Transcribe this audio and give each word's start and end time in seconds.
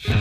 Trauma 0.00 0.14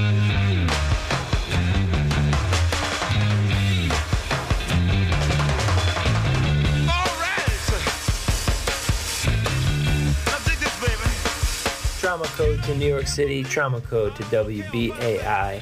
code 12.25 12.63
to 12.63 12.75
New 12.75 12.87
York 12.87 13.05
City, 13.05 13.43
trauma 13.43 13.79
code 13.81 14.15
to 14.15 14.23
WBAI. 14.23 15.61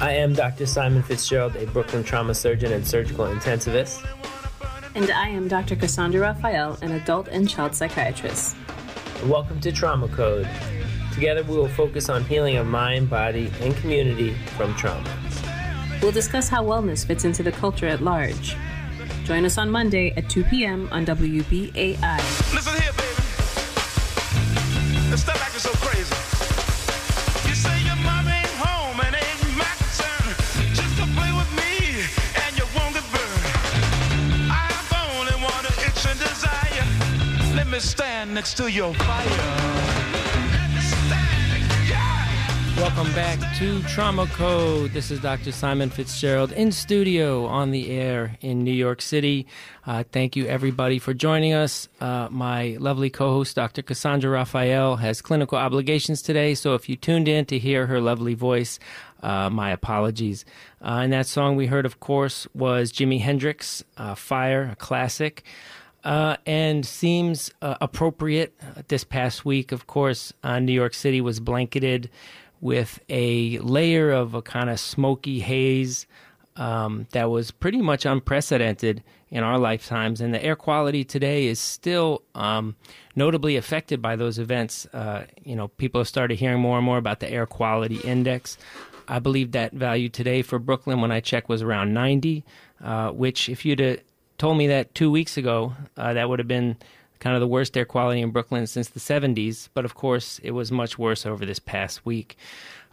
I 0.00 0.12
am 0.12 0.32
Dr. 0.32 0.64
Simon 0.64 1.02
Fitzgerald, 1.02 1.54
a 1.56 1.66
Brooklyn 1.66 2.02
trauma 2.02 2.34
surgeon 2.34 2.72
and 2.72 2.86
surgical 2.86 3.26
intensivist. 3.26 4.02
And 4.94 5.10
I 5.10 5.28
am 5.28 5.48
Dr. 5.48 5.76
Cassandra 5.76 6.22
Raphael, 6.22 6.78
an 6.80 6.92
adult 6.92 7.28
and 7.28 7.46
child 7.46 7.74
psychiatrist. 7.74 8.56
Welcome 9.26 9.60
to 9.60 9.72
Trauma 9.72 10.08
Code. 10.08 10.48
Together 11.12 11.42
we 11.42 11.56
will 11.56 11.68
focus 11.68 12.08
on 12.08 12.24
healing 12.24 12.56
of 12.56 12.66
mind, 12.66 13.10
body, 13.10 13.50
and 13.60 13.76
community 13.76 14.34
from 14.56 14.74
trauma. 14.76 15.08
We'll 16.00 16.10
discuss 16.10 16.48
how 16.48 16.64
wellness 16.64 17.06
fits 17.06 17.24
into 17.24 17.42
the 17.42 17.52
culture 17.52 17.86
at 17.86 18.00
large. 18.00 18.56
Join 19.24 19.44
us 19.44 19.58
on 19.58 19.70
Monday 19.70 20.12
at 20.16 20.28
2 20.30 20.42
p.m. 20.44 20.88
on 20.90 21.04
WBAI. 21.06 22.18
Listen 22.54 22.80
here, 22.80 22.92
baby. 22.92 23.22
Stop 25.16 25.40
acting 25.40 25.60
so 25.60 25.70
crazy. 25.74 26.14
You 27.48 27.54
say 27.54 27.78
your 27.84 27.96
mom 27.96 28.26
ain't 28.26 28.48
home 28.58 28.98
and 29.04 29.14
ain't 29.14 29.56
my 29.56 29.64
concern. 29.78 30.34
Just 30.74 30.96
to 30.96 31.04
play 31.14 31.30
with 31.30 31.52
me 31.54 32.02
and 32.46 32.56
you 32.56 32.64
won't 32.74 32.94
get 32.94 33.04
burned. 33.12 33.44
I 34.50 34.72
only 35.14 35.36
want 35.44 35.66
to 35.66 35.72
itch 35.86 36.06
and 36.06 36.18
desire. 36.18 36.86
Let 37.54 37.68
me 37.68 37.78
stand 37.78 38.34
next 38.34 38.56
to 38.56 38.70
your 38.70 38.94
fire. 38.94 40.21
Welcome 42.76 43.12
back 43.12 43.38
to 43.58 43.82
Trauma 43.82 44.26
Code. 44.26 44.92
This 44.92 45.10
is 45.10 45.20
Dr. 45.20 45.52
Simon 45.52 45.90
Fitzgerald 45.90 46.52
in 46.52 46.72
studio 46.72 47.46
on 47.46 47.70
the 47.70 47.90
air 47.90 48.36
in 48.40 48.64
New 48.64 48.72
York 48.72 49.00
City. 49.02 49.46
Uh, 49.86 50.04
thank 50.10 50.34
you, 50.36 50.46
everybody, 50.46 50.98
for 50.98 51.14
joining 51.14 51.52
us. 51.52 51.88
Uh, 52.00 52.28
my 52.30 52.76
lovely 52.80 53.10
co 53.10 53.30
host, 53.30 53.54
Dr. 53.56 53.82
Cassandra 53.82 54.30
Raphael, 54.30 54.96
has 54.96 55.20
clinical 55.20 55.58
obligations 55.58 56.22
today, 56.22 56.54
so 56.54 56.74
if 56.74 56.88
you 56.88 56.96
tuned 56.96 57.28
in 57.28 57.44
to 57.46 57.58
hear 57.58 57.86
her 57.86 58.00
lovely 58.00 58.34
voice, 58.34 58.78
uh, 59.22 59.48
my 59.48 59.70
apologies. 59.70 60.44
Uh, 60.80 61.00
and 61.02 61.12
that 61.12 61.26
song 61.26 61.54
we 61.56 61.66
heard, 61.66 61.86
of 61.86 62.00
course, 62.00 62.48
was 62.54 62.90
Jimi 62.90 63.20
Hendrix, 63.20 63.84
uh, 63.96 64.14
Fire, 64.14 64.70
a 64.72 64.76
classic. 64.76 65.44
Uh, 66.04 66.36
and 66.46 66.84
seems 66.84 67.52
uh, 67.62 67.76
appropriate. 67.80 68.52
This 68.88 69.04
past 69.04 69.44
week, 69.44 69.70
of 69.70 69.86
course, 69.86 70.32
uh, 70.42 70.58
New 70.58 70.72
York 70.72 70.94
City 70.94 71.20
was 71.20 71.38
blanketed 71.38 72.10
with 72.62 73.00
a 73.10 73.58
layer 73.58 74.12
of 74.12 74.34
a 74.34 74.40
kind 74.40 74.70
of 74.70 74.80
smoky 74.80 75.40
haze 75.40 76.06
um, 76.56 77.06
that 77.10 77.28
was 77.28 77.50
pretty 77.50 77.82
much 77.82 78.06
unprecedented 78.06 79.02
in 79.30 79.42
our 79.42 79.58
lifetimes. 79.58 80.20
And 80.20 80.32
the 80.32 80.42
air 80.42 80.54
quality 80.54 81.04
today 81.04 81.46
is 81.46 81.58
still 81.58 82.22
um, 82.34 82.76
notably 83.16 83.56
affected 83.56 84.00
by 84.00 84.14
those 84.14 84.38
events. 84.38 84.86
Uh, 84.92 85.24
you 85.42 85.56
know, 85.56 85.68
people 85.68 86.00
have 86.00 86.08
started 86.08 86.38
hearing 86.38 86.60
more 86.60 86.78
and 86.78 86.86
more 86.86 86.98
about 86.98 87.20
the 87.20 87.30
air 87.30 87.46
quality 87.46 87.96
index. 87.96 88.56
I 89.08 89.18
believe 89.18 89.52
that 89.52 89.72
value 89.72 90.08
today 90.08 90.42
for 90.42 90.60
Brooklyn, 90.60 91.00
when 91.00 91.10
I 91.10 91.18
checked, 91.18 91.48
was 91.48 91.62
around 91.62 91.92
90, 91.92 92.44
uh, 92.80 93.10
which, 93.10 93.48
if 93.48 93.64
you'd 93.64 93.80
have 93.80 94.00
told 94.38 94.56
me 94.56 94.68
that 94.68 94.94
two 94.94 95.10
weeks 95.10 95.36
ago, 95.36 95.74
uh, 95.96 96.12
that 96.12 96.28
would 96.28 96.38
have 96.38 96.48
been 96.48 96.76
kind 97.22 97.36
of 97.36 97.40
the 97.40 97.46
worst 97.46 97.76
air 97.76 97.84
quality 97.84 98.20
in 98.20 98.30
Brooklyn 98.30 98.66
since 98.66 98.88
the 98.88 98.98
70s. 98.98 99.68
But 99.72 99.84
of 99.84 99.94
course, 99.94 100.40
it 100.42 100.50
was 100.50 100.72
much 100.72 100.98
worse 100.98 101.24
over 101.24 101.46
this 101.46 101.60
past 101.60 102.04
week. 102.04 102.36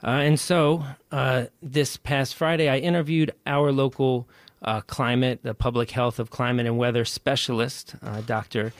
Uh, 0.03 0.21
and 0.21 0.39
so, 0.39 0.85
uh, 1.11 1.45
this 1.63 1.97
past 1.97 2.35
Friday, 2.35 2.69
I 2.69 2.77
interviewed 2.77 3.31
our 3.47 3.71
local 3.71 4.29
uh, 4.61 4.81
climate, 4.81 5.39
the 5.41 5.55
public 5.55 5.89
health 5.91 6.19
of 6.19 6.29
climate 6.29 6.67
and 6.67 6.77
weather 6.77 7.05
specialist, 7.05 7.95
uh, 8.03 8.21
Dr. 8.21 8.71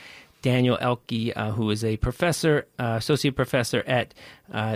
Daniel 0.41 0.77
Ehlke, 0.77 1.33
uh, 1.35 1.51
who 1.51 1.69
is 1.71 1.83
a 1.83 1.97
professor, 1.97 2.67
uh, 2.77 2.95
associate 2.97 3.35
professor 3.35 3.83
at 3.85 4.13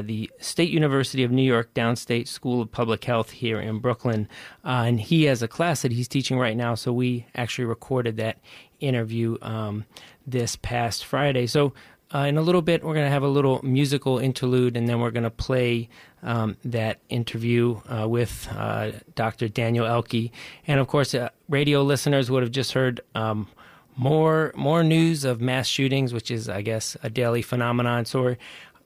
the 0.02 0.30
State 0.40 0.70
University 0.70 1.24
of 1.24 1.32
New 1.32 1.44
York 1.44 1.74
Downstate 1.74 2.28
School 2.28 2.62
of 2.62 2.72
Public 2.72 3.04
Health 3.06 3.30
here 3.30 3.62
in 3.62 3.80
Brooklyn. 3.80 4.28
and 4.66 5.00
he 5.00 5.24
has 5.26 5.42
a 5.42 5.48
class 5.48 5.84
that 5.84 5.94
he's 5.94 6.10
teaching 6.10 6.38
right 6.38 6.58
now, 6.58 6.76
so 6.76 6.92
we 6.92 7.26
actually 7.36 7.66
recorded 7.66 8.18
that 8.18 8.40
interview 8.82 9.38
um, 9.42 9.86
this 10.26 10.56
past 10.56 11.06
Friday. 11.06 11.48
So, 11.48 11.74
uh, 12.14 12.20
in 12.20 12.38
a 12.38 12.42
little 12.42 12.62
bit, 12.62 12.84
we're 12.84 12.94
going 12.94 13.08
to 13.08 13.12
have 13.12 13.24
a 13.24 13.28
little 13.28 13.60
musical 13.64 14.20
interlude, 14.20 14.78
and 14.78 14.88
then 14.88 15.00
we're 15.00 15.10
going 15.10 15.24
to 15.24 15.32
play 15.32 15.90
um, 16.22 16.58
that 16.64 17.00
interview 17.10 17.82
uh, 17.90 18.08
with 18.08 18.48
uh, 18.56 18.92
Dr. 19.16 19.48
Daniel 19.48 19.86
Ehlke. 19.86 20.30
And 20.68 20.80
of 20.80 20.88
course, 20.88 21.16
uh, 21.16 21.30
radio 21.50 21.82
listeners 21.82 22.30
would 22.30 22.44
have 22.44 22.52
just 22.52 22.74
heard 22.74 23.02
um, 23.16 23.48
more 23.96 24.52
more 24.56 24.84
news 24.84 25.24
of 25.24 25.42
mass 25.42 25.68
shootings, 25.68 26.14
which 26.14 26.30
is, 26.30 26.50
I 26.50 26.62
guess, 26.62 26.96
a 27.02 27.10
daily 27.10 27.42
phenomenon. 27.42 28.06
So 28.06 28.22
we're 28.22 28.38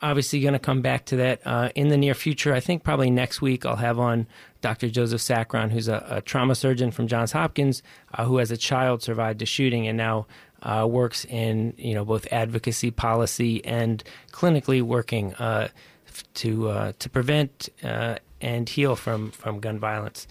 obviously 0.01 0.39
going 0.41 0.53
to 0.53 0.59
come 0.59 0.81
back 0.81 1.05
to 1.05 1.15
that 1.17 1.41
uh, 1.45 1.69
in 1.75 1.89
the 1.89 1.97
near 1.97 2.13
future. 2.13 2.53
I 2.53 2.59
think 2.59 2.83
probably 2.83 3.09
next 3.09 3.41
week 3.41 3.65
I'll 3.65 3.77
have 3.77 3.99
on 3.99 4.27
Dr. 4.61 4.89
Joseph 4.89 5.21
Sakran, 5.21 5.71
who's 5.71 5.87
a, 5.87 6.05
a 6.09 6.21
trauma 6.21 6.55
surgeon 6.55 6.91
from 6.91 7.07
Johns 7.07 7.31
Hopkins, 7.31 7.83
uh, 8.13 8.25
who 8.25 8.39
as 8.39 8.51
a 8.51 8.57
child 8.57 9.01
survived 9.01 9.41
a 9.41 9.45
shooting 9.45 9.87
and 9.87 9.97
now 9.97 10.27
uh, 10.63 10.87
works 10.89 11.25
in 11.25 11.73
you 11.77 11.93
know 11.93 12.05
both 12.05 12.27
advocacy, 12.31 12.91
policy, 12.91 13.63
and 13.65 14.03
clinically 14.31 14.81
working 14.81 15.33
uh, 15.35 15.69
to 16.35 16.69
uh, 16.69 16.93
to 16.99 17.09
prevent 17.09 17.69
uh, 17.83 18.15
and 18.41 18.69
heal 18.69 18.95
from 18.95 19.31
from 19.31 19.59
gun 19.59 19.79
violence. 19.79 20.27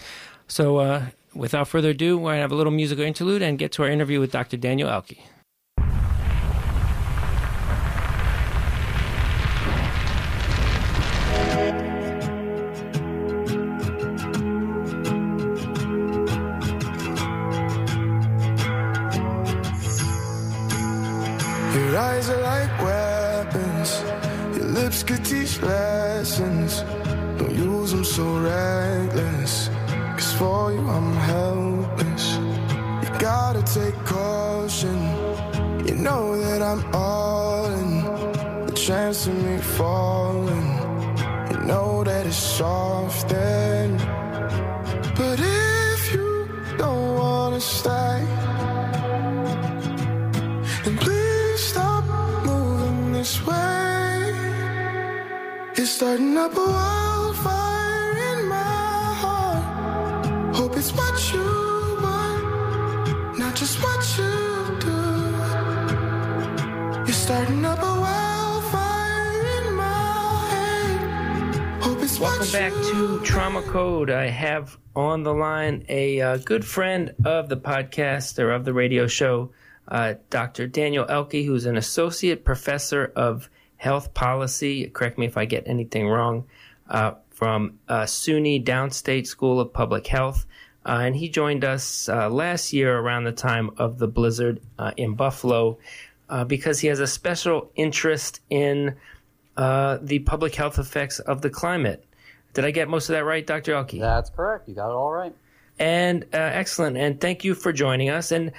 So, 0.48 0.78
uh, 0.78 1.06
without 1.34 1.68
further 1.68 1.90
ado, 1.90 2.18
we're 2.18 2.32
gonna 2.32 2.42
have 2.42 2.52
a 2.52 2.56
little 2.56 2.72
musical 2.72 3.04
interlude 3.04 3.42
and 3.42 3.58
get 3.58 3.72
to 3.72 3.82
our 3.82 3.90
interview 3.90 4.20
with 4.20 4.32
Dr. 4.32 4.56
Daniel 4.56 4.88
Ehlke. 4.88 5.18
A 76.36 76.38
uh, 76.38 76.42
good 76.44 76.66
friend 76.66 77.14
of 77.24 77.48
the 77.48 77.56
podcast 77.56 78.38
or 78.38 78.50
of 78.50 78.66
the 78.66 78.74
radio 78.74 79.06
show, 79.06 79.52
uh, 79.88 80.14
Dr. 80.28 80.66
Daniel 80.66 81.06
Ehlke, 81.06 81.46
who's 81.46 81.64
an 81.64 81.78
associate 81.78 82.44
professor 82.44 83.10
of 83.16 83.48
health 83.78 84.12
policy. 84.12 84.86
Correct 84.90 85.16
me 85.16 85.24
if 85.24 85.38
I 85.38 85.46
get 85.46 85.66
anything 85.66 86.06
wrong. 86.06 86.44
Uh, 86.90 87.12
from 87.30 87.78
uh, 87.88 88.02
SUNY 88.02 88.62
Downstate 88.62 89.26
School 89.26 89.60
of 89.60 89.72
Public 89.72 90.06
Health. 90.06 90.44
Uh, 90.84 90.98
and 91.04 91.16
he 91.16 91.30
joined 91.30 91.64
us 91.64 92.06
uh, 92.10 92.28
last 92.28 92.74
year 92.74 92.98
around 92.98 93.24
the 93.24 93.32
time 93.32 93.70
of 93.78 93.98
the 93.98 94.06
blizzard 94.06 94.60
uh, 94.78 94.92
in 94.98 95.14
Buffalo 95.14 95.78
uh, 96.28 96.44
because 96.44 96.80
he 96.80 96.88
has 96.88 97.00
a 97.00 97.06
special 97.06 97.70
interest 97.76 98.40
in 98.50 98.94
the 99.56 100.22
public 100.26 100.54
health 100.54 100.78
effects 100.78 101.18
of 101.18 101.40
the 101.40 101.48
climate. 101.48 102.04
Did 102.52 102.66
I 102.66 102.72
get 102.72 102.90
most 102.90 103.08
of 103.08 103.14
that 103.14 103.24
right, 103.24 103.46
Dr. 103.46 103.72
Ehlke? 103.72 103.98
That's 103.98 104.28
correct. 104.28 104.68
You 104.68 104.74
got 104.74 104.90
it 104.90 104.96
all 104.96 105.10
right. 105.10 105.34
And 105.78 106.24
uh, 106.32 106.38
excellent. 106.38 106.96
And 106.96 107.20
thank 107.20 107.44
you 107.44 107.54
for 107.54 107.72
joining 107.72 108.08
us. 108.08 108.32
And 108.32 108.52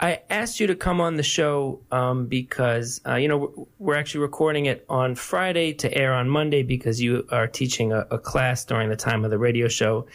I 0.00 0.22
asked 0.30 0.60
you 0.60 0.66
to 0.68 0.74
come 0.74 1.00
on 1.00 1.16
the 1.16 1.22
show 1.22 1.80
um, 1.92 2.26
because 2.26 3.02
uh, 3.06 3.16
you 3.16 3.28
know 3.28 3.68
we're 3.78 3.96
actually 3.96 4.22
recording 4.22 4.66
it 4.66 4.84
on 4.88 5.14
Friday 5.14 5.74
to 5.74 5.94
air 5.94 6.14
on 6.14 6.28
Monday 6.28 6.62
because 6.62 7.02
you 7.02 7.26
are 7.30 7.46
teaching 7.46 7.92
a, 7.92 8.06
a, 8.10 8.18
class 8.18 8.64
during 8.64 8.88
the 8.88 8.96
time 8.96 9.24
of 9.26 9.30
the 9.30 9.38
radio 9.38 9.68
show. 9.68 10.06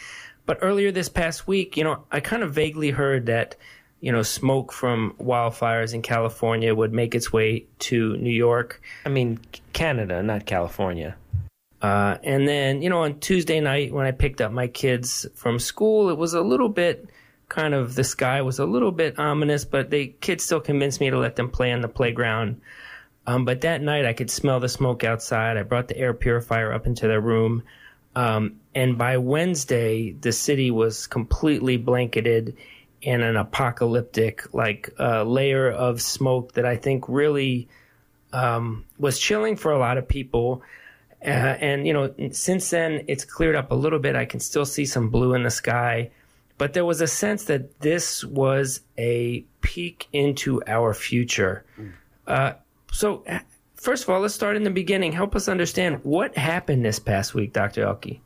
But 0.44 0.58
earlier 0.60 0.90
this 0.90 1.08
past 1.08 1.46
week, 1.46 1.76
you 1.76 1.84
know, 1.84 2.04
I 2.10 2.18
kind 2.18 2.42
of 2.42 2.52
vaguely 2.52 2.90
heard 2.90 3.26
that 3.26 3.54
you 4.00 4.10
know 4.10 4.22
smoke 4.22 4.72
from 4.72 5.14
wildfires 5.20 5.94
in 5.94 6.02
California 6.02 6.74
would 6.74 6.92
make 6.92 7.14
its 7.14 7.32
way 7.32 7.66
to 7.78 8.16
New 8.16 8.30
York. 8.30 8.82
I 9.04 9.08
mean 9.08 9.38
Canada, 9.72 10.20
not 10.20 10.46
California. 10.46 11.16
Uh, 11.86 12.18
and 12.24 12.48
then 12.48 12.82
you 12.82 12.90
know 12.90 13.02
on 13.02 13.20
Tuesday 13.20 13.60
night 13.60 13.92
when 13.92 14.06
I 14.06 14.10
picked 14.10 14.40
up 14.40 14.50
my 14.50 14.66
kids 14.66 15.24
from 15.36 15.60
school, 15.60 16.08
it 16.08 16.18
was 16.18 16.34
a 16.34 16.40
little 16.40 16.68
bit 16.68 17.08
kind 17.48 17.74
of 17.74 17.94
the 17.94 18.02
sky 18.02 18.42
was 18.42 18.58
a 18.58 18.66
little 18.66 18.90
bit 18.90 19.20
ominous, 19.20 19.64
but 19.64 19.88
the 19.90 20.08
kids 20.20 20.42
still 20.42 20.60
convinced 20.60 21.00
me 21.00 21.10
to 21.10 21.18
let 21.18 21.36
them 21.36 21.48
play 21.48 21.70
on 21.70 21.82
the 21.82 21.88
playground. 21.88 22.60
Um, 23.24 23.44
but 23.44 23.60
that 23.60 23.82
night 23.82 24.04
I 24.04 24.14
could 24.14 24.30
smell 24.32 24.58
the 24.58 24.68
smoke 24.68 25.04
outside. 25.04 25.56
I 25.56 25.62
brought 25.62 25.86
the 25.86 25.96
air 25.96 26.12
purifier 26.12 26.72
up 26.72 26.86
into 26.86 27.06
their 27.06 27.20
room. 27.20 27.62
Um, 28.16 28.60
and 28.74 28.98
by 28.98 29.18
Wednesday, 29.18 30.10
the 30.10 30.32
city 30.32 30.72
was 30.72 31.06
completely 31.06 31.76
blanketed 31.76 32.56
in 33.00 33.20
an 33.20 33.36
apocalyptic 33.36 34.52
like 34.52 34.92
uh, 34.98 35.22
layer 35.22 35.70
of 35.70 36.02
smoke 36.02 36.54
that 36.54 36.66
I 36.66 36.76
think 36.76 37.04
really 37.08 37.68
um, 38.32 38.84
was 38.98 39.20
chilling 39.20 39.54
for 39.54 39.70
a 39.70 39.78
lot 39.78 39.98
of 39.98 40.08
people. 40.08 40.62
Uh, 41.26 41.30
and 41.30 41.86
you 41.86 41.92
know, 41.92 42.14
since 42.30 42.70
then 42.70 43.04
it's 43.08 43.24
cleared 43.24 43.56
up 43.56 43.72
a 43.72 43.74
little 43.74 43.98
bit. 43.98 44.14
I 44.14 44.24
can 44.24 44.40
still 44.40 44.64
see 44.64 44.84
some 44.86 45.10
blue 45.10 45.34
in 45.34 45.42
the 45.42 45.50
sky 45.50 46.10
but 46.58 46.72
there 46.72 46.84
was 46.84 47.00
a 47.00 47.06
sense 47.06 47.44
that 47.44 47.80
this 47.80 48.24
was 48.24 48.80
a 48.96 49.44
peek 49.60 50.08
into 50.12 50.62
our 50.66 50.94
future. 50.94 51.64
Mm. 51.78 51.92
Uh, 52.26 52.52
so, 52.92 53.24
first 53.74 54.04
of 54.04 54.10
all, 54.10 54.20
let's 54.20 54.34
start 54.34 54.56
in 54.56 54.64
the 54.64 54.70
beginning. 54.70 55.12
Help 55.12 55.36
us 55.36 55.48
understand 55.48 56.00
what 56.02 56.36
happened 56.36 56.84
this 56.84 56.98
past 56.98 57.34
week, 57.34 57.52
Dr. 57.52 57.84
Ehlke. 57.84 58.20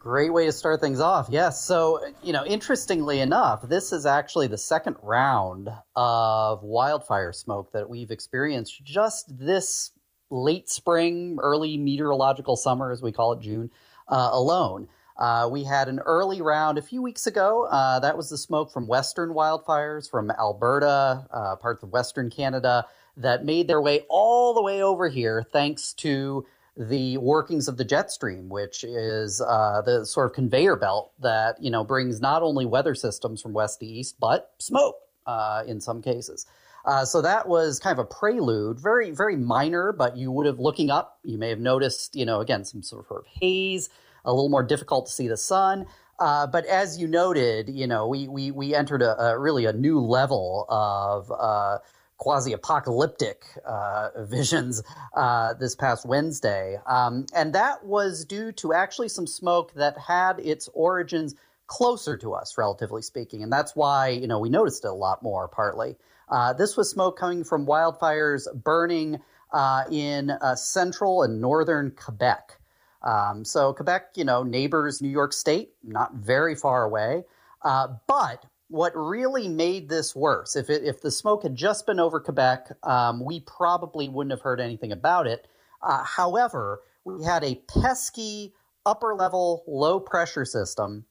Great 0.00 0.32
way 0.32 0.44
to 0.46 0.52
start 0.52 0.80
things 0.80 1.00
off. 1.00 1.28
Yes. 1.30 1.64
So, 1.64 2.00
you 2.22 2.34
know, 2.34 2.44
interestingly 2.44 3.20
enough, 3.20 3.66
this 3.66 3.90
is 3.92 4.04
actually 4.04 4.48
the 4.48 4.58
second 4.58 4.96
round 5.02 5.70
of 5.96 6.62
wildfire 6.62 7.32
smoke 7.32 7.72
that 7.72 7.88
we've 7.88 8.10
experienced 8.10 8.84
just 8.84 9.26
this 9.38 9.92
late 10.34 10.68
spring, 10.68 11.38
early 11.40 11.76
meteorological 11.76 12.56
summer, 12.56 12.90
as 12.90 13.00
we 13.00 13.12
call 13.12 13.32
it, 13.32 13.40
June, 13.40 13.70
uh, 14.08 14.30
alone. 14.32 14.88
Uh, 15.16 15.48
we 15.50 15.62
had 15.62 15.88
an 15.88 16.00
early 16.00 16.42
round 16.42 16.76
a 16.76 16.82
few 16.82 17.00
weeks 17.00 17.26
ago. 17.26 17.66
Uh, 17.70 18.00
that 18.00 18.16
was 18.16 18.30
the 18.30 18.36
smoke 18.36 18.72
from 18.72 18.88
western 18.88 19.30
wildfires 19.30 20.10
from 20.10 20.30
Alberta, 20.32 21.26
uh, 21.30 21.56
parts 21.56 21.84
of 21.84 21.92
western 21.92 22.30
Canada, 22.30 22.84
that 23.16 23.44
made 23.44 23.68
their 23.68 23.80
way 23.80 24.04
all 24.08 24.54
the 24.54 24.62
way 24.62 24.82
over 24.82 25.08
here 25.08 25.46
thanks 25.52 25.92
to 25.92 26.44
the 26.76 27.16
workings 27.18 27.68
of 27.68 27.76
the 27.76 27.84
jet 27.84 28.10
stream, 28.10 28.48
which 28.48 28.82
is 28.82 29.40
uh, 29.40 29.80
the 29.82 30.04
sort 30.04 30.26
of 30.26 30.34
conveyor 30.34 30.74
belt 30.74 31.12
that 31.20 31.62
you 31.62 31.70
know 31.70 31.84
brings 31.84 32.20
not 32.20 32.42
only 32.42 32.66
weather 32.66 32.96
systems 32.96 33.40
from 33.40 33.52
west 33.52 33.78
to 33.78 33.86
east, 33.86 34.16
but 34.18 34.52
smoke 34.58 34.96
uh, 35.26 35.62
in 35.66 35.80
some 35.80 36.02
cases. 36.02 36.46
Uh, 36.84 37.04
so 37.04 37.22
that 37.22 37.48
was 37.48 37.78
kind 37.78 37.98
of 37.98 38.04
a 38.04 38.08
prelude, 38.08 38.78
very, 38.78 39.10
very 39.10 39.36
minor, 39.36 39.92
but 39.92 40.16
you 40.16 40.30
would 40.30 40.46
have 40.46 40.58
looking 40.58 40.90
up, 40.90 41.18
you 41.24 41.38
may 41.38 41.48
have 41.48 41.60
noticed, 41.60 42.14
you 42.14 42.26
know, 42.26 42.40
again, 42.40 42.64
some 42.64 42.82
sort 42.82 43.06
of 43.10 43.24
haze, 43.40 43.88
a 44.24 44.32
little 44.32 44.50
more 44.50 44.62
difficult 44.62 45.06
to 45.06 45.12
see 45.12 45.28
the 45.28 45.36
sun. 45.36 45.86
Uh, 46.18 46.46
but 46.46 46.64
as 46.66 46.98
you 46.98 47.08
noted, 47.08 47.68
you 47.68 47.86
know, 47.86 48.06
we 48.06 48.28
we 48.28 48.50
we 48.50 48.74
entered 48.74 49.02
a, 49.02 49.20
a 49.20 49.38
really 49.38 49.64
a 49.64 49.72
new 49.72 49.98
level 49.98 50.64
of 50.68 51.30
uh, 51.32 51.78
quasi-apocalyptic 52.18 53.44
uh, 53.66 54.10
visions 54.24 54.82
uh, 55.16 55.54
this 55.54 55.74
past 55.74 56.06
Wednesday, 56.06 56.78
um, 56.86 57.26
and 57.34 57.52
that 57.54 57.84
was 57.84 58.24
due 58.24 58.52
to 58.52 58.72
actually 58.72 59.08
some 59.08 59.26
smoke 59.26 59.72
that 59.74 59.98
had 59.98 60.38
its 60.38 60.68
origins 60.72 61.34
closer 61.66 62.16
to 62.16 62.34
us, 62.34 62.56
relatively 62.56 63.02
speaking, 63.02 63.42
and 63.42 63.52
that's 63.52 63.74
why 63.74 64.08
you 64.08 64.28
know 64.28 64.38
we 64.38 64.48
noticed 64.48 64.84
it 64.84 64.88
a 64.88 64.92
lot 64.92 65.20
more. 65.20 65.48
Partly, 65.48 65.96
uh, 66.28 66.52
this 66.52 66.76
was 66.76 66.90
smoke 66.90 67.18
coming 67.18 67.44
from 67.44 67.66
wildfires 67.66 68.46
burning 68.62 69.20
uh, 69.52 69.84
in 69.90 70.32
central 70.56 71.22
and 71.22 71.40
northern 71.40 71.90
Quebec. 71.92 72.58
Um, 73.04 73.44
so 73.44 73.72
Quebec, 73.72 74.12
you 74.16 74.24
know, 74.24 74.42
neighbors 74.42 75.02
New 75.02 75.10
York 75.10 75.32
State, 75.32 75.72
not 75.82 76.14
very 76.14 76.54
far 76.54 76.84
away. 76.84 77.24
Uh, 77.62 77.88
but 78.06 78.44
what 78.68 78.92
really 78.96 79.48
made 79.48 79.88
this 79.88 80.16
worse, 80.16 80.56
if 80.56 80.70
it, 80.70 80.82
if 80.84 81.00
the 81.00 81.10
smoke 81.10 81.42
had 81.42 81.54
just 81.54 81.86
been 81.86 82.00
over 82.00 82.18
Quebec, 82.18 82.72
um, 82.82 83.24
we 83.24 83.40
probably 83.40 84.08
wouldn't 84.08 84.32
have 84.32 84.40
heard 84.40 84.60
anything 84.60 84.90
about 84.90 85.26
it. 85.26 85.46
Uh, 85.82 86.02
however, 86.02 86.80
we 87.04 87.22
had 87.22 87.44
a 87.44 87.60
pesky 87.68 88.54
upper 88.86 89.14
level 89.14 89.64
low 89.66 90.00
pressure 90.00 90.44
system 90.44 91.04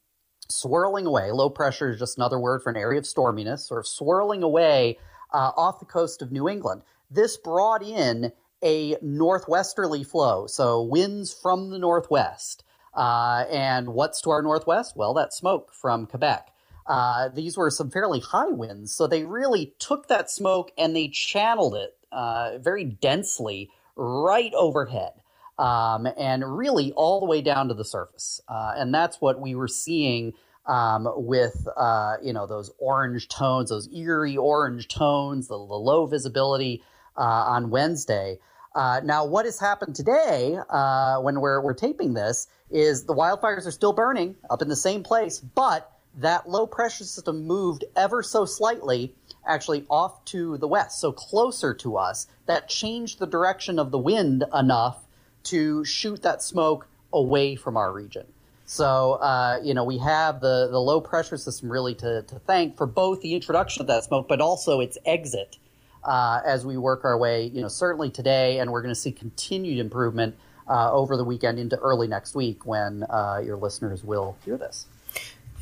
swirling 0.48 1.06
away. 1.06 1.30
Low 1.32 1.50
pressure 1.50 1.90
is 1.90 1.98
just 1.98 2.18
another 2.18 2.38
word 2.38 2.62
for 2.62 2.70
an 2.70 2.76
area 2.76 2.98
of 2.98 3.04
storminess, 3.04 3.60
sort 3.60 3.80
of 3.80 3.86
swirling 3.86 4.42
away 4.42 4.98
uh, 5.32 5.52
off 5.56 5.80
the 5.80 5.86
coast 5.86 6.22
of 6.22 6.32
New 6.32 6.48
England. 6.48 6.82
This 7.10 7.36
brought 7.36 7.82
in 7.82 8.32
a 8.62 8.96
northwesterly 9.02 10.04
flow, 10.04 10.46
so 10.46 10.82
winds 10.82 11.32
from 11.32 11.70
the 11.70 11.78
northwest. 11.78 12.64
Uh, 12.94 13.44
and 13.50 13.88
what's 13.88 14.20
to 14.22 14.30
our 14.30 14.42
northwest? 14.42 14.96
Well, 14.96 15.14
that 15.14 15.34
smoke 15.34 15.72
from 15.72 16.06
Quebec. 16.06 16.50
Uh, 16.86 17.28
these 17.28 17.56
were 17.56 17.70
some 17.70 17.90
fairly 17.90 18.20
high 18.20 18.48
winds, 18.48 18.94
so 18.94 19.06
they 19.06 19.24
really 19.24 19.74
took 19.78 20.08
that 20.08 20.30
smoke 20.30 20.70
and 20.76 20.94
they 20.94 21.08
channeled 21.08 21.74
it 21.74 21.96
uh, 22.12 22.58
very 22.58 22.84
densely 22.84 23.70
right 23.96 24.52
overhead. 24.54 25.12
Um, 25.56 26.08
and 26.18 26.56
really 26.58 26.92
all 26.92 27.20
the 27.20 27.26
way 27.26 27.40
down 27.40 27.68
to 27.68 27.74
the 27.74 27.84
surface. 27.84 28.40
Uh, 28.48 28.72
and 28.76 28.92
that's 28.92 29.20
what 29.20 29.40
we 29.40 29.54
were 29.54 29.68
seeing 29.68 30.32
um, 30.66 31.08
with 31.14 31.68
uh, 31.76 32.16
you 32.22 32.32
know 32.32 32.46
those 32.46 32.70
orange 32.78 33.28
tones, 33.28 33.70
those 33.70 33.88
eerie 33.94 34.36
orange 34.36 34.88
tones, 34.88 35.48
the, 35.48 35.56
the 35.56 35.74
low 35.74 36.06
visibility 36.06 36.82
uh, 37.16 37.20
on 37.20 37.70
Wednesday. 37.70 38.38
Uh, 38.74 39.00
now, 39.04 39.24
what 39.24 39.44
has 39.44 39.60
happened 39.60 39.94
today 39.94 40.58
uh, 40.68 41.20
when 41.20 41.40
we're, 41.40 41.60
we're 41.60 41.74
taping 41.74 42.14
this 42.14 42.48
is 42.70 43.04
the 43.04 43.14
wildfires 43.14 43.66
are 43.66 43.70
still 43.70 43.92
burning 43.92 44.34
up 44.50 44.62
in 44.62 44.68
the 44.68 44.74
same 44.74 45.04
place, 45.04 45.38
but 45.38 45.92
that 46.16 46.48
low 46.48 46.66
pressure 46.66 47.04
system 47.04 47.46
moved 47.46 47.84
ever 47.94 48.22
so 48.22 48.44
slightly 48.44 49.14
actually 49.46 49.84
off 49.88 50.24
to 50.24 50.56
the 50.58 50.66
west, 50.66 51.00
so 51.00 51.12
closer 51.12 51.72
to 51.74 51.96
us. 51.96 52.26
That 52.46 52.68
changed 52.68 53.18
the 53.18 53.26
direction 53.26 53.78
of 53.78 53.90
the 53.90 53.98
wind 53.98 54.44
enough 54.52 55.03
to 55.44 55.84
shoot 55.84 56.22
that 56.22 56.42
smoke 56.42 56.86
away 57.12 57.56
from 57.56 57.76
our 57.76 57.92
region. 57.92 58.26
So, 58.66 59.14
uh, 59.14 59.60
you 59.62 59.74
know, 59.74 59.84
we 59.84 59.98
have 59.98 60.40
the, 60.40 60.68
the 60.70 60.80
low 60.80 61.00
pressure 61.00 61.36
system 61.36 61.70
really 61.70 61.94
to, 61.96 62.22
to 62.22 62.38
thank 62.40 62.76
for 62.76 62.86
both 62.86 63.20
the 63.20 63.34
introduction 63.34 63.82
of 63.82 63.88
that 63.88 64.04
smoke, 64.04 64.26
but 64.26 64.40
also 64.40 64.80
its 64.80 64.96
exit 65.04 65.58
uh, 66.02 66.40
as 66.44 66.64
we 66.64 66.76
work 66.76 67.04
our 67.04 67.16
way, 67.16 67.46
you 67.46 67.60
know, 67.60 67.68
certainly 67.68 68.10
today, 68.10 68.58
and 68.58 68.70
we're 68.70 68.82
going 68.82 68.94
to 68.94 69.00
see 69.00 69.12
continued 69.12 69.78
improvement 69.78 70.34
uh, 70.68 70.90
over 70.92 71.16
the 71.16 71.24
weekend 71.24 71.58
into 71.58 71.76
early 71.78 72.08
next 72.08 72.34
week 72.34 72.64
when 72.66 73.04
uh, 73.04 73.40
your 73.44 73.56
listeners 73.56 74.02
will 74.02 74.36
hear 74.44 74.56
this. 74.56 74.86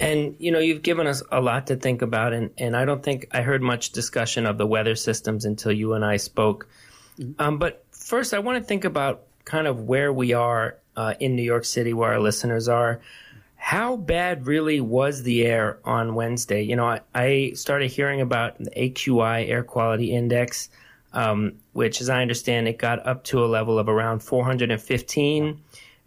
And 0.00 0.36
you 0.38 0.50
know, 0.50 0.58
you've 0.58 0.82
given 0.82 1.06
us 1.06 1.22
a 1.30 1.40
lot 1.40 1.66
to 1.68 1.76
think 1.76 2.02
about, 2.02 2.32
and, 2.32 2.50
and 2.58 2.76
I 2.76 2.84
don't 2.84 3.02
think 3.02 3.28
I 3.30 3.42
heard 3.42 3.62
much 3.62 3.90
discussion 3.90 4.46
of 4.46 4.58
the 4.58 4.66
weather 4.66 4.96
systems 4.96 5.44
until 5.44 5.70
you 5.70 5.92
and 5.94 6.04
I 6.04 6.16
spoke. 6.16 6.66
Mm-hmm. 7.18 7.40
Um, 7.40 7.58
but 7.58 7.84
first, 7.90 8.32
I 8.32 8.38
want 8.38 8.58
to 8.58 8.64
think 8.64 8.84
about 8.84 9.26
kind 9.44 9.66
of 9.66 9.82
where 9.82 10.12
we 10.12 10.32
are 10.32 10.78
uh, 10.96 11.14
in 11.20 11.36
New 11.36 11.42
York 11.42 11.64
City, 11.64 11.92
where 11.92 12.12
our 12.12 12.20
listeners 12.20 12.68
are. 12.68 13.00
How 13.56 13.96
bad 13.96 14.46
really 14.46 14.80
was 14.80 15.22
the 15.22 15.44
air 15.44 15.78
on 15.84 16.14
Wednesday? 16.14 16.62
You 16.62 16.76
know, 16.76 16.86
I, 16.86 17.00
I 17.14 17.52
started 17.54 17.90
hearing 17.90 18.20
about 18.20 18.58
the 18.58 18.70
AQI 18.70 19.48
air 19.48 19.62
quality 19.62 20.12
index, 20.12 20.68
um, 21.12 21.54
which, 21.72 22.00
as 22.00 22.10
I 22.10 22.22
understand, 22.22 22.66
it 22.66 22.78
got 22.78 23.06
up 23.06 23.24
to 23.24 23.44
a 23.44 23.46
level 23.46 23.78
of 23.78 23.88
around 23.88 24.20
415. 24.20 25.60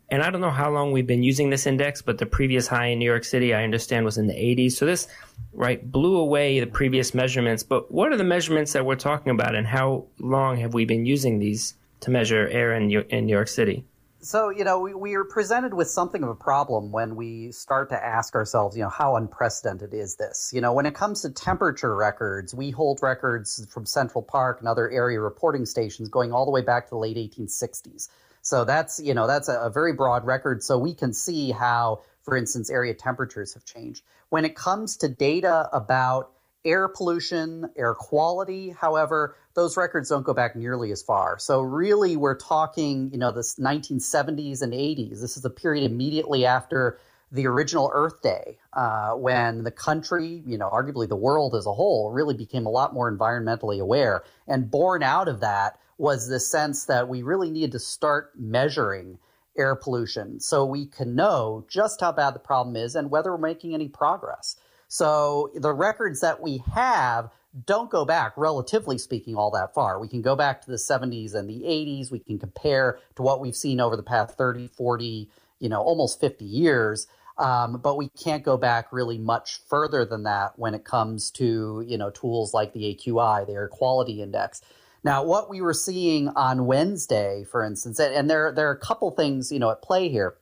And 0.09 0.21
I 0.21 0.29
don't 0.29 0.41
know 0.41 0.51
how 0.51 0.69
long 0.69 0.91
we've 0.91 1.07
been 1.07 1.23
using 1.23 1.49
this 1.49 1.65
index, 1.65 2.01
but 2.01 2.19
the 2.19 2.25
previous 2.25 2.67
high 2.67 2.87
in 2.87 2.99
New 2.99 3.05
York 3.05 3.23
City, 3.23 3.53
I 3.53 3.63
understand, 3.63 4.05
was 4.05 4.17
in 4.17 4.27
the 4.27 4.33
80s. 4.33 4.73
So 4.73 4.85
this, 4.85 5.07
right, 5.53 5.91
blew 5.91 6.17
away 6.17 6.59
the 6.59 6.67
previous 6.67 7.15
measurements. 7.15 7.63
But 7.63 7.91
what 7.91 8.11
are 8.11 8.17
the 8.17 8.23
measurements 8.23 8.73
that 8.73 8.85
we're 8.85 8.95
talking 8.95 9.31
about, 9.31 9.55
and 9.55 9.65
how 9.65 10.05
long 10.19 10.57
have 10.57 10.73
we 10.73 10.85
been 10.85 11.05
using 11.05 11.39
these 11.39 11.73
to 12.05 12.11
measure 12.11 12.47
air 12.47 12.73
in, 12.75 12.89
in 12.91 13.25
New 13.25 13.33
York 13.33 13.47
City? 13.47 13.83
So, 14.19 14.49
you 14.49 14.63
know, 14.63 14.79
we, 14.79 14.93
we 14.95 15.13
are 15.15 15.23
presented 15.23 15.73
with 15.73 15.87
something 15.87 16.23
of 16.23 16.29
a 16.29 16.35
problem 16.35 16.91
when 16.91 17.15
we 17.15 17.51
start 17.51 17.89
to 17.89 18.03
ask 18.03 18.33
ourselves, 18.33 18.75
you 18.75 18.81
know, 18.81 18.89
how 18.89 19.17
unprecedented 19.17 19.93
is 19.93 20.15
this? 20.15 20.51
You 20.51 20.61
know, 20.61 20.73
when 20.73 20.87
it 20.87 20.95
comes 20.95 21.21
to 21.21 21.29
temperature 21.29 21.95
records, 21.95 22.55
we 22.55 22.71
hold 22.71 23.01
records 23.03 23.67
from 23.71 23.85
Central 23.85 24.23
Park 24.23 24.59
and 24.59 24.67
other 24.67 24.89
area 24.89 25.19
reporting 25.19 25.65
stations 25.65 26.09
going 26.09 26.31
all 26.31 26.45
the 26.45 26.51
way 26.51 26.61
back 26.61 26.85
to 26.85 26.89
the 26.91 26.97
late 26.97 27.17
1860s. 27.17 28.09
So 28.41 28.63
that's, 28.65 28.99
you 28.99 29.13
know, 29.13 29.27
that's 29.27 29.47
a, 29.47 29.59
a 29.59 29.69
very 29.69 29.93
broad 29.93 30.25
record. 30.25 30.63
So 30.63 30.77
we 30.77 30.95
can 30.95 31.13
see 31.13 31.51
how, 31.51 32.01
for 32.23 32.35
instance, 32.35 32.71
area 32.71 32.95
temperatures 32.95 33.53
have 33.53 33.65
changed. 33.65 34.03
When 34.29 34.45
it 34.45 34.55
comes 34.55 34.97
to 34.97 35.07
data 35.07 35.69
about 35.71 36.31
air 36.65 36.87
pollution, 36.87 37.69
air 37.77 37.93
quality, 37.93 38.71
however, 38.71 39.35
those 39.53 39.77
records 39.77 40.09
don't 40.09 40.25
go 40.25 40.33
back 40.33 40.55
nearly 40.55 40.91
as 40.91 41.01
far. 41.01 41.37
So 41.39 41.61
really, 41.61 42.17
we're 42.17 42.37
talking, 42.37 43.11
you 43.11 43.17
know, 43.17 43.31
the 43.31 43.41
1970s 43.41 44.61
and 44.61 44.73
80s. 44.73 45.21
This 45.21 45.37
is 45.37 45.43
the 45.43 45.49
period 45.49 45.89
immediately 45.89 46.45
after 46.45 46.99
the 47.31 47.47
original 47.47 47.91
Earth 47.93 48.21
Day, 48.21 48.57
uh, 48.73 49.11
when 49.11 49.63
the 49.63 49.71
country, 49.71 50.43
you 50.45 50.57
know, 50.57 50.69
arguably 50.69 51.07
the 51.07 51.15
world 51.15 51.55
as 51.55 51.65
a 51.65 51.73
whole, 51.73 52.11
really 52.11 52.35
became 52.35 52.65
a 52.65 52.69
lot 52.69 52.93
more 52.93 53.11
environmentally 53.11 53.79
aware. 53.79 54.23
And 54.47 54.69
born 54.69 55.03
out 55.03 55.27
of 55.27 55.39
that 55.41 55.79
was 55.97 56.27
the 56.27 56.39
sense 56.39 56.85
that 56.85 57.07
we 57.07 57.23
really 57.23 57.49
needed 57.49 57.71
to 57.73 57.79
start 57.79 58.31
measuring 58.37 59.17
air 59.57 59.75
pollution 59.75 60.39
so 60.39 60.65
we 60.65 60.85
can 60.85 61.15
know 61.15 61.65
just 61.69 62.01
how 62.01 62.11
bad 62.11 62.35
the 62.35 62.39
problem 62.39 62.75
is 62.75 62.95
and 62.95 63.09
whether 63.09 63.31
we're 63.31 63.37
making 63.37 63.73
any 63.73 63.87
progress. 63.87 64.57
So 64.95 65.51
the 65.53 65.73
records 65.73 66.21
that 66.21 66.41
we 66.41 66.63
have 66.73 67.29
don't 67.65 67.89
go 67.89 68.05
back, 68.05 68.31
relatively 68.37 68.97
speaking, 68.97 69.35
all 69.35 69.51
that 69.51 69.73
far. 69.73 69.99
We 69.99 70.07
can 70.07 70.21
go 70.21 70.37
back 70.37 70.61
to 70.61 70.71
the 70.71 70.77
70s 70.77 71.35
and 71.35 71.49
the 71.49 71.63
80s. 71.63 72.11
We 72.11 72.19
can 72.19 72.39
compare 72.39 72.99
to 73.17 73.21
what 73.21 73.41
we've 73.41 73.57
seen 73.57 73.81
over 73.81 73.97
the 73.97 74.03
past 74.03 74.37
30, 74.37 74.67
40, 74.67 75.29
you 75.59 75.67
know, 75.67 75.81
almost 75.81 76.21
50 76.21 76.45
years. 76.45 77.07
Um, 77.37 77.81
but 77.83 77.97
we 77.97 78.07
can't 78.07 78.41
go 78.41 78.55
back 78.55 78.87
really 78.93 79.17
much 79.17 79.59
further 79.67 80.05
than 80.05 80.23
that 80.23 80.57
when 80.57 80.73
it 80.73 80.85
comes 80.85 81.29
to, 81.31 81.83
you 81.85 81.97
know, 81.97 82.09
tools 82.09 82.53
like 82.53 82.71
the 82.71 82.95
AQI, 82.95 83.45
the 83.45 83.51
Air 83.51 83.67
Quality 83.67 84.21
Index. 84.21 84.61
Now, 85.03 85.25
what 85.25 85.49
we 85.49 85.59
were 85.59 85.73
seeing 85.73 86.29
on 86.29 86.67
Wednesday, 86.67 87.43
for 87.43 87.65
instance, 87.65 87.99
and 87.99 88.29
there 88.29 88.53
there 88.53 88.69
are 88.69 88.73
a 88.73 88.79
couple 88.79 89.11
things 89.11 89.51
you 89.51 89.59
know 89.59 89.71
at 89.71 89.81
play 89.81 90.07
here. 90.07 90.37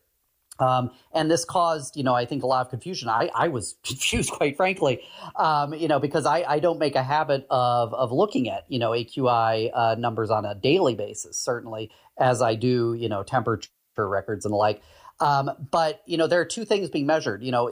Um, 0.59 0.91
and 1.13 1.31
this 1.31 1.45
caused, 1.45 1.97
you 1.97 2.03
know, 2.03 2.13
I 2.13 2.25
think 2.25 2.43
a 2.43 2.47
lot 2.47 2.65
of 2.65 2.69
confusion. 2.69 3.09
I, 3.09 3.29
I 3.33 3.47
was 3.47 3.75
confused, 3.83 4.31
quite 4.31 4.55
frankly, 4.55 5.01
um, 5.35 5.73
you 5.73 5.87
know, 5.87 5.99
because 5.99 6.25
I, 6.25 6.43
I 6.47 6.59
don't 6.59 6.79
make 6.79 6.95
a 6.95 7.03
habit 7.03 7.45
of, 7.49 7.93
of 7.93 8.11
looking 8.11 8.49
at, 8.49 8.65
you 8.69 8.79
know, 8.79 8.91
AQI 8.91 9.71
uh, 9.73 9.95
numbers 9.95 10.29
on 10.29 10.45
a 10.45 10.55
daily 10.55 10.95
basis, 10.95 11.37
certainly 11.37 11.91
as 12.17 12.41
I 12.41 12.55
do, 12.55 12.93
you 12.93 13.09
know, 13.09 13.23
temperature 13.23 13.69
records 13.97 14.45
and 14.45 14.51
the 14.51 14.57
like. 14.57 14.81
Um, 15.19 15.51
but, 15.71 16.01
you 16.05 16.17
know, 16.17 16.27
there 16.27 16.41
are 16.41 16.45
two 16.45 16.65
things 16.65 16.89
being 16.89 17.05
measured. 17.05 17.43
You 17.43 17.51
know, 17.51 17.71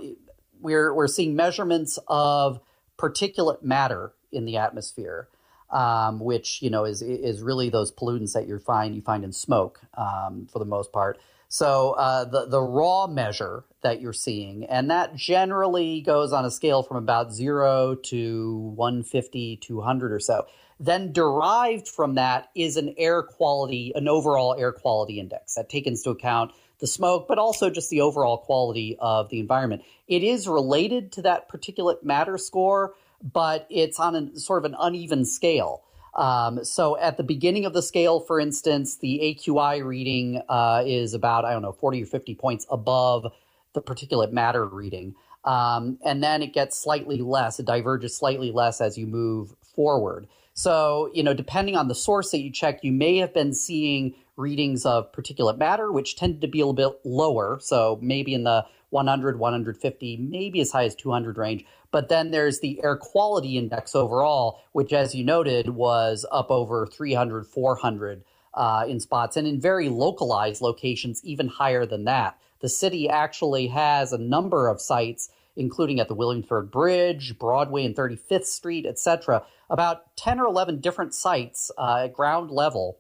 we're, 0.60 0.94
we're 0.94 1.08
seeing 1.08 1.36
measurements 1.36 2.00
of 2.08 2.60
particulate 2.98 3.64
matter 3.64 4.14
in 4.32 4.46
the 4.46 4.58
atmosphere 4.58 5.28
um, 5.72 6.20
which 6.20 6.62
you 6.62 6.70
know 6.70 6.86
is 6.86 7.02
is 7.02 7.42
really 7.42 7.70
those 7.70 7.92
pollutants 7.92 8.34
that 8.34 8.48
you 8.48 8.60
find 8.60 8.96
you 8.96 9.02
find 9.02 9.24
in 9.24 9.32
smoke 9.32 9.80
um, 9.98 10.48
for 10.52 10.60
the 10.60 10.66
most 10.66 10.92
part. 10.92 11.18
So 11.52 11.92
uh, 11.92 12.24
the 12.24 12.46
the 12.46 12.62
raw 12.62 13.08
measure 13.08 13.66
that 13.82 14.00
you're 14.00 14.14
seeing, 14.14 14.64
and 14.64 14.90
that 14.90 15.16
generally 15.18 16.00
goes 16.00 16.32
on 16.32 16.46
a 16.46 16.50
scale 16.50 16.82
from 16.82 16.96
about 16.96 17.34
zero 17.34 17.94
to 17.94 18.58
150, 18.78 19.58
200 19.58 20.14
or 20.14 20.20
so. 20.22 20.46
Then 20.80 21.12
derived 21.12 21.90
from 21.90 22.16
that 22.16 22.50
is 22.56 22.78
an 22.78 22.96
air 22.98 23.22
quality, 23.22 23.92
an 23.96 24.08
overall 24.08 24.56
air 24.58 24.72
quality 24.72 25.20
index 25.20 25.56
that 25.56 25.68
takes 25.68 25.88
into 25.88 26.10
account 26.12 26.54
the 26.80 26.88
smoke, 26.88 27.28
but 27.28 27.38
also 27.38 27.70
just 27.70 27.90
the 27.90 28.00
overall 28.00 28.38
quality 28.38 28.96
of 29.02 29.28
the 29.28 29.42
environment. 29.42 29.84
It 30.08 30.24
is 30.24 30.48
related 30.48 31.12
to 31.14 31.24
that 31.24 31.50
particulate 31.50 32.02
matter 32.02 32.38
score, 32.38 32.94
but 33.22 33.68
it's 33.70 34.00
on 34.00 34.16
a 34.16 34.40
sort 34.40 34.64
of 34.64 34.72
an 34.72 34.78
uneven 34.80 35.26
scale. 35.26 35.84
Um, 36.14 36.64
so 36.66 36.98
at 36.98 37.18
the 37.18 37.24
beginning 37.24 37.66
of 37.66 37.74
the 37.74 37.82
scale, 37.82 38.20
for 38.20 38.40
instance, 38.40 38.98
the 38.98 39.20
AQI 39.24 39.84
reading 39.84 40.42
uh, 40.50 40.84
is 40.86 41.14
about, 41.14 41.46
I 41.46 41.54
don't 41.54 41.62
know, 41.62 41.72
40 41.72 42.04
or 42.04 42.06
50 42.06 42.36
points 42.36 42.66
above 42.70 43.32
the 43.74 43.82
particulate 43.82 44.32
matter 44.32 44.66
reading. 44.66 45.16
Um, 45.44 45.98
and 46.04 46.22
then 46.22 46.42
it 46.42 46.54
gets 46.54 46.78
slightly 46.78 47.22
less, 47.22 47.60
it 47.60 47.66
diverges 47.66 48.16
slightly 48.16 48.52
less 48.52 48.82
as 48.82 48.98
you 48.98 49.08
move 49.08 49.56
forward. 49.76 50.28
So, 50.54 51.10
you 51.14 51.24
know, 51.24 51.34
depending 51.34 51.76
on 51.76 51.88
the 51.88 51.96
source 51.96 52.32
that 52.32 52.42
you 52.42 52.52
check, 52.52 52.84
you 52.84 52.92
may 52.92 53.18
have 53.18 53.34
been 53.34 53.54
seeing 53.54 54.14
readings 54.36 54.86
of 54.86 55.12
particulate 55.12 55.58
matter, 55.58 55.92
which 55.92 56.16
tended 56.16 56.42
to 56.42 56.48
be 56.48 56.60
a 56.60 56.66
little 56.66 56.92
bit 56.92 57.00
lower. 57.06 57.58
So 57.62 57.98
maybe 58.02 58.34
in 58.34 58.44
the 58.44 58.66
100, 58.92 59.40
150, 59.40 60.18
maybe 60.18 60.62
as 60.62 60.72
high 60.72 60.86
as 60.86 60.96
200 60.96 61.38
range. 61.38 61.66
But 61.92 62.10
then 62.10 62.32
there's 62.32 62.60
the 62.60 62.82
air 62.84 62.96
quality 62.96 63.58
index 63.58 63.96
overall, 63.96 64.62
which, 64.74 64.94
as 64.94 65.16
you 65.16 65.24
noted, 65.24 65.70
was 65.70 66.26
up 66.32 66.52
over 66.52 66.86
300, 66.86 67.48
400 67.48 68.24
uh, 68.54 68.86
in 68.88 69.00
spots, 69.00 69.38
and 69.38 69.48
in 69.48 69.60
very 69.60 69.90
localized 69.90 70.62
locations, 70.62 71.24
even 71.24 71.48
higher 71.48 71.86
than 71.86 72.06
that. 72.06 72.38
The 72.60 72.70
city 72.70 73.10
actually 73.10 73.68
has 73.68 74.14
a 74.14 74.18
number 74.18 74.68
of 74.68 74.82
sites, 74.82 75.30
including 75.56 76.00
at 76.00 76.08
the 76.08 76.14
Williamsburg 76.14 76.70
Bridge, 76.70 77.40
Broadway 77.40 77.86
and 77.86 77.96
35th 77.96 78.46
Street, 78.46 78.86
etc., 78.86 79.44
about 79.70 80.16
10 80.18 80.40
or 80.40 80.48
11 80.48 80.80
different 80.80 81.14
sites 81.14 81.72
uh, 81.78 82.04
at 82.04 82.14
ground 82.14 82.52
level, 82.52 83.00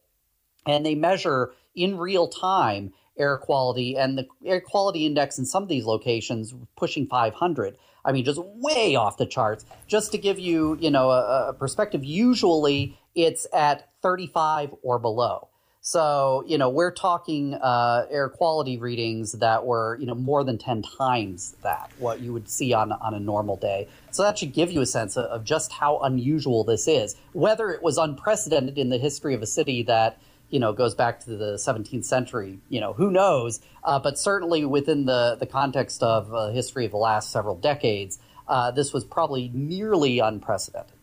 and 0.65 0.85
they 0.85 0.95
measure 0.95 1.51
in 1.75 1.97
real 1.97 2.27
time 2.27 2.93
air 3.21 3.37
quality, 3.37 3.97
and 3.97 4.17
the 4.17 4.27
air 4.45 4.59
quality 4.59 5.05
index 5.05 5.37
in 5.37 5.45
some 5.45 5.63
of 5.63 5.69
these 5.69 5.85
locations 5.85 6.53
pushing 6.75 7.07
500. 7.07 7.77
I 8.03 8.11
mean, 8.11 8.25
just 8.25 8.41
way 8.43 8.95
off 8.95 9.17
the 9.17 9.27
charts. 9.27 9.63
Just 9.87 10.11
to 10.13 10.17
give 10.17 10.39
you, 10.39 10.77
you 10.81 10.89
know, 10.89 11.11
a, 11.11 11.49
a 11.49 11.53
perspective, 11.53 12.03
usually 12.03 12.97
it's 13.13 13.45
at 13.53 13.89
35 14.01 14.73
or 14.81 14.97
below. 14.97 15.49
So, 15.83 16.43
you 16.45 16.59
know, 16.59 16.69
we're 16.69 16.91
talking 16.91 17.55
uh, 17.55 18.05
air 18.11 18.29
quality 18.29 18.77
readings 18.77 19.31
that 19.33 19.65
were, 19.65 19.97
you 19.99 20.05
know, 20.05 20.13
more 20.13 20.43
than 20.43 20.59
10 20.59 20.83
times 20.83 21.55
that, 21.63 21.91
what 21.97 22.21
you 22.21 22.33
would 22.33 22.47
see 22.47 22.71
on, 22.71 22.91
on 22.91 23.15
a 23.15 23.19
normal 23.19 23.55
day. 23.55 23.87
So 24.11 24.21
that 24.21 24.37
should 24.37 24.53
give 24.53 24.71
you 24.71 24.81
a 24.81 24.85
sense 24.85 25.17
of, 25.17 25.25
of 25.25 25.43
just 25.43 25.71
how 25.71 25.97
unusual 25.99 26.63
this 26.63 26.87
is. 26.87 27.15
Whether 27.33 27.71
it 27.71 27.81
was 27.81 27.97
unprecedented 27.97 28.77
in 28.77 28.89
the 28.89 28.99
history 28.99 29.33
of 29.33 29.41
a 29.41 29.47
city 29.47 29.81
that, 29.83 30.19
you 30.51 30.59
know 30.59 30.73
goes 30.73 30.93
back 30.93 31.21
to 31.21 31.31
the 31.35 31.53
17th 31.55 32.05
century. 32.05 32.59
You 32.69 32.79
know, 32.79 32.93
who 32.93 33.09
knows? 33.09 33.59
Uh, 33.83 33.97
but 33.97 34.19
certainly 34.19 34.63
within 34.65 35.05
the 35.05 35.35
the 35.39 35.47
context 35.47 36.03
of 36.03 36.33
uh, 36.33 36.49
history 36.49 36.85
of 36.85 36.91
the 36.91 36.97
last 36.97 37.31
several 37.31 37.55
decades, 37.55 38.19
uh, 38.47 38.69
this 38.69 38.93
was 38.93 39.03
probably 39.03 39.49
nearly 39.53 40.19
unprecedented. 40.19 40.93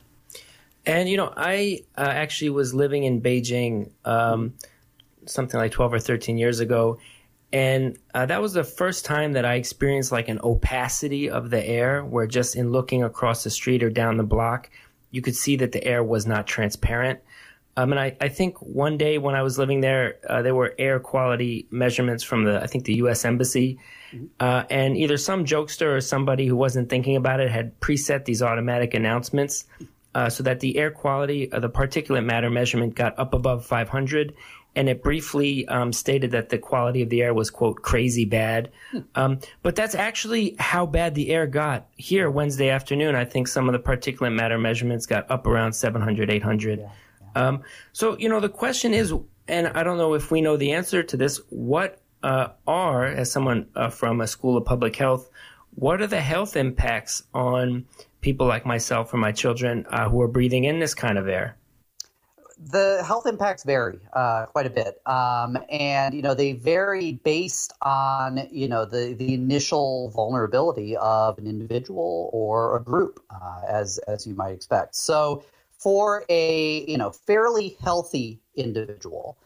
And 0.87 1.09
you 1.09 1.17
know, 1.17 1.33
I 1.37 1.83
uh, 1.97 2.03
actually 2.03 2.51
was 2.51 2.73
living 2.73 3.03
in 3.03 3.21
Beijing 3.21 3.91
um, 4.05 4.55
something 5.27 5.59
like 5.59 5.73
12 5.73 5.95
or 5.95 5.99
13 5.99 6.39
years 6.39 6.61
ago. 6.61 6.99
And 7.53 7.99
uh, 8.15 8.27
that 8.27 8.43
was 8.43 8.53
the 8.53 8.65
first 8.65 9.07
time 9.07 9.33
that 9.33 9.47
I 9.47 9.55
experienced 9.55 10.13
like 10.13 10.29
an 10.29 10.39
opacity 10.43 11.31
of 11.31 11.49
the 11.49 11.65
air, 11.67 12.05
where 12.05 12.27
just 12.27 12.57
in 12.57 12.73
looking 12.73 13.03
across 13.03 13.43
the 13.43 13.51
street 13.51 13.83
or 13.83 13.89
down 13.89 14.19
the 14.19 14.23
block, 14.23 14.71
you 15.11 15.23
could 15.23 15.35
see 15.35 15.57
that 15.57 15.73
the 15.73 15.83
air 15.83 16.05
was 16.05 16.27
not 16.27 16.47
transparent. 16.47 17.21
Um, 17.79 17.93
and 17.93 18.01
I, 18.01 18.17
I 18.21 18.29
think 18.29 18.59
one 18.59 18.99
day 18.99 19.19
when 19.19 19.37
I 19.37 19.43
was 19.43 19.57
living 19.57 19.83
there, 19.83 20.17
uh, 20.29 20.43
there 20.43 20.55
were 20.57 20.75
air 20.81 20.99
quality 20.99 21.69
measurements 21.71 22.25
from 22.25 22.43
the, 22.43 22.61
I 22.61 22.67
think 22.67 22.87
the 22.87 22.95
U.S. 22.95 23.25
Embassy. 23.25 23.79
Mm-hmm. 24.13 24.27
Uh, 24.41 24.65
and 24.69 24.97
either 24.97 25.17
some 25.17 25.45
jokester 25.45 25.97
or 25.97 26.01
somebody 26.01 26.49
who 26.49 26.57
wasn't 26.57 26.89
thinking 26.89 27.15
about 27.15 27.39
it 27.39 27.53
had 27.53 27.79
preset 27.79 28.25
these 28.25 28.43
automatic 28.43 28.95
announcements 28.95 29.65
uh, 30.17 30.29
so 30.29 30.43
that 30.43 30.59
the 30.59 30.77
air 30.77 30.91
quality 30.91 31.53
of 31.53 31.63
the 31.63 31.71
particulate 31.71 32.25
matter 32.25 32.51
measurement 32.51 32.97
got 32.97 33.17
up 33.17 33.33
above 33.33 33.65
500. 33.65 34.35
And 34.75 34.89
it 34.89 35.01
briefly 35.01 35.67
um, 35.69 35.93
stated 35.93 36.33
that 36.33 36.49
the 36.49 36.59
quality 36.59 37.03
of 37.03 37.11
the 37.11 37.23
air 37.23 37.33
was, 37.33 37.49
quote, 37.49 37.83
crazy 37.83 38.25
bad. 38.25 38.73
Hmm. 38.91 38.99
Um, 39.15 39.39
but 39.63 39.77
that's 39.77 39.95
actually 39.95 40.57
how 40.59 40.85
bad 40.85 41.15
the 41.15 41.31
air 41.31 41.47
got 41.47 41.87
here 41.95 42.29
Wednesday 42.29 42.71
afternoon. 42.71 43.15
I 43.15 43.25
think 43.25 43.47
some 43.47 43.69
of 43.69 43.73
the 43.73 43.79
particulate 43.79 44.35
matter 44.35 44.59
measurements 44.59 45.07
got 45.07 45.31
up 45.31 45.47
around 45.47 45.75
700, 45.75 46.29
800. 46.29 46.81
Yeah. 46.81 46.89
Um, 47.35 47.63
so, 47.93 48.17
you 48.19 48.29
know, 48.29 48.41
the 48.41 48.49
question 48.49 48.95
is, 48.95 49.13
and 49.47 49.69
I 49.69 49.83
don't 49.83 49.99
know 49.99 50.15
if 50.15 50.31
we 50.31 50.41
know 50.41 50.57
the 50.57 50.73
answer 50.73 51.03
to 51.03 51.17
this, 51.17 51.41
what 51.49 52.01
uh, 52.23 52.49
are, 52.67 53.07
as 53.07 53.31
someone 53.31 53.69
uh, 53.75 53.91
from 53.91 54.21
a 54.21 54.27
school 54.27 54.57
of 54.57 54.65
public 54.65 54.97
health, 54.97 55.31
what 55.75 56.03
are 56.03 56.07
the 56.07 56.21
health 56.21 56.57
impacts 56.57 57.23
on 57.33 57.87
people 58.21 58.47
like 58.47 58.67
myself 58.67 59.15
or 59.15 59.17
my 59.19 59.33
children 59.33 59.87
uh, 59.91 60.09
who 60.09 60.21
are 60.21 60.29
breathing 60.29 60.65
in 60.65 60.81
this 60.81 60.95
kind 60.95 61.19
of 61.19 61.29
air? 61.29 61.57
The 62.61 63.05
health 63.07 63.27
impacts 63.27 63.63
vary 63.63 64.01
uh, 64.13 64.47
quite 64.47 64.67
a 64.67 64.71
bit, 64.71 65.01
um, 65.07 65.57
and 65.71 66.13
you 66.13 66.23
know 66.23 66.35
they 66.35 66.55
vary 66.55 67.13
based 67.13 67.73
on 67.83 68.49
you 68.51 68.67
know 68.67 68.85
the 68.85 69.15
the 69.17 69.33
initial 69.33 70.11
vulnerability 70.11 70.97
of 70.97 71.39
an 71.39 71.47
individual 71.47 72.29
or 72.33 72.77
a 72.77 72.83
group, 72.83 73.23
uh, 73.31 73.61
as 73.69 73.99
as 74.09 74.27
you 74.27 74.35
might 74.35 74.51
expect. 74.51 74.97
So 74.97 75.45
for 75.79 76.25
a 76.29 76.85
you 76.87 76.99
know 76.99 77.11
fairly 77.11 77.77
healthy 77.83 78.41
individual, 78.57 79.39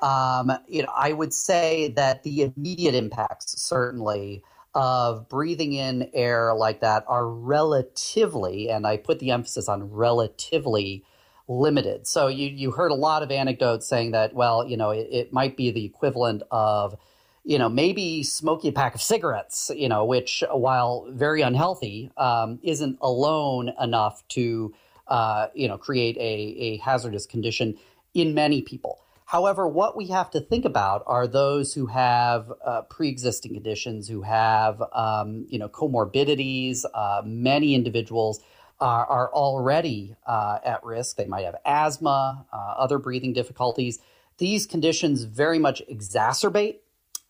um, 0.00 0.52
you 0.68 0.82
know 0.82 0.92
I 0.94 1.12
would 1.12 1.34
say 1.34 1.88
that 1.96 2.22
the 2.22 2.52
immediate 2.56 2.94
impacts 2.94 3.60
certainly 3.60 4.42
of 4.74 5.28
breathing 5.28 5.72
in 5.72 6.08
air 6.14 6.54
like 6.54 6.80
that 6.80 7.04
are 7.08 7.28
relatively, 7.28 8.70
and 8.70 8.86
I 8.86 8.96
put 8.96 9.18
the 9.18 9.32
emphasis 9.32 9.68
on 9.68 9.90
relatively 9.90 11.04
limited. 11.48 12.06
So 12.06 12.28
you 12.28 12.48
you 12.48 12.70
heard 12.72 12.92
a 12.92 12.94
lot 12.94 13.22
of 13.22 13.30
anecdotes 13.32 13.86
saying 13.86 14.12
that 14.12 14.34
well 14.34 14.66
you 14.66 14.76
know 14.76 14.90
it, 14.90 15.08
it 15.10 15.32
might 15.32 15.56
be 15.56 15.70
the 15.70 15.84
equivalent 15.84 16.42
of 16.50 16.96
you 17.44 17.58
know, 17.58 17.68
maybe 17.68 18.22
smoking 18.22 18.70
a 18.70 18.72
pack 18.72 18.94
of 18.94 19.00
cigarettes, 19.02 19.70
you 19.74 19.88
know, 19.88 20.04
which 20.04 20.44
while 20.52 21.06
very 21.10 21.42
unhealthy, 21.42 22.10
um, 22.16 22.58
isn't 22.62 22.98
alone 23.00 23.72
enough 23.80 24.22
to, 24.28 24.74
uh, 25.10 25.48
you 25.54 25.68
know, 25.68 25.76
create 25.76 26.16
a, 26.16 26.20
a 26.20 26.76
hazardous 26.78 27.26
condition 27.26 27.76
in 28.14 28.32
many 28.34 28.62
people. 28.62 29.00
However, 29.26 29.68
what 29.68 29.96
we 29.96 30.08
have 30.08 30.30
to 30.32 30.40
think 30.40 30.64
about 30.64 31.04
are 31.06 31.28
those 31.28 31.74
who 31.74 31.86
have 31.86 32.52
uh, 32.64 32.82
pre-existing 32.82 33.54
conditions, 33.54 34.08
who 34.08 34.22
have, 34.22 34.82
um, 34.92 35.46
you 35.48 35.58
know, 35.58 35.68
comorbidities. 35.68 36.84
Uh, 36.92 37.22
many 37.24 37.74
individuals 37.74 38.40
are, 38.80 39.06
are 39.06 39.32
already 39.32 40.16
uh, 40.26 40.58
at 40.64 40.82
risk. 40.82 41.16
They 41.16 41.26
might 41.26 41.44
have 41.44 41.56
asthma, 41.64 42.46
uh, 42.52 42.56
other 42.56 42.98
breathing 42.98 43.32
difficulties. 43.32 44.00
These 44.38 44.66
conditions 44.66 45.24
very 45.24 45.58
much 45.58 45.82
exacerbate 45.88 46.78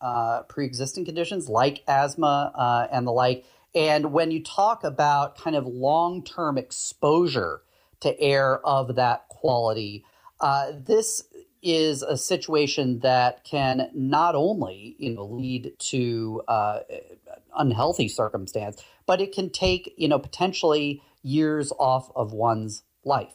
uh, 0.01 0.41
pre-existing 0.43 1.05
conditions 1.05 1.49
like 1.49 1.83
asthma 1.87 2.51
uh, 2.55 2.87
and 2.91 3.05
the 3.05 3.11
like. 3.11 3.45
And 3.75 4.11
when 4.11 4.31
you 4.31 4.43
talk 4.43 4.83
about 4.83 5.37
kind 5.37 5.55
of 5.55 5.65
long-term 5.67 6.57
exposure 6.57 7.61
to 8.01 8.19
air 8.19 8.65
of 8.65 8.95
that 8.95 9.27
quality, 9.29 10.03
uh, 10.39 10.71
this 10.75 11.23
is 11.61 12.01
a 12.01 12.17
situation 12.17 12.99
that 12.99 13.43
can 13.43 13.89
not 13.93 14.33
only 14.35 14.95
you 14.97 15.11
know 15.11 15.25
lead 15.25 15.73
to 15.77 16.41
uh, 16.47 16.79
unhealthy 17.57 18.07
circumstance, 18.07 18.83
but 19.05 19.21
it 19.21 19.31
can 19.31 19.49
take 19.49 19.93
you 19.97 20.07
know 20.07 20.19
potentially 20.19 21.01
years 21.23 21.71
off 21.79 22.11
of 22.15 22.33
one's 22.33 22.83
life. 23.03 23.33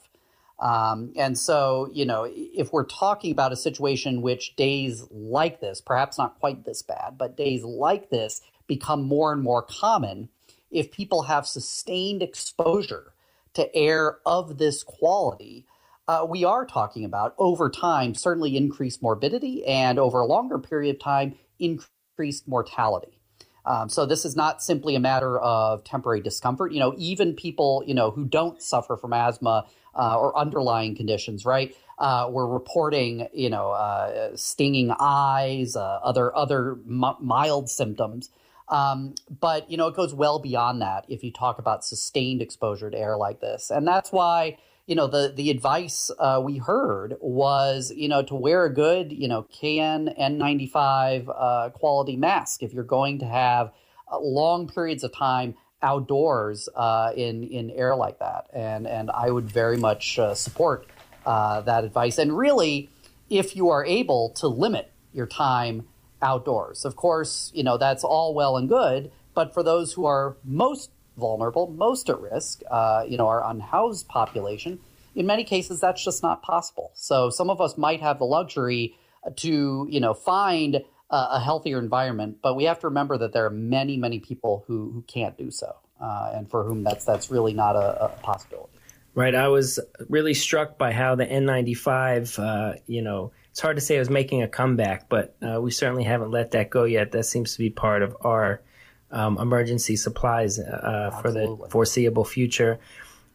Um, 0.59 1.13
and 1.17 1.39
so, 1.39 1.91
you 1.93 2.07
know, 2.07 2.27
if 2.31 2.73
we're 2.73 2.87
talking 2.87 3.31
about 3.31 3.53
a 3.53 3.57
situation 3.57 4.23
which 4.23 4.57
days 4.57 5.07
like 5.11 5.61
this, 5.61 5.81
perhaps 5.83 6.17
not 6.17 6.41
quite 6.41 6.65
this 6.65 6.81
bad, 6.83 7.19
but 7.19 7.37
days 7.37 7.63
like 7.63 8.09
this 8.09 8.41
become 8.67 9.03
more 9.03 9.33
and 9.33 9.43
more 9.43 9.63
common, 9.63 10.31
if 10.71 10.91
people 10.91 11.23
have 11.23 11.47
sustained 11.47 12.23
exposure 12.23 13.13
to 13.57 13.75
air 13.77 14.19
of 14.25 14.59
this 14.59 14.83
quality, 14.83 15.67
uh, 16.09 16.27
we 16.29 16.45
are 16.45 16.65
talking 16.65 17.05
about 17.05 17.35
over 17.39 17.69
time, 17.69 18.15
certainly 18.15 18.57
increased 18.57 19.03
morbidity 19.03 19.67
and 19.67 19.99
over 19.99 20.21
a 20.21 20.27
longer 20.27 20.59
period 20.59 20.97
of 20.97 21.01
time, 21.01 21.35
increased 21.59 22.47
mortality. 22.47 23.19
Um, 23.65 23.89
so 23.89 24.07
this 24.07 24.25
is 24.25 24.37
not 24.37 24.63
simply 24.63 24.95
a 24.95 25.01
matter 25.01 25.39
of 25.41 25.83
temporary 25.83 26.21
discomfort. 26.21 26.73
You 26.73 26.79
know, 26.79 26.95
even 26.97 27.35
people 27.35 27.83
you 27.87 27.95
know 27.95 28.13
who 28.13 28.25
don't 28.25 28.63
suffer 28.63 28.97
from 28.97 29.13
asthma 29.13 29.67
uh, 29.95 30.19
or 30.19 30.39
underlying 30.39 30.95
conditions, 30.95 31.45
right? 31.45 31.75
Uh, 31.99 32.29
we're 32.31 32.47
reporting, 32.47 33.27
you 33.33 33.51
know, 33.51 33.71
uh, 33.71 34.37
stinging 34.37 34.93
eyes, 35.01 35.75
uh, 35.75 35.99
other 36.03 36.35
other 36.37 36.79
m- 36.89 37.17
mild 37.21 37.69
symptoms. 37.69 38.31
Um, 38.69 39.15
but 39.41 39.71
you 39.71 39.77
know, 39.77 39.87
it 39.89 39.95
goes 39.95 40.15
well 40.15 40.39
beyond 40.39 40.83
that 40.83 41.05
if 41.09 41.23
you 41.23 41.33
talk 41.33 41.59
about 41.59 41.85
sustained 41.85 42.43
exposure 42.43 42.91
to 42.91 42.99
air 42.99 43.17
like 43.17 43.41
this, 43.41 43.71
and 43.71 43.87
that's 43.87 44.11
why 44.11 44.59
you 44.87 44.95
know 44.95 45.07
the 45.07 45.33
the 45.35 45.51
advice 45.51 46.11
uh, 46.19 46.41
we 46.43 46.59
heard 46.59 47.17
was 47.21 47.93
you 47.95 48.09
know 48.09 48.23
to 48.23 48.35
wear 48.35 48.65
a 48.65 48.73
good 48.73 49.13
you 49.13 49.29
know 49.29 49.43
KN 49.43 50.09
N95 50.19 51.29
uh, 51.29 51.71
quality 51.71 52.17
mask 52.17 52.63
if 52.63 52.73
you're 52.73 52.85
going 52.85 53.19
to 53.21 53.27
have 53.27 53.73
long 54.21 54.69
periods 54.69 55.05
of 55.05 55.13
time 55.13 55.55
outdoors 55.83 56.69
uh, 56.75 57.13
in 57.17 57.45
in 57.45 57.71
air 57.71 57.95
like 57.95 58.19
that, 58.19 58.49
and 58.53 58.87
and 58.87 59.11
I 59.11 59.31
would 59.31 59.51
very 59.51 59.77
much 59.77 60.19
uh, 60.19 60.35
support 60.35 60.87
uh, 61.25 61.61
that 61.63 61.85
advice. 61.85 62.19
And 62.19 62.37
really, 62.37 62.89
if 63.29 63.57
you 63.57 63.71
are 63.71 63.85
able 63.85 64.31
to 64.37 64.49
limit 64.49 64.93
your 65.13 65.27
time 65.27 65.87
outdoors, 66.27 66.85
of 66.85 66.97
course, 66.97 67.51
you 67.55 67.63
know 67.63 67.79
that's 67.79 68.05
all 68.05 68.35
well 68.35 68.57
and 68.57 68.69
good. 68.69 69.11
But 69.35 69.55
for 69.55 69.63
those 69.63 69.93
who 69.93 70.07
are 70.07 70.37
most 70.45 70.91
vulnerable, 71.17 71.69
most 71.69 72.09
at 72.09 72.19
risk, 72.21 72.63
uh, 72.71 73.05
you 73.09 73.17
know, 73.17 73.29
our 73.29 73.49
unhoused 73.49 74.09
population, 74.09 74.81
in 75.15 75.27
many 75.27 75.45
cases 75.45 75.81
that's 75.81 76.03
just 76.03 76.23
not 76.23 76.43
possible. 76.43 76.91
So 76.95 77.31
some 77.31 77.51
of 77.51 77.61
us 77.61 77.79
might 77.79 78.01
have 78.01 78.19
the 78.19 78.25
luxury 78.25 78.97
to 79.37 79.87
you 79.91 80.01
know 80.01 80.15
find 80.15 80.83
a 81.11 81.41
healthier 81.41 81.79
environment. 81.79 82.39
But 82.43 82.55
we 82.55 82.65
have 82.65 82.81
to 82.81 82.89
remember 82.89 83.19
that 83.19 83.33
there 83.33 83.47
are 83.47 83.51
many, 83.51 83.97
many 83.97 84.19
people 84.19 84.65
who, 84.67 84.91
who 84.93 85.03
can't 85.03 85.37
do 85.37 85.51
so, 85.51 85.75
uh, 86.01 86.33
and 86.35 86.51
for 86.51 86.65
whom 86.65 86.83
that's 86.83 87.05
that's 87.05 87.31
really 87.31 87.55
not 87.55 87.77
a, 87.77 88.05
a, 88.05 88.09
possibility. 88.23 88.73
Right. 89.15 89.35
I 89.35 89.49
was 89.49 89.81
really 90.09 90.35
struck 90.35 90.77
by 90.77 90.93
how 90.93 91.15
the 91.15 91.25
N95, 91.25 92.39
uh, 92.39 92.79
you 92.87 93.01
know, 93.01 93.33
it's 93.57 93.63
hard 93.63 93.79
to 93.79 93.81
say 93.81 93.97
it 93.97 94.01
was 94.01 94.11
making 94.11 94.43
a 94.43 94.49
comeback, 94.49 95.09
but 95.09 95.35
uh, 95.41 95.59
we 95.59 95.71
certainly 95.71 96.05
haven't 96.05 96.31
let 96.31 96.51
that 96.51 96.69
go 96.69 96.85
yet. 96.85 97.13
That 97.13 97.25
seems 97.25 97.55
to 97.55 97.59
be 97.59 97.71
part 97.71 98.03
of 98.03 98.15
our 98.21 98.61
um, 99.11 99.39
emergency 99.39 99.97
supplies 99.97 100.59
uh, 100.59 101.19
for 101.23 101.33
the 101.33 101.57
foreseeable 101.71 102.27
future. 102.27 102.81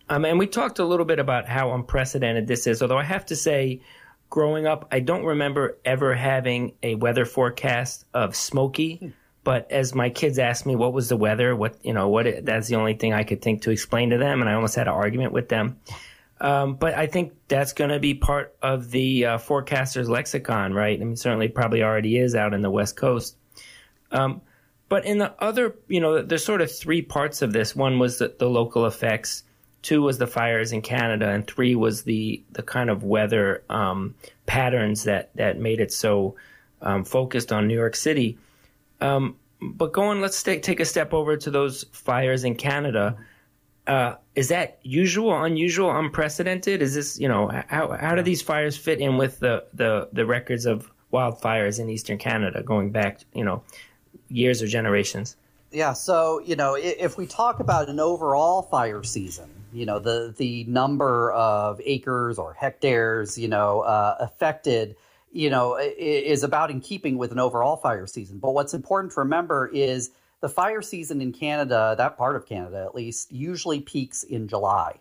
Um, 0.09 0.23
and 0.25 0.37
we 0.37 0.45
talked 0.45 0.77
a 0.77 0.85
little 0.85 1.07
bit 1.07 1.17
about 1.17 1.47
how 1.47 1.73
unprecedented 1.73 2.45
this 2.45 2.67
is, 2.67 2.83
although 2.83 2.99
I 2.99 3.03
have 3.03 3.25
to 3.25 3.35
say, 3.35 3.81
growing 4.29 4.67
up, 4.67 4.89
I 4.91 4.99
don't 4.99 5.25
remember 5.25 5.79
ever 5.83 6.13
having 6.13 6.73
a 6.83 6.93
weather 6.93 7.25
forecast 7.25 8.05
of 8.13 8.35
smoky. 8.35 8.97
Hmm. 8.97 9.07
But 9.43 9.71
as 9.71 9.95
my 9.95 10.11
kids 10.11 10.37
asked 10.37 10.67
me 10.67 10.75
what 10.75 10.93
was 10.93 11.09
the 11.09 11.17
weather, 11.17 11.55
what 11.55 11.83
you 11.83 11.93
know, 11.93 12.09
what 12.09 12.27
it, 12.27 12.45
that's 12.45 12.67
the 12.67 12.75
only 12.75 12.93
thing 12.93 13.11
I 13.11 13.23
could 13.23 13.41
think 13.41 13.63
to 13.63 13.71
explain 13.71 14.11
to 14.11 14.19
them, 14.19 14.41
and 14.41 14.47
I 14.47 14.53
almost 14.53 14.75
had 14.75 14.87
an 14.87 14.93
argument 14.93 15.33
with 15.33 15.49
them. 15.49 15.79
Um, 16.41 16.75
but 16.75 16.95
I 16.95 17.07
think 17.07 17.33
that's 17.47 17.71
going 17.71 17.91
to 17.91 17.99
be 17.99 18.15
part 18.15 18.55
of 18.61 18.91
the 18.91 19.25
uh, 19.25 19.37
forecaster's 19.37 20.09
lexicon, 20.09 20.73
right? 20.73 20.99
I 20.99 21.03
mean, 21.03 21.15
certainly 21.15 21.47
probably 21.47 21.83
already 21.83 22.17
is 22.17 22.35
out 22.35 22.53
in 22.53 22.61
the 22.61 22.71
West 22.71 22.97
Coast. 22.97 23.37
Um, 24.11 24.41
but 24.89 25.05
in 25.05 25.19
the 25.19 25.33
other, 25.41 25.75
you 25.87 26.01
know, 26.01 26.21
there's 26.21 26.43
sort 26.43 26.61
of 26.61 26.75
three 26.75 27.03
parts 27.03 27.41
of 27.41 27.53
this. 27.53 27.75
One 27.75 27.99
was 27.99 28.17
the, 28.17 28.35
the 28.37 28.49
local 28.49 28.85
effects 28.87 29.43
two 29.81 30.01
was 30.01 30.17
the 30.17 30.27
fires 30.27 30.71
in 30.71 30.81
Canada, 30.81 31.29
and 31.29 31.45
three 31.45 31.75
was 31.75 32.03
the 32.03 32.43
the 32.51 32.63
kind 32.63 32.89
of 32.89 33.03
weather 33.03 33.63
um, 33.69 34.15
patterns 34.45 35.03
that 35.03 35.35
that 35.35 35.59
made 35.59 35.79
it 35.79 35.91
so 35.91 36.35
um, 36.81 37.03
focused 37.03 37.51
on 37.51 37.67
New 37.67 37.75
York 37.75 37.95
City. 37.95 38.37
Um, 38.99 39.35
but 39.61 39.93
going, 39.93 40.21
let's 40.21 40.41
take 40.43 40.63
take 40.63 40.79
a 40.79 40.85
step 40.85 41.13
over 41.13 41.37
to 41.37 41.51
those 41.51 41.85
fires 41.91 42.43
in 42.43 42.55
Canada. 42.55 43.17
Uh, 43.87 44.15
is 44.35 44.49
that 44.49 44.79
usual, 44.83 45.43
unusual, 45.43 45.95
unprecedented? 45.97 46.81
Is 46.81 46.95
this 46.95 47.19
you 47.19 47.27
know 47.27 47.51
how 47.67 47.91
how 47.91 48.15
do 48.15 48.21
these 48.21 48.41
fires 48.41 48.77
fit 48.77 48.99
in 48.99 49.17
with 49.17 49.39
the 49.39 49.65
the 49.73 50.09
the 50.13 50.25
records 50.25 50.65
of 50.65 50.91
wildfires 51.11 51.79
in 51.79 51.89
eastern 51.89 52.17
Canada 52.17 52.63
going 52.63 52.91
back 52.91 53.21
you 53.33 53.43
know 53.43 53.63
years 54.29 54.61
or 54.61 54.67
generations? 54.67 55.35
Yeah, 55.71 55.93
so 55.93 56.41
you 56.45 56.55
know, 56.55 56.75
if 56.75 57.17
we 57.17 57.25
talk 57.25 57.59
about 57.59 57.89
an 57.89 57.99
overall 57.99 58.61
fire 58.61 59.03
season, 59.03 59.49
you 59.73 59.85
know 59.85 59.99
the 59.99 60.33
the 60.37 60.63
number 60.65 61.31
of 61.31 61.81
acres 61.85 62.37
or 62.37 62.53
hectares 62.53 63.37
you 63.37 63.47
know 63.47 63.81
uh, 63.81 64.15
affected 64.19 64.95
you 65.31 65.49
know 65.49 65.77
is 65.79 66.43
about 66.43 66.71
in 66.71 66.81
keeping 66.81 67.17
with 67.17 67.31
an 67.31 67.39
overall 67.39 67.77
fire 67.77 68.07
season 68.07 68.37
but 68.37 68.51
what's 68.51 68.73
important 68.73 69.13
to 69.13 69.19
remember 69.19 69.69
is 69.73 70.11
the 70.41 70.49
fire 70.49 70.81
season 70.81 71.21
in 71.21 71.31
canada 71.31 71.95
that 71.97 72.17
part 72.17 72.35
of 72.35 72.45
canada 72.45 72.83
at 72.85 72.93
least 72.95 73.31
usually 73.31 73.79
peaks 73.79 74.23
in 74.23 74.47
july. 74.47 74.99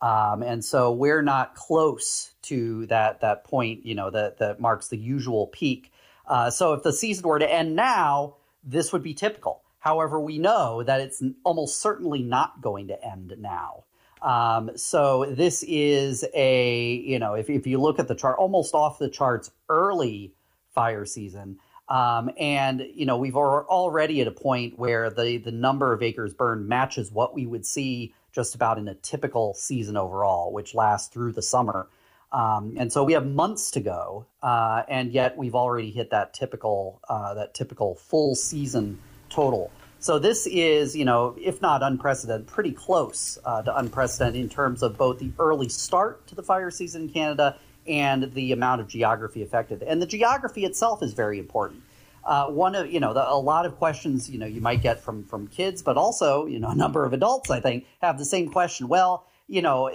Um, 0.00 0.42
and 0.42 0.64
so 0.64 0.90
we're 0.92 1.22
not 1.22 1.54
close 1.54 2.32
to 2.42 2.86
that 2.86 3.20
that 3.20 3.44
point 3.44 3.86
you 3.86 3.94
know 3.94 4.10
that 4.10 4.38
that 4.38 4.60
marks 4.60 4.88
the 4.88 4.96
usual 4.96 5.46
peak. 5.46 5.92
Uh, 6.26 6.50
so 6.50 6.72
if 6.72 6.82
the 6.82 6.92
season 6.92 7.26
were 7.26 7.38
to 7.38 7.52
end 7.52 7.76
now 7.76 8.36
this 8.64 8.92
would 8.92 9.02
be 9.02 9.14
typical. 9.14 9.62
However 9.80 10.20
we 10.20 10.38
know 10.38 10.82
that 10.82 11.00
it's 11.00 11.22
almost 11.44 11.80
certainly 11.80 12.22
not 12.22 12.60
going 12.60 12.88
to 12.88 13.04
end 13.04 13.34
now. 13.38 13.84
Um, 14.22 14.70
so 14.76 15.26
this 15.26 15.64
is 15.66 16.24
a, 16.32 16.94
you 16.94 17.18
know, 17.18 17.34
if, 17.34 17.50
if 17.50 17.66
you 17.66 17.80
look 17.80 17.98
at 17.98 18.06
the 18.06 18.14
chart, 18.14 18.38
almost 18.38 18.74
off 18.74 18.98
the 18.98 19.08
charts 19.08 19.50
early 19.68 20.32
fire 20.72 21.04
season. 21.04 21.58
Um, 21.88 22.30
and, 22.38 22.86
you 22.94 23.06
know, 23.06 23.18
we've 23.18 23.36
are 23.36 23.66
already 23.66 24.20
at 24.20 24.26
a 24.26 24.32
point 24.32 24.78
where 24.78 25.10
the, 25.10 25.36
the 25.36 25.52
number 25.52 25.92
of 25.92 26.02
acres 26.02 26.32
burned 26.32 26.68
matches 26.68 27.10
what 27.10 27.34
we 27.34 27.44
would 27.44 27.66
see 27.66 28.14
just 28.32 28.54
about 28.54 28.78
in 28.78 28.88
a 28.88 28.94
typical 28.94 29.54
season 29.54 29.96
overall, 29.96 30.52
which 30.52 30.74
lasts 30.74 31.12
through 31.12 31.32
the 31.32 31.42
summer. 31.42 31.88
Um, 32.32 32.76
and 32.78 32.90
so 32.90 33.04
we 33.04 33.12
have 33.12 33.26
months 33.26 33.72
to 33.72 33.80
go, 33.80 34.24
uh, 34.42 34.84
and 34.88 35.12
yet 35.12 35.36
we've 35.36 35.54
already 35.54 35.90
hit 35.90 36.10
that 36.10 36.32
typical 36.32 37.00
uh, 37.06 37.34
that 37.34 37.52
typical 37.52 37.94
full 37.94 38.34
season 38.34 38.98
total. 39.28 39.70
So 39.98 40.18
this 40.18 40.46
is, 40.46 40.96
you 40.96 41.04
know, 41.04 41.36
if 41.38 41.60
not 41.60 41.82
unprecedented, 41.82 42.46
pretty 42.46 42.72
close 42.72 43.38
uh, 43.44 43.62
to 43.62 43.76
unprecedented 43.76 44.40
in 44.40 44.48
terms 44.48 44.82
of 44.82 44.96
both 44.96 45.18
the 45.18 45.30
early 45.38 45.68
start 45.68 46.26
to 46.28 46.34
the 46.34 46.42
fire 46.42 46.70
season 46.70 47.02
in 47.02 47.08
Canada 47.10 47.58
and 47.86 48.32
the 48.34 48.52
amount 48.52 48.80
of 48.80 48.88
geography 48.88 49.42
affected. 49.42 49.82
And 49.82 50.00
the 50.00 50.06
geography 50.06 50.64
itself 50.64 51.02
is 51.02 51.12
very 51.12 51.38
important. 51.38 51.82
Uh, 52.24 52.46
one 52.46 52.74
of 52.74 52.90
you 52.90 53.00
know 53.00 53.12
the, 53.12 53.28
a 53.28 53.34
lot 53.34 53.66
of 53.66 53.76
questions 53.76 54.30
you 54.30 54.38
know 54.38 54.46
you 54.46 54.60
might 54.60 54.80
get 54.80 55.00
from 55.00 55.24
from 55.24 55.48
kids, 55.48 55.82
but 55.82 55.96
also 55.96 56.46
you 56.46 56.60
know 56.60 56.68
a 56.68 56.74
number 56.74 57.04
of 57.04 57.12
adults 57.12 57.50
I 57.50 57.60
think 57.60 57.86
have 58.00 58.16
the 58.18 58.24
same 58.24 58.50
question. 58.50 58.86
Well, 58.86 59.26
you 59.48 59.60
know, 59.60 59.90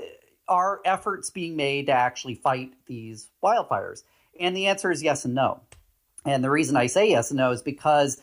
are 0.48 0.82
efforts 0.84 1.30
being 1.30 1.56
made 1.56 1.86
to 1.88 1.94
actually 1.94 2.36
fight 2.36 2.74
these 2.86 3.30
wildfires? 3.42 4.04
And 4.40 4.56
the 4.56 4.68
answer 4.68 4.92
is 4.92 5.02
yes 5.02 5.24
and 5.26 5.36
no. 5.36 5.62
And 6.26 6.44
the 6.44 6.50
reason 6.50 6.76
I 6.76 6.88
say 6.88 7.10
yes 7.10 7.32
and 7.32 7.38
no 7.38 7.52
is 7.52 7.62
because 7.62 8.22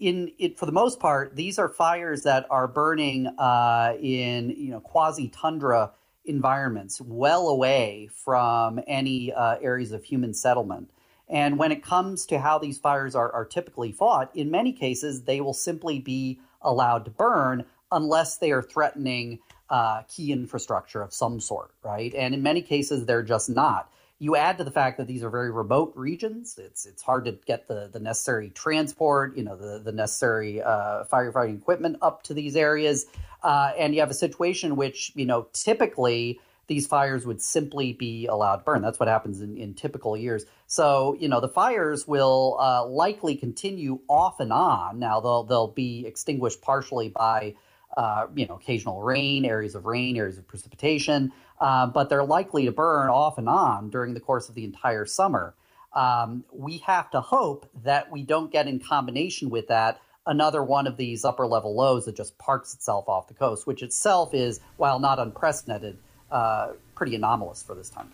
in 0.00 0.32
it 0.38 0.58
for 0.58 0.66
the 0.66 0.72
most 0.72 0.98
part, 0.98 1.36
these 1.36 1.58
are 1.58 1.68
fires 1.68 2.22
that 2.22 2.46
are 2.50 2.66
burning 2.66 3.26
uh, 3.38 3.94
in 4.00 4.50
you 4.50 4.70
know 4.70 4.80
quasi 4.80 5.28
tundra 5.28 5.92
environments, 6.24 7.00
well 7.00 7.48
away 7.48 8.08
from 8.12 8.80
any 8.86 9.32
uh, 9.32 9.56
areas 9.60 9.92
of 9.92 10.04
human 10.04 10.34
settlement. 10.34 10.90
And 11.28 11.58
when 11.58 11.72
it 11.72 11.82
comes 11.82 12.26
to 12.26 12.38
how 12.38 12.58
these 12.58 12.78
fires 12.78 13.14
are, 13.14 13.32
are 13.32 13.44
typically 13.44 13.92
fought, 13.92 14.30
in 14.34 14.50
many 14.50 14.72
cases 14.72 15.22
they 15.22 15.40
will 15.40 15.54
simply 15.54 15.98
be 15.98 16.40
allowed 16.60 17.04
to 17.06 17.10
burn 17.10 17.64
unless 17.90 18.38
they 18.38 18.52
are 18.52 18.62
threatening 18.62 19.38
uh, 19.70 20.02
key 20.02 20.32
infrastructure 20.32 21.02
of 21.02 21.14
some 21.14 21.40
sort, 21.40 21.70
right? 21.82 22.14
And 22.14 22.34
in 22.34 22.42
many 22.42 22.62
cases 22.62 23.06
they're 23.06 23.22
just 23.22 23.48
not. 23.48 23.90
You 24.24 24.36
add 24.36 24.56
to 24.56 24.64
the 24.64 24.70
fact 24.70 24.96
that 24.96 25.06
these 25.06 25.22
are 25.22 25.28
very 25.28 25.50
remote 25.50 25.92
regions. 25.94 26.56
It's 26.56 26.86
it's 26.86 27.02
hard 27.02 27.26
to 27.26 27.32
get 27.32 27.68
the, 27.68 27.90
the 27.92 28.00
necessary 28.00 28.48
transport, 28.48 29.36
you 29.36 29.42
know, 29.42 29.54
the 29.54 29.80
the 29.80 29.92
necessary 29.92 30.62
uh, 30.62 31.04
firefighting 31.12 31.58
equipment 31.58 31.98
up 32.00 32.22
to 32.22 32.32
these 32.32 32.56
areas, 32.56 33.04
uh, 33.42 33.72
and 33.76 33.94
you 33.94 34.00
have 34.00 34.10
a 34.10 34.14
situation 34.14 34.76
which 34.76 35.12
you 35.14 35.26
know 35.26 35.48
typically 35.52 36.40
these 36.68 36.86
fires 36.86 37.26
would 37.26 37.42
simply 37.42 37.92
be 37.92 38.24
allowed 38.24 38.56
to 38.56 38.64
burn. 38.64 38.80
That's 38.80 38.98
what 38.98 39.10
happens 39.10 39.42
in, 39.42 39.58
in 39.58 39.74
typical 39.74 40.16
years. 40.16 40.46
So 40.68 41.18
you 41.20 41.28
know 41.28 41.40
the 41.40 41.50
fires 41.50 42.08
will 42.08 42.56
uh, 42.58 42.86
likely 42.86 43.36
continue 43.36 44.00
off 44.08 44.40
and 44.40 44.54
on. 44.54 44.98
Now 44.98 45.20
they'll 45.20 45.44
they'll 45.44 45.68
be 45.68 46.06
extinguished 46.06 46.62
partially 46.62 47.10
by 47.10 47.56
uh, 47.96 48.26
you 48.34 48.46
know 48.46 48.54
occasional 48.54 49.02
rain, 49.02 49.44
areas 49.44 49.74
of 49.74 49.86
rain, 49.86 50.16
areas 50.16 50.38
of 50.38 50.46
precipitation 50.46 51.32
uh, 51.60 51.86
but 51.86 52.08
they're 52.08 52.24
likely 52.24 52.64
to 52.66 52.72
burn 52.72 53.08
off 53.08 53.38
and 53.38 53.48
on 53.48 53.90
during 53.90 54.14
the 54.14 54.20
course 54.20 54.48
of 54.48 54.54
the 54.54 54.64
entire 54.64 55.06
summer. 55.06 55.54
Um, 55.92 56.44
we 56.52 56.78
have 56.78 57.10
to 57.12 57.20
hope 57.20 57.70
that 57.84 58.10
we 58.10 58.22
don't 58.22 58.50
get 58.50 58.66
in 58.66 58.80
combination 58.80 59.48
with 59.50 59.68
that 59.68 60.00
another 60.26 60.62
one 60.62 60.86
of 60.86 60.96
these 60.96 61.24
upper 61.24 61.46
level 61.46 61.76
lows 61.76 62.06
that 62.06 62.16
just 62.16 62.36
parks 62.38 62.74
itself 62.74 63.08
off 63.08 63.28
the 63.28 63.34
coast, 63.34 63.66
which 63.66 63.82
itself 63.82 64.34
is, 64.34 64.60
while 64.76 64.98
not 64.98 65.18
unprecedented, 65.18 65.98
uh, 66.30 66.68
pretty 66.94 67.14
anomalous 67.14 67.62
for 67.62 67.74
this 67.74 67.90
time. 67.90 68.10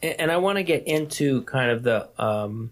And 0.00 0.30
I 0.30 0.36
want 0.36 0.58
to 0.58 0.62
get 0.62 0.86
into 0.86 1.42
kind 1.42 1.70
of 1.70 1.82
the 1.82 2.08
um, 2.18 2.70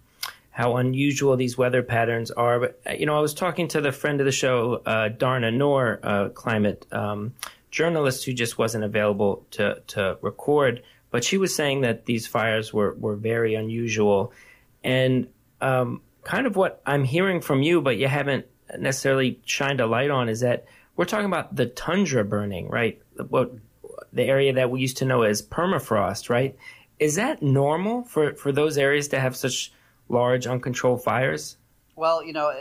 how 0.57 0.79
unusual 0.79 1.37
these 1.37 1.59
weather 1.59 1.83
patterns 1.83 2.31
are. 2.31 2.59
But 2.59 2.81
uh, 2.87 2.93
you 2.93 3.05
know, 3.05 3.15
I 3.15 3.21
was 3.21 3.35
talking 3.35 3.69
to 3.69 3.83
the 3.83 3.93
friend 3.93 4.23
of 4.23 4.25
the 4.25 4.33
show, 4.33 4.81
uh, 4.87 5.11
Dharna 5.11 5.53
Noor, 5.53 6.01
uh, 6.03 6.31
climate 6.31 6.87
um, 6.91 7.35
journalist 7.71 8.25
who 8.25 8.33
just 8.33 8.57
wasn't 8.57 8.83
available 8.83 9.45
to, 9.51 9.83
to 9.89 10.17
record, 10.23 10.83
but 11.11 11.25
she 11.25 11.37
was 11.37 11.55
saying 11.55 11.83
that 11.83 12.07
these 12.07 12.27
fires 12.27 12.73
were, 12.73 12.95
were 12.95 13.17
very 13.17 13.55
unusual. 13.55 14.33
And 14.83 15.29
um, 15.61 16.01
kind 16.25 16.47
of 16.47 16.57
what 16.57 16.81
I'm 16.87 17.05
hearing 17.05 17.43
from 17.43 17.63
you, 17.63 17.83
but 17.83 17.99
you 17.99 18.09
haven't 18.09 18.47
necessarily 18.79 19.39
shined 19.45 19.83
a 19.83 19.87
light 19.87 20.11
on, 20.11 20.31
is 20.31 20.41
that 20.41 20.65
we're 20.97 21.05
talking 21.05 21.27
about 21.27 21.55
the 21.55 21.67
tundra 21.67 22.25
burning, 22.25 22.71
right? 22.71 22.99
What 23.29 23.53
the 24.11 24.25
area 24.25 24.55
that 24.55 24.71
we 24.71 24.81
used 24.81 24.97
to 24.97 25.05
know 25.05 25.21
as 25.21 25.43
permafrost, 25.43 26.31
right? 26.31 26.57
Is 26.99 27.17
that 27.17 27.43
normal 27.43 28.05
for, 28.05 28.33
for 28.37 28.53
those 28.53 28.79
areas 28.79 29.09
to 29.09 29.21
have 29.21 29.37
such 29.37 29.71
large 30.09 30.47
uncontrolled 30.47 31.03
fires? 31.03 31.57
Well, 31.97 32.25
you 32.25 32.33
know, 32.33 32.53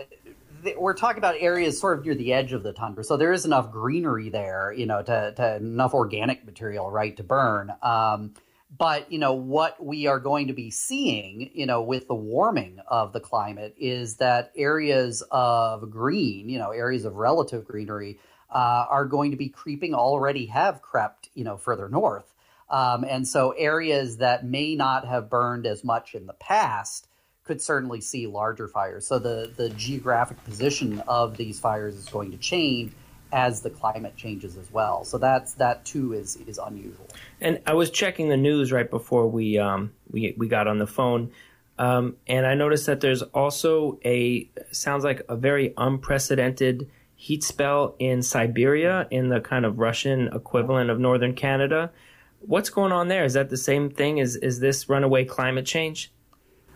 we're 0.78 0.94
talking 0.94 1.18
about 1.18 1.36
areas 1.40 1.80
sort 1.80 2.00
of 2.00 2.06
near 2.06 2.16
the 2.16 2.34
edge 2.34 2.54
of 2.54 2.64
the 2.64 2.74
tundra, 2.74 3.04
so 3.04 3.18
there 3.18 3.34
is 3.34 3.46
enough 3.46 3.72
greenery 3.72 4.30
there, 4.30 4.74
you 4.76 4.86
know, 4.86 5.02
to, 5.02 5.34
to 5.36 5.56
enough 5.58 5.94
organic 5.94 6.46
material, 6.46 6.90
right, 6.90 7.16
to 7.18 7.24
burn. 7.24 7.72
Um, 7.82 8.34
but 8.78 9.12
you 9.12 9.20
know 9.20 9.34
what 9.34 9.84
we 9.84 10.08
are 10.08 10.20
going 10.20 10.48
to 10.48 10.54
be 10.54 10.72
seeing, 10.72 11.52
you 11.54 11.66
know, 11.66 11.82
with 11.82 12.08
the 12.08 12.16
warming 12.16 12.80
of 12.88 13.14
the 13.14 13.20
climate 13.20 13.76
is 13.78 14.18
that 14.18 14.52
areas 14.56 15.24
of 15.32 15.90
green, 15.92 16.50
you 16.50 16.58
know, 16.58 16.72
areas 16.72 17.06
of 17.06 17.16
relative 17.16 17.66
greenery, 17.66 18.20
uh, 18.50 18.86
are 18.90 19.06
going 19.06 19.32
to 19.32 19.38
be 19.38 19.50
creeping. 19.50 19.94
Already 19.94 20.48
have 20.48 20.82
crept, 20.82 21.30
you 21.36 21.44
know, 21.44 21.58
further 21.58 21.90
north, 21.90 22.34
um, 22.70 23.04
and 23.04 23.28
so 23.28 23.52
areas 23.52 24.18
that 24.18 24.46
may 24.46 24.76
not 24.76 25.08
have 25.08 25.30
burned 25.30 25.66
as 25.66 25.84
much 25.84 26.16
in 26.16 26.26
the 26.26 26.34
past 26.34 27.08
could 27.46 27.62
certainly 27.62 28.02
see 28.02 28.28
larger 28.28 28.68
fires. 28.68 29.08
So 29.08 29.20
the, 29.20 29.52
the 29.56 29.70
geographic 29.70 30.44
position 30.44 31.02
of 31.08 31.38
these 31.38 31.60
fires 31.60 31.96
is 31.96 32.10
going 32.10 32.32
to 32.32 32.38
change 32.38 32.92
as 33.32 33.62
the 33.62 33.70
climate 33.70 34.16
changes 34.16 34.58
as 34.58 34.72
well. 34.72 35.04
So 35.04 35.18
that's 35.18 35.54
that 35.56 35.86
too 35.86 36.14
is 36.14 36.38
is 36.48 36.58
unusual. 36.58 37.08
And 37.42 37.62
I 37.66 37.74
was 37.74 37.90
checking 37.90 38.30
the 38.30 38.38
news 38.38 38.72
right 38.72 38.90
before 38.90 39.28
we 39.28 39.58
um, 39.58 39.94
we 40.10 40.34
we 40.38 40.48
got 40.48 40.68
on 40.68 40.80
the 40.80 40.88
phone, 40.88 41.32
um, 41.78 42.16
and 42.28 42.46
I 42.46 42.56
noticed 42.56 42.86
that 42.86 43.02
there's 43.02 43.22
also 43.22 44.00
a 44.06 44.50
sounds 44.72 45.04
like 45.04 45.22
a 45.28 45.36
very 45.36 45.74
unprecedented 45.78 46.90
heat 47.16 47.44
spell 47.44 47.96
in 48.00 48.22
Siberia, 48.22 49.08
in 49.10 49.30
the 49.30 49.42
kind 49.42 49.66
of 49.66 49.80
Russian 49.80 50.30
equivalent 50.34 50.90
of 50.90 51.00
northern 51.00 51.34
Canada. 51.34 51.92
What's 52.40 52.70
going 52.70 52.92
on 52.92 53.08
there? 53.08 53.26
Is 53.26 53.34
that 53.34 53.50
the 53.50 53.58
same 53.58 53.90
thing? 53.90 54.20
Is 54.20 54.36
is 54.36 54.60
this 54.60 54.88
runaway 54.88 55.26
climate 55.26 55.66
change? 55.66 56.12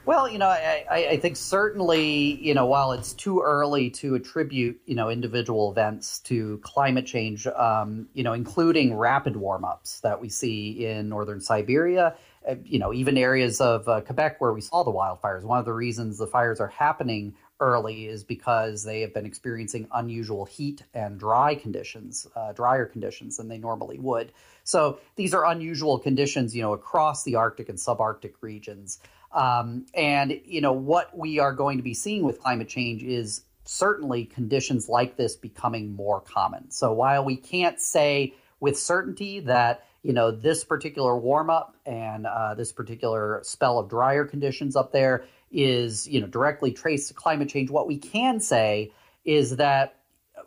Well, 0.10 0.28
you 0.28 0.40
know, 0.40 0.48
I, 0.48 0.86
I, 0.90 1.18
think 1.18 1.38
certainly, 1.38 2.44
you 2.44 2.56
know, 2.56 2.66
while 2.66 2.94
it's 2.94 3.14
too 3.14 3.42
early 3.42 3.92
to 3.92 4.16
attribute, 4.16 4.82
you 4.88 4.96
know, 4.96 5.12
individual 5.12 5.70
events 5.70 6.18
to 6.22 6.58
climate 6.64 7.06
change, 7.06 7.46
um, 7.46 8.08
you 8.16 8.24
know, 8.24 8.34
including 8.34 8.96
rapid 8.96 9.36
warm 9.36 9.64
ups 9.64 10.00
that 10.00 10.20
we 10.20 10.28
see 10.28 10.84
in 10.84 11.10
northern 11.10 11.40
Siberia, 11.40 12.16
uh, 12.50 12.56
you 12.64 12.80
know, 12.80 12.92
even 12.92 13.20
areas 13.20 13.62
of 13.62 13.88
uh, 13.88 14.02
Quebec 14.02 14.42
where 14.42 14.52
we 14.52 14.62
saw 14.62 14.82
the 14.82 14.92
wildfires. 14.92 15.44
One 15.44 15.60
of 15.60 15.66
the 15.66 15.74
reasons 15.74 16.18
the 16.18 16.26
fires 16.26 16.60
are 16.60 16.70
happening 16.70 17.36
early 17.60 18.08
is 18.08 18.24
because 18.24 18.84
they 18.84 19.02
have 19.02 19.14
been 19.14 19.28
experiencing 19.28 19.88
unusual 19.94 20.46
heat 20.46 20.82
and 20.96 21.20
dry 21.20 21.54
conditions, 21.54 22.26
uh, 22.36 22.52
drier 22.54 22.88
conditions 22.88 23.38
than 23.38 23.48
they 23.48 23.60
normally 23.60 24.00
would. 24.00 24.32
So 24.64 25.00
these 25.16 25.36
are 25.36 25.46
unusual 25.46 26.00
conditions, 26.00 26.56
you 26.56 26.64
know, 26.64 26.74
across 26.74 27.24
the 27.24 27.36
Arctic 27.36 27.70
and 27.70 27.78
subarctic 27.78 28.34
regions. 28.42 29.00
Um, 29.32 29.86
and 29.94 30.40
you 30.44 30.62
know 30.62 30.74
what 30.74 31.16
we 31.18 31.40
are 31.40 31.54
going 31.54 31.78
to 31.78 31.84
be 31.84 31.94
seeing 31.94 32.24
with 32.24 32.40
climate 32.40 32.68
change 32.68 33.04
is 33.04 33.44
certainly 33.64 34.26
conditions 34.26 34.90
like 34.90 35.16
this 35.18 35.36
becoming 35.36 35.96
more 35.96 36.22
common. 36.22 36.72
So 36.72 36.92
while 36.92 37.24
we 37.24 37.36
can't 37.36 37.80
say 37.80 38.34
with 38.60 38.78
certainty 38.78 39.40
that 39.42 39.86
you 40.02 40.14
know 40.14 40.32
this 40.32 40.64
particular 40.64 41.18
warm 41.18 41.50
up 41.50 41.76
and 41.86 42.26
uh, 42.26 42.56
this 42.56 42.72
particular 42.72 43.42
spell 43.44 43.78
of 43.78 43.90
drier 43.90 44.26
conditions 44.26 44.76
up 44.76 44.92
there 44.92 45.26
is 45.52 46.08
you 46.08 46.20
know 46.22 46.28
directly 46.28 46.72
traced 46.72 47.10
to 47.10 47.14
climate 47.14 47.50
change, 47.50 47.70
what 47.70 47.88
we 47.88 47.98
can 47.98 48.40
say 48.40 48.92
is 49.26 49.58
that 49.58 49.96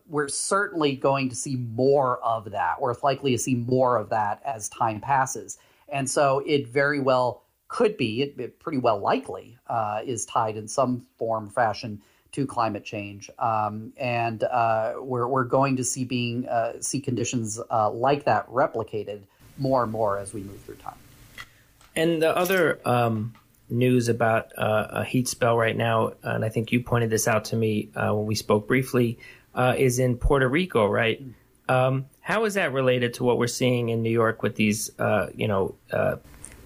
we're 0.09 0.29
certainly 0.29 0.97
going 0.97 1.29
to 1.29 1.37
see 1.37 1.57
more 1.57 2.18
of 2.25 2.51
that. 2.51 2.81
We're 2.81 2.95
likely 3.03 3.33
to 3.33 3.38
see 3.38 3.55
more 3.55 3.97
of 3.97 4.11
that 4.11 4.42
as 4.45 4.68
time 4.68 5.01
passes. 5.01 5.59
And 5.88 6.11
so 6.11 6.42
it 6.47 6.68
very 6.68 7.01
well 7.01 7.41
could 7.72 7.96
be, 7.96 8.20
it, 8.20 8.35
it 8.38 8.61
pretty 8.61 8.76
well 8.76 8.98
likely, 8.98 9.56
uh, 9.66 10.02
is 10.04 10.26
tied 10.26 10.58
in 10.58 10.68
some 10.68 11.06
form 11.16 11.48
or 11.48 11.50
fashion 11.50 12.02
to 12.32 12.46
climate 12.46 12.85
change, 12.85 13.30
um, 13.38 13.92
and 13.96 14.44
uh, 14.44 14.94
we're 14.98 15.26
we're 15.26 15.44
going 15.44 15.76
to 15.76 15.85
see 15.85 16.04
being 16.04 16.46
uh, 16.48 16.74
see 16.80 17.00
conditions 17.00 17.58
uh, 17.70 17.90
like 17.90 18.24
that 18.24 18.46
replicated 18.48 19.22
more 19.56 19.82
and 19.82 19.90
more 19.90 20.18
as 20.18 20.35
we 20.35 20.42
move 20.42 20.61
through 20.61 20.76
time. 20.76 20.96
And 21.96 22.20
the 22.20 22.37
other 22.37 22.78
um, 22.85 23.35
news 23.70 24.08
about 24.08 24.52
uh, 24.58 24.88
a 24.90 25.04
heat 25.04 25.26
spell 25.26 25.56
right 25.56 25.76
now, 25.76 26.12
and 26.22 26.44
I 26.44 26.50
think 26.50 26.72
you 26.72 26.82
pointed 26.82 27.08
this 27.08 27.26
out 27.26 27.46
to 27.46 27.56
me 27.56 27.88
uh, 27.96 28.14
when 28.14 28.26
we 28.26 28.35
spoke 28.35 28.68
briefly, 28.68 29.18
is 29.76 29.98
in 29.98 30.18
Puerto 30.18 30.48
Rico, 30.48 30.87
right? 30.87 31.22
Um, 31.68 32.06
how 32.20 32.44
is 32.44 32.54
that 32.54 32.74
related 32.74 33.14
to 33.14 33.24
what 33.24 33.38
we're 33.38 33.46
seeing 33.46 33.88
in 33.88 34.02
New 34.02 34.11
York 34.11 34.42
with 34.42 34.56
these, 34.56 34.90
you 35.35 35.48
know, 35.48 35.74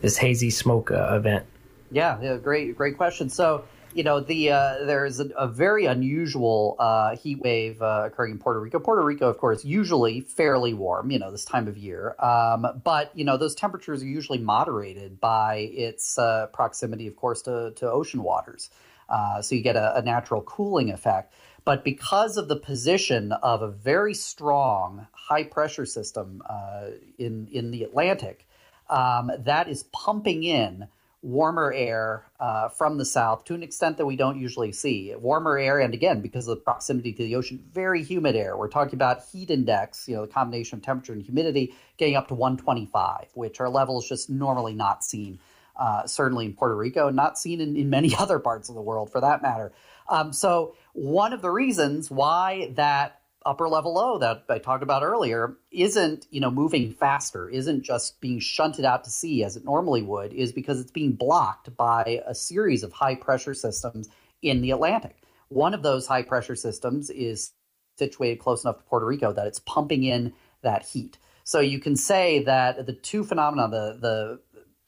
this 0.01 0.17
hazy 0.19 0.51
smoke 0.51 0.91
uh, 0.91 1.15
event? 1.17 1.47
Yeah, 1.91 2.19
yeah, 2.21 2.37
great, 2.37 2.77
great 2.77 2.97
question. 2.97 3.29
So, 3.29 3.65
you 3.95 4.03
know, 4.03 4.21
the 4.21 4.51
uh, 4.51 4.85
there's 4.85 5.21
a, 5.21 5.29
a, 5.37 5.47
very 5.47 5.87
unusual 5.87 6.77
uh, 6.79 7.17
heat 7.17 7.41
wave 7.41 7.81
uh, 7.81 8.05
occurring 8.07 8.33
in 8.33 8.39
Puerto 8.39 8.61
Rico. 8.61 8.79
Puerto 8.79 9.03
Rico, 9.03 9.29
of 9.29 9.39
course, 9.39 9.65
usually 9.65 10.21
fairly 10.21 10.75
warm, 10.75 11.11
you 11.11 11.19
know, 11.19 11.31
this 11.31 11.45
time 11.45 11.67
of 11.67 11.79
year. 11.79 12.15
Um, 12.19 12.67
but 12.85 13.11
you 13.17 13.25
know, 13.25 13.37
those 13.37 13.55
temperatures 13.55 14.03
are 14.03 14.07
usually 14.07 14.39
moderated 14.39 15.21
by 15.21 15.71
its 15.73 16.19
uh, 16.19 16.49
proximity, 16.53 17.07
of 17.07 17.17
course, 17.17 17.43
to, 17.43 17.73
to 17.77 17.91
ocean 17.91 18.23
waters. 18.23 18.71
Uh, 19.09 19.41
so 19.41 19.55
you 19.55 19.63
get 19.63 19.77
a, 19.77 19.97
a 19.97 20.03
natural 20.03 20.43
cooling 20.43 20.91
effect. 20.91 21.33
But 21.65 21.83
because 21.83 22.37
of 22.37 22.49
the 22.49 22.57
position 22.57 23.33
of 23.33 23.63
a 23.63 23.69
very 23.69 24.15
strong 24.15 25.07
high 25.13 25.43
pressure 25.45 25.87
system 25.87 26.43
uh, 26.49 26.91
in 27.19 27.49
in 27.51 27.71
the 27.71 27.83
Atlantic, 27.83 28.46
um, 28.89 29.31
that 29.39 29.69
is 29.69 29.85
pumping 29.85 30.45
in 30.45 30.89
warmer 31.23 31.73
air 31.73 32.25
uh, 32.39 32.69
from 32.69 32.99
the 32.99 33.05
south 33.05 33.45
to 33.45 33.55
an 33.55 33.63
extent 33.63 33.97
that 33.97 34.07
we 34.07 34.17
don't 34.17 34.39
usually 34.39 34.71
see. 34.71 35.13
Warmer 35.17 35.59
air, 35.59 35.81
and 35.81 35.93
again, 35.93 36.21
because 36.21 36.47
of 36.47 36.57
the 36.57 36.63
proximity 36.63 37.13
to 37.13 37.23
the 37.23 37.35
ocean, 37.35 37.63
very 37.73 38.03
humid 38.03 38.37
air. 38.37 38.57
We're 38.57 38.69
talking 38.69 38.95
about 38.95 39.25
heat 39.33 39.51
index, 39.51 40.07
you 40.09 40.15
know, 40.15 40.23
the 40.23 40.33
combination 40.33 40.79
of 40.79 40.85
temperature 40.85 41.13
and 41.13 41.23
humidity 41.23 41.75
getting 41.97 42.15
up 42.15 42.29
to 42.29 42.35
125, 42.35 43.29
which 43.35 43.61
are 43.61 43.69
levels 43.69 44.09
just 44.09 44.31
normally 44.31 44.75
not 44.75 45.03
seen 45.03 45.39
uh, 45.77 46.07
certainly 46.07 46.47
in 46.47 46.55
Puerto 46.55 46.75
Rico, 46.75 47.11
not 47.11 47.39
seen 47.39 47.61
in, 47.61 47.77
in 47.77 47.91
many 47.91 48.15
other 48.19 48.39
parts 48.39 48.69
of 48.69 48.75
the 48.75 48.83
world 48.83 49.11
for 49.11 49.21
that 49.21 49.43
matter. 49.43 49.73
Um, 50.09 50.33
so, 50.33 50.75
one 50.93 51.33
of 51.33 51.43
the 51.43 51.51
reasons 51.51 52.11
why 52.11 52.73
that 52.77 53.16
upper 53.47 53.69
level 53.69 53.95
low 53.95 54.19
that 54.19 54.45
I 54.49 54.59
talked 54.59 54.83
about 54.83 55.03
earlier 55.03 55.57
isn't, 55.71 56.27
you 56.31 56.41
know, 56.41 56.51
moving 56.51 56.93
faster, 56.93 57.49
isn't 57.49 57.83
just 57.83 58.21
being 58.21 58.41
shunted 58.41 58.85
out 58.85 59.05
to 59.05 59.11
sea 59.11 59.45
as 59.45 59.57
it 59.57 59.65
normally 59.65 60.03
would, 60.03 60.33
is 60.33 60.53
because 60.53 60.81
it's 60.81 60.91
being 60.91 61.13
blocked 61.13 61.75
by 61.77 62.23
a 62.27 62.35
series 62.35 62.83
of 62.83 62.93
high 62.93 63.15
pressure 63.15 63.55
systems 63.55 64.09
in 64.43 64.61
the 64.61 64.73
Atlantic. 64.73 65.17
One 65.49 65.75
of 65.75 65.83
those 65.83 66.07
high 66.07 66.23
pressure 66.23 66.57
systems 66.57 67.09
is 67.09 67.53
situated 67.97 68.41
close 68.41 68.65
enough 68.65 68.79
to 68.79 68.85
Puerto 68.85 69.07
Rico 69.07 69.33
that 69.33 69.47
it's 69.47 69.61
pumping 69.61 70.05
in 70.05 70.33
that 70.63 70.83
heat. 70.83 71.19
So 71.45 71.61
you 71.61 71.79
can 71.79 71.97
say 71.97 72.43
that 72.43 72.87
the 72.87 72.93
two 72.93 73.25
phenomena, 73.25 73.69
the 73.69 73.99
the 74.01 74.41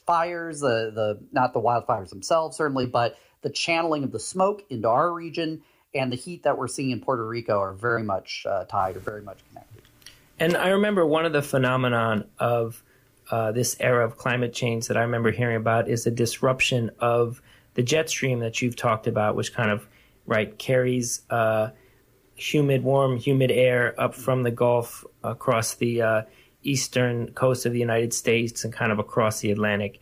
fires, 0.04 0.60
the 0.60 0.90
the 0.92 1.20
not 1.32 1.52
the 1.52 1.60
wildfires 1.60 2.10
themselves 2.10 2.56
certainly, 2.56 2.86
but 2.86 3.16
the 3.42 3.50
channeling 3.50 4.02
of 4.02 4.10
the 4.10 4.18
smoke 4.18 4.64
into 4.68 4.88
our 4.88 5.12
region 5.12 5.62
and 5.94 6.12
the 6.12 6.16
heat 6.16 6.42
that 6.42 6.58
we're 6.58 6.68
seeing 6.68 6.90
in 6.90 7.00
Puerto 7.00 7.26
Rico 7.26 7.58
are 7.58 7.72
very 7.72 8.02
much 8.02 8.44
uh, 8.48 8.64
tied 8.64 8.96
or 8.96 9.00
very 9.00 9.22
much 9.22 9.38
connected. 9.48 9.82
And 10.38 10.56
I 10.56 10.68
remember 10.68 11.04
one 11.06 11.24
of 11.24 11.32
the 11.32 11.42
phenomenon 11.42 12.24
of 12.38 12.82
uh, 13.30 13.52
this 13.52 13.76
era 13.80 14.04
of 14.04 14.16
climate 14.16 14.52
change 14.52 14.86
that 14.88 14.96
I 14.96 15.02
remember 15.02 15.30
hearing 15.30 15.56
about 15.56 15.88
is 15.88 16.04
the 16.04 16.10
disruption 16.10 16.90
of 16.98 17.42
the 17.74 17.82
jet 17.82 18.08
stream 18.08 18.40
that 18.40 18.62
you've 18.62 18.76
talked 18.76 19.06
about, 19.06 19.36
which 19.36 19.52
kind 19.52 19.70
of 19.70 19.86
right 20.26 20.56
carries 20.58 21.22
uh, 21.30 21.70
humid, 22.34 22.82
warm, 22.84 23.16
humid 23.16 23.50
air 23.50 23.98
up 24.00 24.14
from 24.14 24.42
the 24.42 24.50
Gulf 24.50 25.04
across 25.24 25.74
the 25.74 26.02
uh, 26.02 26.22
eastern 26.62 27.32
coast 27.32 27.66
of 27.66 27.72
the 27.72 27.78
United 27.78 28.12
States 28.12 28.64
and 28.64 28.72
kind 28.72 28.92
of 28.92 28.98
across 28.98 29.40
the 29.40 29.50
Atlantic. 29.50 30.00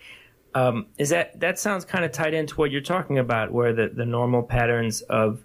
Um, 0.55 0.87
is 0.99 1.11
that 1.11 1.38
that 1.40 1.59
sounds 1.59 1.85
kind 1.85 2.05
of 2.05 2.12
tied 2.12 2.33
into 2.33 2.55
what 2.57 2.70
you're 2.70 2.81
talking 2.81 3.18
about, 3.18 3.53
where 3.53 3.72
the, 3.72 3.88
the 3.88 4.07
normal 4.07 4.42
patterns 4.42 5.03
of 5.03 5.44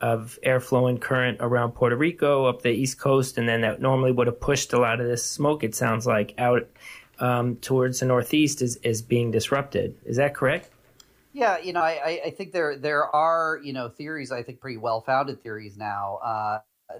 of 0.00 0.38
airflow 0.44 0.88
and 0.88 1.00
current 1.00 1.38
around 1.40 1.72
Puerto 1.72 1.96
Rico 1.96 2.46
up 2.46 2.62
the 2.62 2.70
east 2.70 2.98
coast, 2.98 3.38
and 3.38 3.48
then 3.48 3.60
that 3.62 3.80
normally 3.80 4.12
would 4.12 4.26
have 4.26 4.40
pushed 4.40 4.72
a 4.72 4.78
lot 4.78 5.00
of 5.00 5.06
this 5.06 5.24
smoke. 5.24 5.62
It 5.62 5.74
sounds 5.74 6.06
like 6.06 6.34
out 6.38 6.68
um, 7.18 7.56
towards 7.56 8.00
the 8.00 8.06
northeast 8.06 8.62
is 8.62 8.76
is 8.76 9.02
being 9.02 9.30
disrupted. 9.30 9.96
Is 10.04 10.16
that 10.16 10.34
correct? 10.34 10.70
Yeah, 11.32 11.58
you 11.58 11.72
know, 11.72 11.80
I, 11.80 12.20
I 12.26 12.30
think 12.30 12.52
there 12.52 12.76
there 12.76 13.04
are 13.14 13.60
you 13.62 13.72
know 13.72 13.88
theories. 13.88 14.32
I 14.32 14.42
think 14.42 14.60
pretty 14.60 14.78
well 14.78 15.00
founded 15.00 15.42
theories 15.42 15.76
now 15.76 16.18
uh, 16.24 16.58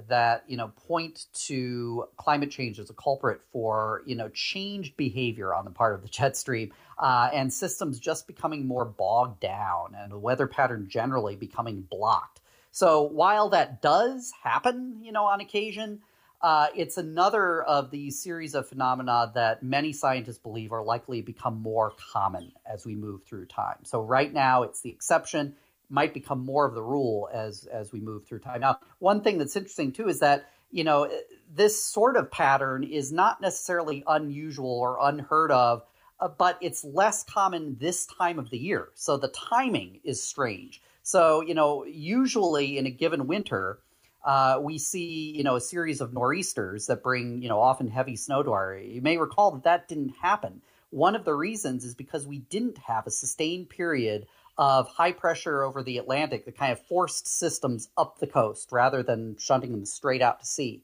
that 0.08 0.44
you 0.46 0.56
know 0.56 0.68
point 0.86 1.26
to 1.46 2.04
climate 2.16 2.50
change 2.50 2.78
as 2.78 2.90
a 2.90 2.94
culprit 2.94 3.40
for 3.52 4.02
you 4.06 4.14
know 4.14 4.28
changed 4.28 4.96
behavior 4.96 5.54
on 5.54 5.64
the 5.64 5.70
part 5.70 5.94
of 5.94 6.02
the 6.02 6.08
jet 6.08 6.36
stream 6.36 6.72
uh, 6.98 7.30
and 7.32 7.52
systems 7.52 7.98
just 7.98 8.26
becoming 8.26 8.66
more 8.66 8.84
bogged 8.84 9.40
down 9.40 9.96
and 9.98 10.12
the 10.12 10.18
weather 10.18 10.46
pattern 10.46 10.86
generally 10.88 11.36
becoming 11.36 11.86
blocked. 11.90 12.39
So 12.70 13.02
while 13.02 13.48
that 13.50 13.82
does 13.82 14.32
happen, 14.42 14.98
you 15.02 15.12
know, 15.12 15.24
on 15.24 15.40
occasion, 15.40 16.00
uh, 16.40 16.68
it's 16.74 16.96
another 16.96 17.62
of 17.62 17.90
these 17.90 18.22
series 18.22 18.54
of 18.54 18.68
phenomena 18.68 19.30
that 19.34 19.62
many 19.62 19.92
scientists 19.92 20.38
believe 20.38 20.72
are 20.72 20.82
likely 20.82 21.20
to 21.20 21.26
become 21.26 21.60
more 21.60 21.92
common 22.12 22.52
as 22.64 22.86
we 22.86 22.94
move 22.94 23.24
through 23.24 23.46
time. 23.46 23.76
So 23.84 24.02
right 24.02 24.32
now, 24.32 24.62
it's 24.62 24.80
the 24.80 24.90
exception, 24.90 25.54
might 25.90 26.14
become 26.14 26.44
more 26.44 26.64
of 26.66 26.74
the 26.74 26.82
rule 26.82 27.28
as 27.32 27.66
as 27.66 27.92
we 27.92 28.00
move 28.00 28.24
through 28.24 28.38
time. 28.38 28.60
Now, 28.60 28.78
one 29.00 29.22
thing 29.22 29.38
that's 29.38 29.56
interesting 29.56 29.92
too 29.92 30.08
is 30.08 30.20
that 30.20 30.48
you 30.70 30.84
know 30.84 31.10
this 31.52 31.82
sort 31.82 32.16
of 32.16 32.30
pattern 32.30 32.84
is 32.84 33.12
not 33.12 33.40
necessarily 33.40 34.04
unusual 34.06 34.70
or 34.70 34.98
unheard 35.02 35.50
of, 35.50 35.82
uh, 36.20 36.28
but 36.28 36.56
it's 36.60 36.84
less 36.84 37.24
common 37.24 37.76
this 37.80 38.06
time 38.06 38.38
of 38.38 38.50
the 38.50 38.58
year. 38.58 38.88
So 38.94 39.16
the 39.16 39.28
timing 39.28 40.00
is 40.04 40.22
strange. 40.22 40.80
So, 41.10 41.40
you 41.40 41.54
know, 41.54 41.84
usually 41.84 42.78
in 42.78 42.86
a 42.86 42.90
given 42.90 43.26
winter, 43.26 43.80
uh, 44.24 44.60
we 44.62 44.78
see, 44.78 45.32
you 45.36 45.42
know, 45.42 45.56
a 45.56 45.60
series 45.60 46.00
of 46.00 46.12
nor'easters 46.12 46.86
that 46.86 47.02
bring, 47.02 47.42
you 47.42 47.48
know, 47.48 47.58
often 47.58 47.88
heavy 47.88 48.14
snow 48.14 48.44
to 48.44 48.52
our 48.52 48.70
area. 48.70 48.94
You 48.94 49.02
may 49.02 49.16
recall 49.16 49.50
that 49.50 49.64
that 49.64 49.88
didn't 49.88 50.14
happen. 50.22 50.62
One 50.90 51.16
of 51.16 51.24
the 51.24 51.34
reasons 51.34 51.84
is 51.84 51.96
because 51.96 52.28
we 52.28 52.38
didn't 52.38 52.78
have 52.78 53.08
a 53.08 53.10
sustained 53.10 53.70
period 53.70 54.28
of 54.56 54.86
high 54.86 55.10
pressure 55.10 55.64
over 55.64 55.82
the 55.82 55.98
Atlantic 55.98 56.44
that 56.44 56.56
kind 56.56 56.70
of 56.70 56.78
forced 56.86 57.26
systems 57.26 57.88
up 57.96 58.20
the 58.20 58.28
coast 58.28 58.70
rather 58.70 59.02
than 59.02 59.36
shunting 59.36 59.72
them 59.72 59.86
straight 59.86 60.22
out 60.22 60.38
to 60.38 60.46
sea. 60.46 60.80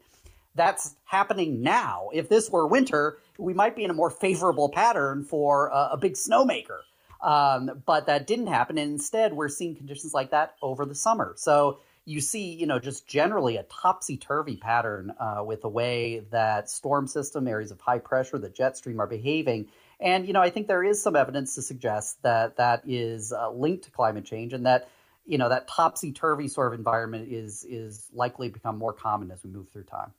That's 0.56 0.96
happening 1.04 1.62
now. 1.62 2.10
If 2.12 2.28
this 2.28 2.50
were 2.50 2.66
winter, 2.66 3.18
we 3.38 3.54
might 3.54 3.76
be 3.76 3.84
in 3.84 3.90
a 3.90 3.94
more 3.94 4.10
favorable 4.10 4.70
pattern 4.70 5.22
for 5.22 5.68
a, 5.68 5.90
a 5.92 5.96
big 5.96 6.14
snowmaker. 6.14 6.80
Um, 7.20 7.82
but 7.86 8.06
that 8.06 8.26
didn't 8.26 8.48
happen. 8.48 8.78
And 8.78 8.92
instead, 8.92 9.32
we're 9.32 9.48
seeing 9.48 9.74
conditions 9.74 10.12
like 10.14 10.30
that 10.30 10.56
over 10.62 10.84
the 10.84 10.94
summer. 10.94 11.34
So 11.36 11.78
you 12.04 12.20
see, 12.20 12.52
you 12.52 12.66
know, 12.66 12.78
just 12.78 13.06
generally 13.06 13.56
a 13.56 13.64
topsy 13.64 14.16
turvy 14.16 14.56
pattern 14.56 15.12
uh, 15.18 15.42
with 15.44 15.62
the 15.62 15.68
way 15.68 16.20
that 16.30 16.70
storm 16.70 17.08
system, 17.08 17.48
areas 17.48 17.72
of 17.72 17.80
high 17.80 17.98
pressure, 17.98 18.38
the 18.38 18.48
jet 18.48 18.76
stream 18.76 19.00
are 19.00 19.08
behaving. 19.08 19.66
And, 19.98 20.26
you 20.26 20.32
know, 20.32 20.40
I 20.40 20.50
think 20.50 20.68
there 20.68 20.84
is 20.84 21.02
some 21.02 21.16
evidence 21.16 21.56
to 21.56 21.62
suggest 21.62 22.22
that 22.22 22.58
that 22.58 22.82
is 22.86 23.32
uh, 23.32 23.50
linked 23.50 23.84
to 23.84 23.90
climate 23.90 24.24
change 24.24 24.52
and 24.52 24.66
that, 24.66 24.88
you 25.24 25.36
know, 25.36 25.48
that 25.48 25.66
topsy 25.66 26.12
turvy 26.12 26.46
sort 26.46 26.72
of 26.72 26.78
environment 26.78 27.32
is, 27.32 27.64
is 27.68 28.08
likely 28.12 28.48
to 28.48 28.52
become 28.52 28.78
more 28.78 28.92
common 28.92 29.32
as 29.32 29.42
we 29.42 29.50
move 29.50 29.68
through 29.70 29.84
time. 29.84 30.12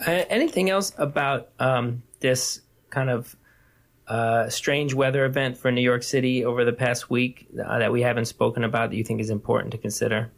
Uh, 0.00 0.24
anything 0.30 0.70
else 0.70 0.92
about 0.96 1.50
um, 1.58 2.02
this 2.20 2.62
kind 2.88 3.10
of 3.10 3.36
uh, 4.08 4.48
strange 4.48 4.94
weather 4.94 5.24
event 5.24 5.56
for 5.56 5.70
New 5.70 5.80
York 5.80 6.02
City 6.02 6.44
over 6.44 6.64
the 6.64 6.72
past 6.72 7.10
week 7.10 7.48
uh, 7.64 7.78
that 7.78 7.92
we 7.92 8.02
haven't 8.02 8.26
spoken 8.26 8.64
about 8.64 8.90
that 8.90 8.96
you 8.96 9.04
think 9.04 9.20
is 9.20 9.30
important 9.30 9.72
to 9.72 9.78
consider? 9.78 10.30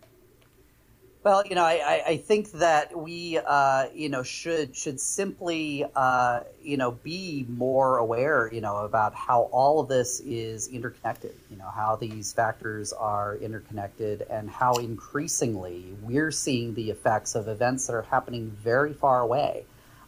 Well, 1.24 1.42
you 1.46 1.54
know, 1.54 1.64
I, 1.64 2.02
I 2.06 2.16
think 2.18 2.52
that 2.52 2.94
we, 2.94 3.38
uh, 3.38 3.86
you 3.94 4.10
know, 4.10 4.22
should 4.22 4.76
should 4.76 5.00
simply, 5.00 5.86
uh, 5.96 6.40
you 6.62 6.76
know, 6.76 6.90
be 6.90 7.46
more 7.48 7.96
aware, 7.96 8.50
you 8.52 8.60
know, 8.60 8.76
about 8.76 9.14
how 9.14 9.48
all 9.50 9.80
of 9.80 9.88
this 9.88 10.20
is 10.20 10.68
interconnected. 10.68 11.34
You 11.50 11.56
know, 11.56 11.70
how 11.74 11.96
these 11.96 12.34
factors 12.34 12.92
are 12.92 13.36
interconnected, 13.36 14.26
and 14.28 14.50
how 14.50 14.74
increasingly 14.74 15.96
we're 16.02 16.30
seeing 16.30 16.74
the 16.74 16.90
effects 16.90 17.34
of 17.34 17.48
events 17.48 17.86
that 17.86 17.94
are 17.94 18.02
happening 18.02 18.50
very 18.62 18.92
far 18.92 19.20
away. 19.22 19.64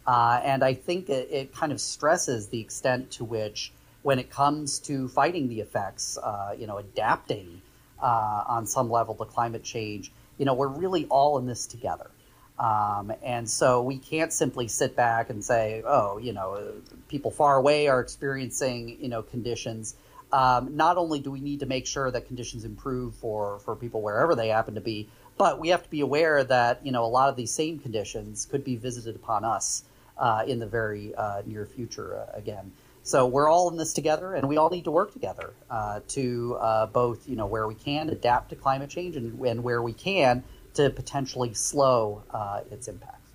Uh, 0.06 0.40
and 0.44 0.62
I 0.62 0.74
think 0.74 1.08
it, 1.10 1.28
it, 1.32 1.54
kind 1.54 1.72
of 1.72 1.80
stresses 1.80 2.48
the 2.48 2.60
extent 2.60 3.10
to 3.12 3.24
which, 3.24 3.72
when 4.02 4.20
it 4.20 4.30
comes 4.30 4.78
to 4.80 5.08
fighting 5.08 5.48
the 5.48 5.60
effects, 5.60 6.16
uh, 6.16 6.54
you 6.56 6.66
know, 6.68 6.78
adapting 6.78 7.60
uh, 8.00 8.44
on 8.46 8.66
some 8.66 8.88
level 8.88 9.16
to 9.16 9.24
climate 9.24 9.64
change, 9.64 10.12
you 10.38 10.44
know, 10.44 10.54
we're 10.54 10.68
really 10.68 11.06
all 11.06 11.38
in 11.38 11.46
this 11.46 11.66
together. 11.66 12.10
Um, 12.58 13.12
and 13.22 13.48
so 13.50 13.82
we 13.82 13.98
can't 13.98 14.32
simply 14.32 14.68
sit 14.68 14.94
back 14.94 15.28
and 15.28 15.44
say, 15.44 15.82
oh, 15.84 16.18
you 16.18 16.32
know, 16.32 16.72
people 17.08 17.30
far 17.30 17.56
away 17.56 17.88
are 17.88 18.00
experiencing, 18.00 18.96
you 19.00 19.08
know, 19.08 19.22
conditions. 19.22 19.96
Um, 20.32 20.76
not 20.76 20.96
only 20.96 21.18
do 21.18 21.30
we 21.30 21.40
need 21.40 21.60
to 21.60 21.66
make 21.66 21.86
sure 21.86 22.10
that 22.10 22.26
conditions 22.26 22.64
improve 22.64 23.14
for, 23.16 23.58
for 23.60 23.74
people 23.74 24.02
wherever 24.02 24.34
they 24.34 24.48
happen 24.48 24.74
to 24.76 24.80
be, 24.80 25.08
but 25.36 25.58
we 25.58 25.68
have 25.68 25.82
to 25.82 25.90
be 25.90 26.00
aware 26.00 26.42
that, 26.44 26.84
you 26.86 26.92
know, 26.92 27.04
a 27.04 27.08
lot 27.08 27.28
of 27.28 27.36
these 27.36 27.50
same 27.50 27.78
conditions 27.78 28.46
could 28.46 28.64
be 28.64 28.76
visited 28.76 29.16
upon 29.16 29.44
us 29.44 29.82
uh, 30.18 30.44
in 30.46 30.58
the 30.58 30.66
very 30.66 31.14
uh, 31.14 31.42
near 31.46 31.66
future 31.66 32.16
uh, 32.16 32.36
again. 32.36 32.72
So 33.02 33.26
we're 33.26 33.48
all 33.48 33.70
in 33.70 33.76
this 33.76 33.92
together, 33.92 34.34
and 34.34 34.48
we 34.48 34.56
all 34.56 34.68
need 34.68 34.84
to 34.84 34.90
work 34.90 35.12
together 35.12 35.52
uh, 35.70 36.00
to 36.08 36.56
uh, 36.60 36.86
both, 36.86 37.28
you 37.28 37.36
know, 37.36 37.46
where 37.46 37.68
we 37.68 37.74
can 37.74 38.08
adapt 38.10 38.50
to 38.50 38.56
climate 38.56 38.90
change, 38.90 39.16
and, 39.16 39.38
and 39.40 39.62
where 39.62 39.80
we 39.80 39.92
can 39.92 40.42
to 40.74 40.90
potentially 40.90 41.54
slow 41.54 42.24
uh, 42.30 42.62
its 42.70 42.88
impacts. 42.88 43.30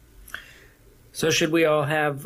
So 1.14 1.30
should 1.30 1.52
we 1.52 1.66
all 1.66 1.84
have 1.84 2.26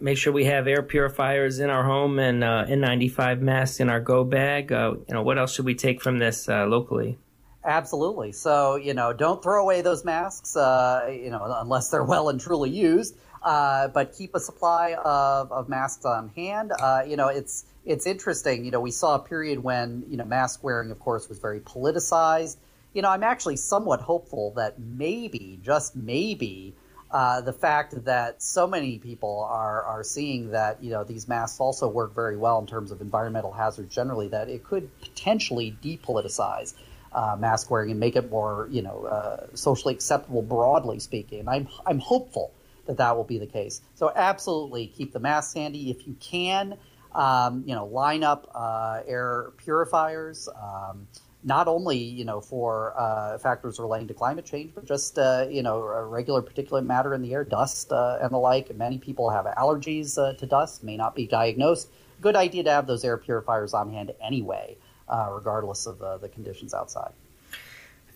make 0.00 0.16
sure 0.16 0.32
we 0.32 0.44
have 0.46 0.66
air 0.66 0.82
purifiers 0.82 1.58
in 1.58 1.68
our 1.68 1.84
home 1.84 2.18
and 2.18 2.42
N95 2.42 3.40
masks 3.40 3.80
in 3.80 3.90
our 3.90 4.00
go 4.00 4.24
bag? 4.24 4.70
you 4.70 5.04
know, 5.10 5.22
what 5.22 5.38
else 5.38 5.54
should 5.54 5.66
we 5.66 5.74
take 5.74 6.00
from 6.00 6.18
this 6.18 6.48
locally? 6.48 7.18
Absolutely. 7.64 8.32
So, 8.32 8.76
you 8.76 8.92
know, 8.92 9.14
don't 9.14 9.42
throw 9.42 9.62
away 9.62 9.80
those 9.80 10.04
masks, 10.04 10.54
uh, 10.54 11.08
you 11.10 11.30
know, 11.30 11.42
unless 11.60 11.88
they're 11.88 12.04
well 12.04 12.28
and 12.28 12.38
truly 12.38 12.68
used. 12.68 13.16
Uh, 13.44 13.88
but 13.88 14.14
keep 14.14 14.34
a 14.34 14.40
supply 14.40 14.94
of, 15.04 15.52
of 15.52 15.68
masks 15.68 16.06
on 16.06 16.30
hand. 16.30 16.72
Uh, 16.80 17.02
you 17.06 17.14
know, 17.14 17.28
it's 17.28 17.66
it's 17.84 18.06
interesting. 18.06 18.64
You 18.64 18.70
know, 18.70 18.80
we 18.80 18.90
saw 18.90 19.16
a 19.16 19.18
period 19.18 19.62
when 19.62 20.02
you 20.08 20.16
know 20.16 20.24
mask 20.24 20.64
wearing, 20.64 20.90
of 20.90 20.98
course, 20.98 21.28
was 21.28 21.38
very 21.38 21.60
politicized. 21.60 22.56
You 22.94 23.02
know, 23.02 23.10
I'm 23.10 23.22
actually 23.22 23.56
somewhat 23.56 24.00
hopeful 24.00 24.52
that 24.52 24.78
maybe, 24.78 25.58
just 25.62 25.94
maybe, 25.94 26.74
uh, 27.10 27.42
the 27.42 27.52
fact 27.52 28.06
that 28.06 28.42
so 28.42 28.66
many 28.66 28.98
people 28.98 29.46
are 29.50 29.82
are 29.82 30.02
seeing 30.02 30.52
that 30.52 30.82
you 30.82 30.90
know 30.90 31.04
these 31.04 31.28
masks 31.28 31.60
also 31.60 31.86
work 31.86 32.14
very 32.14 32.38
well 32.38 32.58
in 32.60 32.66
terms 32.66 32.90
of 32.90 33.02
environmental 33.02 33.52
hazards 33.52 33.94
generally, 33.94 34.28
that 34.28 34.48
it 34.48 34.64
could 34.64 34.88
potentially 35.00 35.76
depoliticize. 35.82 36.72
Uh, 37.12 37.36
mask 37.38 37.70
wearing 37.70 37.92
and 37.92 38.00
make 38.00 38.16
it 38.16 38.28
more, 38.28 38.66
you 38.72 38.82
know, 38.82 39.04
uh, 39.04 39.46
socially 39.54 39.94
acceptable, 39.94 40.42
broadly 40.42 40.98
speaking. 40.98 41.46
I'm 41.46 41.68
I'm 41.86 42.00
hopeful 42.00 42.50
that 42.86 42.96
that 42.98 43.16
will 43.16 43.24
be 43.24 43.38
the 43.38 43.46
case. 43.46 43.80
So 43.94 44.12
absolutely 44.14 44.86
keep 44.88 45.12
the 45.12 45.20
masks 45.20 45.54
handy 45.54 45.90
if 45.90 46.06
you 46.06 46.14
can. 46.20 46.76
um, 47.14 47.62
you 47.66 47.74
know, 47.74 47.86
line 47.86 48.24
up 48.24 48.50
uh, 48.54 49.00
air 49.06 49.52
purifiers. 49.56 50.48
Um, 50.48 51.06
not 51.46 51.68
only 51.68 51.98
you 51.98 52.24
know 52.24 52.40
for 52.40 52.94
uh, 52.98 53.38
factors 53.38 53.78
relating 53.78 54.08
to 54.08 54.14
climate 54.14 54.44
change, 54.44 54.72
but 54.74 54.84
just 54.84 55.18
uh, 55.18 55.46
you 55.48 55.62
know 55.62 55.80
regular 55.80 56.42
particulate 56.42 56.86
matter 56.86 57.14
in 57.14 57.22
the 57.22 57.32
air, 57.32 57.44
dust 57.44 57.92
uh, 57.92 58.18
and 58.20 58.30
the 58.30 58.38
like. 58.38 58.74
Many 58.74 58.98
people 58.98 59.30
have 59.30 59.44
allergies 59.44 60.18
uh, 60.18 60.34
to 60.34 60.46
dust, 60.46 60.82
may 60.82 60.96
not 60.96 61.14
be 61.14 61.26
diagnosed. 61.26 61.88
Good 62.20 62.36
idea 62.36 62.64
to 62.64 62.70
have 62.70 62.86
those 62.86 63.04
air 63.04 63.18
purifiers 63.18 63.74
on 63.74 63.92
hand 63.92 64.12
anyway, 64.22 64.76
uh, 65.08 65.28
regardless 65.32 65.86
of 65.86 65.98
the 65.98 66.28
conditions 66.28 66.72
outside. 66.72 67.12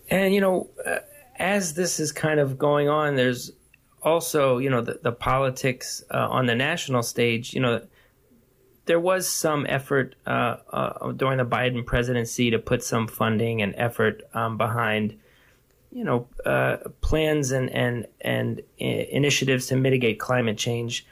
And 0.09 0.33
you 0.33 0.41
know, 0.41 0.69
uh, 0.85 0.99
as 1.35 1.75
this 1.75 1.99
is 1.99 2.11
kind 2.11 2.39
of 2.39 2.57
going 2.57 2.89
on, 2.89 3.15
there's 3.15 3.51
also 4.01 4.57
you 4.57 4.69
know 4.69 4.81
the, 4.81 4.99
the 5.01 5.11
politics 5.11 6.03
on 6.11 6.45
the 6.45 6.55
national 6.55 7.03
stage. 7.03 7.53
You 7.53 7.61
know 7.61 7.81
there 8.89 8.99
was 8.99 9.29
some 9.29 9.67
effort 9.69 10.15
uh, 10.25 10.55
uh, 10.73 11.11
during 11.11 11.37
the 11.37 11.45
Biden 11.45 11.85
presidency 11.85 12.49
to 12.49 12.57
put 12.57 12.83
some 12.83 13.07
funding 13.07 13.61
and 13.61 13.75
effort 13.77 14.23
um, 14.33 14.57
behind, 14.57 15.15
you 15.91 16.03
know, 16.03 16.27
uh, 16.43 16.77
plans 16.99 17.51
and 17.51 17.69
and 17.69 18.07
and 18.19 18.63
initiatives 18.79 19.67
to 19.67 19.75
mitigate 19.75 20.19
climate 20.19 20.57
change. 20.57 21.05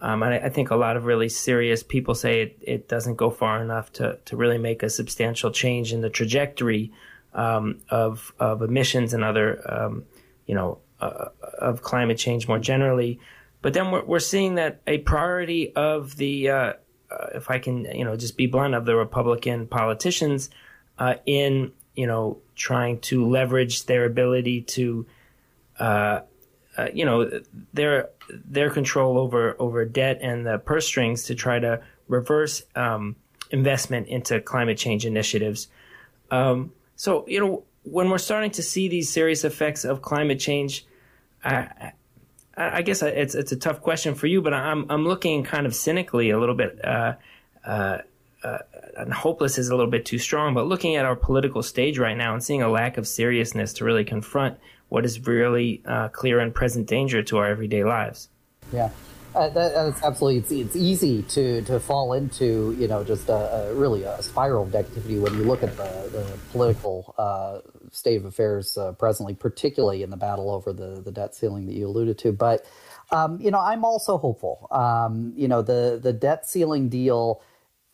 Um, 0.00 0.22
I, 0.22 0.44
I, 0.44 0.48
think 0.48 0.70
a 0.70 0.76
lot 0.76 0.96
of 0.96 1.06
really 1.06 1.28
serious 1.28 1.82
people 1.82 2.14
say 2.14 2.42
it, 2.42 2.58
it 2.62 2.88
doesn't 2.88 3.16
go 3.16 3.30
far 3.30 3.60
enough 3.60 3.92
to, 3.94 4.18
to 4.26 4.36
really 4.36 4.58
make 4.58 4.84
a 4.84 4.90
substantial 4.90 5.50
change 5.50 5.92
in 5.92 6.02
the 6.02 6.10
trajectory 6.10 6.92
um, 7.32 7.80
of 7.90 8.32
of 8.38 8.62
emissions 8.62 9.12
and 9.12 9.24
other, 9.24 9.60
um, 9.68 10.04
you 10.46 10.54
know, 10.54 10.78
uh, 11.04 11.28
of 11.58 11.82
climate 11.82 12.18
change 12.18 12.48
more 12.48 12.58
generally. 12.58 13.20
But 13.62 13.72
then 13.74 13.90
we're, 13.90 14.04
we're 14.04 14.18
seeing 14.18 14.56
that 14.56 14.80
a 14.86 14.98
priority 14.98 15.74
of 15.74 16.16
the 16.16 16.50
uh, 16.50 16.72
uh, 17.10 17.26
if 17.34 17.50
I 17.50 17.58
can, 17.58 17.84
you 17.84 18.04
know, 18.04 18.16
just 18.16 18.36
be 18.36 18.46
blunt, 18.46 18.74
of 18.74 18.84
the 18.84 18.96
Republican 18.96 19.66
politicians 19.66 20.50
uh, 20.98 21.14
in, 21.26 21.72
you 21.94 22.06
know, 22.06 22.38
trying 22.54 23.00
to 23.00 23.26
leverage 23.26 23.86
their 23.86 24.04
ability 24.04 24.62
to, 24.62 25.06
uh, 25.78 26.20
you 26.92 27.04
know, 27.04 27.30
their 27.72 28.10
their 28.28 28.70
control 28.70 29.18
over 29.18 29.54
over 29.58 29.84
debt 29.84 30.18
and 30.22 30.46
the 30.46 30.58
purse 30.58 30.86
strings 30.86 31.24
to 31.24 31.34
try 31.34 31.58
to 31.58 31.80
reverse 32.08 32.62
um, 32.74 33.16
investment 33.50 34.08
into 34.08 34.40
climate 34.40 34.78
change 34.78 35.06
initiatives. 35.06 35.68
Um, 36.30 36.72
so, 36.96 37.24
you 37.28 37.40
know, 37.40 37.64
when 37.84 38.08
we're 38.10 38.18
starting 38.18 38.50
to 38.52 38.62
see 38.62 38.88
these 38.88 39.12
serious 39.12 39.44
effects 39.44 39.84
of 39.84 40.02
climate 40.02 40.40
change, 40.40 40.86
I, 41.44 41.92
I 42.56 42.82
guess 42.82 43.02
it's 43.02 43.34
it's 43.34 43.52
a 43.52 43.56
tough 43.56 43.80
question 43.80 44.14
for 44.14 44.26
you, 44.26 44.40
but 44.40 44.54
I'm 44.54 44.90
I'm 44.90 45.04
looking 45.04 45.42
kind 45.42 45.66
of 45.66 45.74
cynically 45.74 46.30
a 46.30 46.38
little 46.38 46.54
bit. 46.54 46.82
Uh, 46.84 47.14
uh, 47.64 47.98
uh, 48.42 48.58
and 48.96 49.12
hopeless 49.12 49.58
is 49.58 49.68
a 49.68 49.74
little 49.74 49.90
bit 49.90 50.04
too 50.04 50.18
strong, 50.18 50.54
but 50.54 50.66
looking 50.66 50.96
at 50.96 51.04
our 51.04 51.16
political 51.16 51.62
stage 51.62 51.98
right 51.98 52.16
now 52.16 52.34
and 52.34 52.44
seeing 52.44 52.62
a 52.62 52.68
lack 52.68 52.98
of 52.98 53.08
seriousness 53.08 53.72
to 53.72 53.84
really 53.84 54.04
confront 54.04 54.58
what 54.90 55.04
is 55.04 55.26
really 55.26 55.82
uh, 55.86 56.08
clear 56.08 56.40
and 56.40 56.54
present 56.54 56.86
danger 56.86 57.22
to 57.22 57.38
our 57.38 57.46
everyday 57.46 57.84
lives. 57.84 58.28
Yeah. 58.72 58.90
Uh, 59.34 59.48
that, 59.48 59.72
that's 59.74 60.02
absolutely. 60.02 60.38
It's, 60.38 60.52
it's 60.52 60.76
easy 60.76 61.22
to, 61.22 61.62
to 61.62 61.80
fall 61.80 62.12
into 62.12 62.76
you 62.78 62.86
know 62.86 63.02
just 63.02 63.28
a, 63.28 63.68
a 63.68 63.74
really 63.74 64.04
a 64.04 64.22
spiral 64.22 64.62
of 64.62 64.68
negativity 64.68 65.20
when 65.20 65.34
you 65.34 65.42
look 65.44 65.62
at 65.62 65.76
the, 65.76 66.08
the 66.12 66.38
political 66.52 67.14
uh, 67.18 67.58
state 67.94 68.16
of 68.16 68.24
affairs 68.24 68.76
uh, 68.76 68.92
presently, 68.92 69.34
particularly 69.34 70.02
in 70.02 70.10
the 70.10 70.16
battle 70.16 70.50
over 70.50 70.72
the, 70.72 71.00
the 71.00 71.12
debt 71.12 71.34
ceiling 71.34 71.66
that 71.66 71.74
you 71.74 71.86
alluded 71.86 72.18
to. 72.18 72.32
But 72.32 72.66
um, 73.10 73.40
you 73.40 73.50
know, 73.50 73.60
I'm 73.60 73.84
also 73.84 74.18
hopeful. 74.18 74.66
Um, 74.70 75.32
you 75.36 75.48
know, 75.48 75.62
the 75.62 75.98
the 76.02 76.12
debt 76.12 76.46
ceiling 76.46 76.88
deal, 76.88 77.42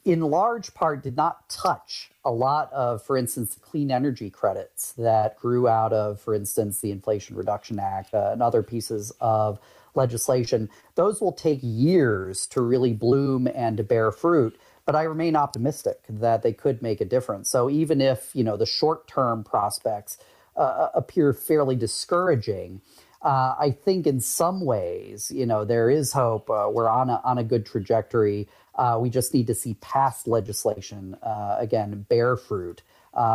in 0.05 0.21
large 0.21 0.73
part, 0.75 1.03
did 1.03 1.17
not 1.17 1.49
touch 1.49 2.11
a 2.25 2.31
lot 2.31 2.73
of, 2.73 3.03
for 3.03 3.17
instance, 3.17 3.59
clean 3.61 3.91
energy 3.91 4.31
credits 4.31 4.93
that 4.93 5.39
grew 5.39 5.69
out 5.69 5.93
of, 5.93 6.21
for 6.21 6.35
instance, 6.35 6.81
the 6.81 6.91
Inflation 6.91 7.37
Reduction 7.37 7.79
Act 7.79 8.15
uh, 8.15 8.31
and 8.33 8.43
other 8.43 8.63
pieces 8.63 9.13
of 9.21 9.59
legislation, 9.95 10.71
those 10.95 11.21
will 11.21 11.33
take 11.33 11.61
years 11.63 12.47
to 12.49 12.61
really 12.61 12.93
bloom 12.93 13.49
and 13.55 13.77
to 13.77 13.83
bear 13.83 14.13
fruit. 14.13 14.59
But 14.91 14.97
I 14.97 15.05
remain 15.05 15.37
optimistic 15.37 16.01
that 16.09 16.43
they 16.43 16.53
could 16.53 16.83
make 16.83 17.01
a 17.01 17.05
difference. 17.05 17.49
So 17.49 17.71
even 17.71 18.01
if 18.01 18.35
you 18.35 18.43
know 18.43 18.57
the 18.57 18.67
short-term 18.67 19.45
prospects 19.45 20.19
uh, 20.57 20.63
uh, 20.63 20.91
appear 20.95 21.33
fairly 21.33 21.77
discouraging, 21.77 22.81
uh, 23.23 23.55
I 23.57 23.71
think 23.71 24.05
in 24.09 24.19
some 24.19 24.65
ways, 24.65 25.31
you 25.31 25.47
know, 25.47 25.65
there 25.65 25.91
is 25.91 26.13
hope. 26.13 26.51
Uh, 26.51 26.69
we're 26.73 26.89
on 26.89 27.09
a 27.09 27.21
on 27.23 27.39
a 27.39 27.45
good 27.45 27.67
trajectory. 27.67 28.49
Uh, 28.75 28.99
we 29.01 29.11
just 29.11 29.33
need 29.33 29.47
to 29.47 29.55
see 29.55 29.75
past 29.75 30.27
legislation 30.27 31.15
uh, 31.23 31.55
again 31.61 32.05
bear 32.09 32.37
fruit, 32.37 32.83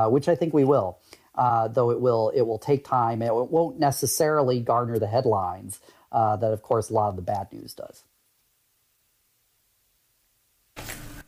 which 0.10 0.28
I 0.28 0.36
think 0.36 0.54
we 0.54 0.66
will. 0.66 1.00
though 1.38 1.90
it 1.90 2.02
will 2.02 2.34
it 2.36 2.42
will 2.42 2.60
take 2.60 2.84
time. 2.84 3.22
It 3.22 3.34
won't 3.34 3.80
necessarily 3.80 4.60
garner 4.60 5.00
the 5.00 5.08
headlines, 5.08 5.80
that, 6.12 6.52
of 6.52 6.62
course, 6.64 6.90
a 6.90 6.94
lot 6.94 7.08
of 7.12 7.16
the 7.16 7.22
bad 7.22 7.48
news 7.54 7.74
does. 7.74 8.04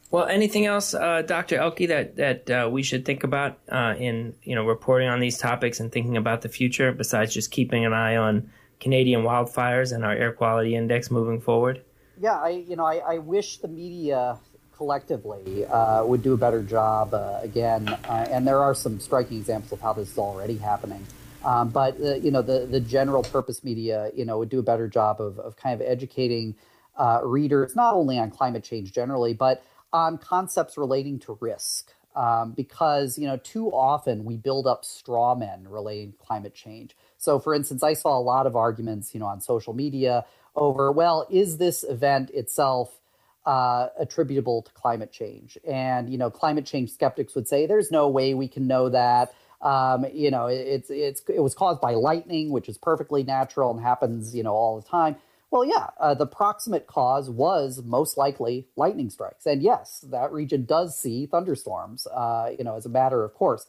Well, 0.10 0.26
anything 0.26 0.65
else, 0.65 0.93
uh, 0.93 1.22
Dr. 1.24 1.58
Ehlke, 1.58 1.88
that 1.89 2.15
that 2.15 2.50
uh, 2.50 2.70
we 2.72 2.82
should 2.82 3.04
think 3.06 3.24
about 3.24 3.60
uh, 3.70 3.96
in 3.98 4.36
you 4.41 4.56
know 4.56 4.65
reporting 4.65 5.10
on 5.10 5.20
these 5.20 5.38
topics 5.38 5.80
and 5.80 5.91
thinking 5.91 6.15
about 6.15 6.41
the 6.41 6.50
future, 6.50 6.93
besides 6.93 7.34
just 7.34 7.52
keeping 7.52 7.86
an 7.86 7.93
eye 7.93 8.15
on 8.15 8.50
Canadian 8.80 9.24
wildfires 9.24 9.93
and 9.93 10.06
our 10.06 10.13
air 10.13 10.32
quality 10.32 10.76
index 10.76 11.12
moving 11.12 11.41
forward? 11.41 11.82
Yeah, 12.20 12.39
I 12.39 12.50
you 12.50 12.78
know 12.78 12.86
I, 12.86 12.98
I 12.98 13.17
wish 13.17 13.58
the 13.58 13.67
media 13.67 14.38
collectively 14.78 15.65
uh, 15.65 16.06
would 16.06 16.24
do 16.24 16.34
a 16.34 16.38
better 16.38 16.63
job. 16.63 17.13
Uh, 17.13 17.39
again, 17.41 17.89
and 18.08 18.48
there 18.48 18.60
are 18.60 18.74
some 18.74 19.02
striking 19.02 19.38
examples 19.38 19.74
of 19.74 19.82
how 19.82 19.91
this 19.91 20.10
is 20.10 20.17
already 20.17 20.58
happening. 20.58 21.06
Um, 21.43 21.70
but 21.70 22.00
uh, 22.02 22.15
you 22.15 22.32
know, 22.32 22.41
the 22.41 22.65
the 22.65 22.80
general 22.80 23.24
purpose 23.24 23.62
media, 23.62 24.10
you 24.15 24.24
know, 24.24 24.38
would 24.38 24.50
do 24.50 24.60
a 24.60 24.63
better 24.63 24.88
job 24.88 25.20
of 25.20 25.38
of 25.39 25.58
kind 25.58 25.80
of 25.80 25.86
educating 25.86 26.56
uh, 26.98 27.20
readers 27.24 27.76
not 27.76 27.93
only 27.93 28.17
on 28.17 28.32
climate 28.32 28.63
change 28.63 28.93
generally, 28.93 29.34
but 29.34 29.63
on 29.93 30.17
concepts 30.17 30.78
relating 30.78 31.19
to 31.19 31.38
risk. 31.39 31.93
Um, 32.15 32.54
because 32.54 33.19
you 33.19 33.28
know, 33.28 33.38
too 33.38 33.67
often 33.67 34.26
we 34.26 34.38
build 34.38 34.65
up 34.65 34.84
straw 34.84 35.36
men 35.36 35.67
relating 35.69 36.13
to 36.13 36.17
climate 36.17 36.56
change. 36.56 36.95
So, 37.19 37.38
for 37.38 37.54
instance, 37.54 37.84
I 37.84 37.93
saw 37.93 38.17
a 38.17 38.21
lot 38.21 38.47
of 38.47 38.56
arguments, 38.56 39.13
you 39.13 39.19
know, 39.19 39.28
on 39.28 39.39
social 39.39 39.73
media 39.73 40.26
over, 40.56 40.91
well, 40.91 41.28
is 41.30 41.58
this 41.58 41.84
event 41.84 42.32
itself 42.32 43.00
uh, 43.45 43.89
attributable 44.00 44.63
to 44.63 44.71
climate 44.73 45.12
change? 45.12 45.60
And 45.67 46.10
you 46.10 46.17
know, 46.17 46.32
climate 46.32 46.65
change 46.65 46.91
skeptics 46.91 47.36
would 47.36 47.47
say, 47.47 47.67
there's 47.67 47.91
no 47.91 48.10
way 48.10 48.34
we 48.34 48.47
can 48.47 48.65
know 48.65 48.89
that. 48.89 49.36
Um, 49.62 50.06
you 50.12 50.32
know, 50.32 50.47
it's 50.47 50.89
it's 50.89 51.21
it 51.28 51.39
was 51.41 51.54
caused 51.54 51.82
by 51.82 51.93
lightning, 51.93 52.50
which 52.52 52.69
is 52.69 52.78
perfectly 52.78 53.23
natural 53.23 53.71
and 53.71 53.80
happens, 53.80 54.36
you 54.36 54.43
know, 54.43 54.54
all 54.54 54.80
the 54.80 54.88
time. 54.88 55.17
Well, 55.50 55.66
yeah, 55.66 55.88
uh, 56.00 56.14
the 56.14 56.28
proximate 56.28 56.88
cause 56.88 57.30
was 57.30 57.82
most 57.84 58.18
likely 58.18 58.68
lightning 58.76 59.10
strikes, 59.10 59.46
and 59.46 59.62
yes, 59.64 60.04
that 60.10 60.32
region 60.32 60.66
does 60.66 61.00
see 61.00 61.26
thunderstorms. 61.26 62.06
Uh, 62.08 62.52
you 62.58 62.64
know, 62.64 62.76
as 62.76 62.86
a 62.86 62.90
matter 62.90 63.24
of 63.24 63.34
course. 63.34 63.66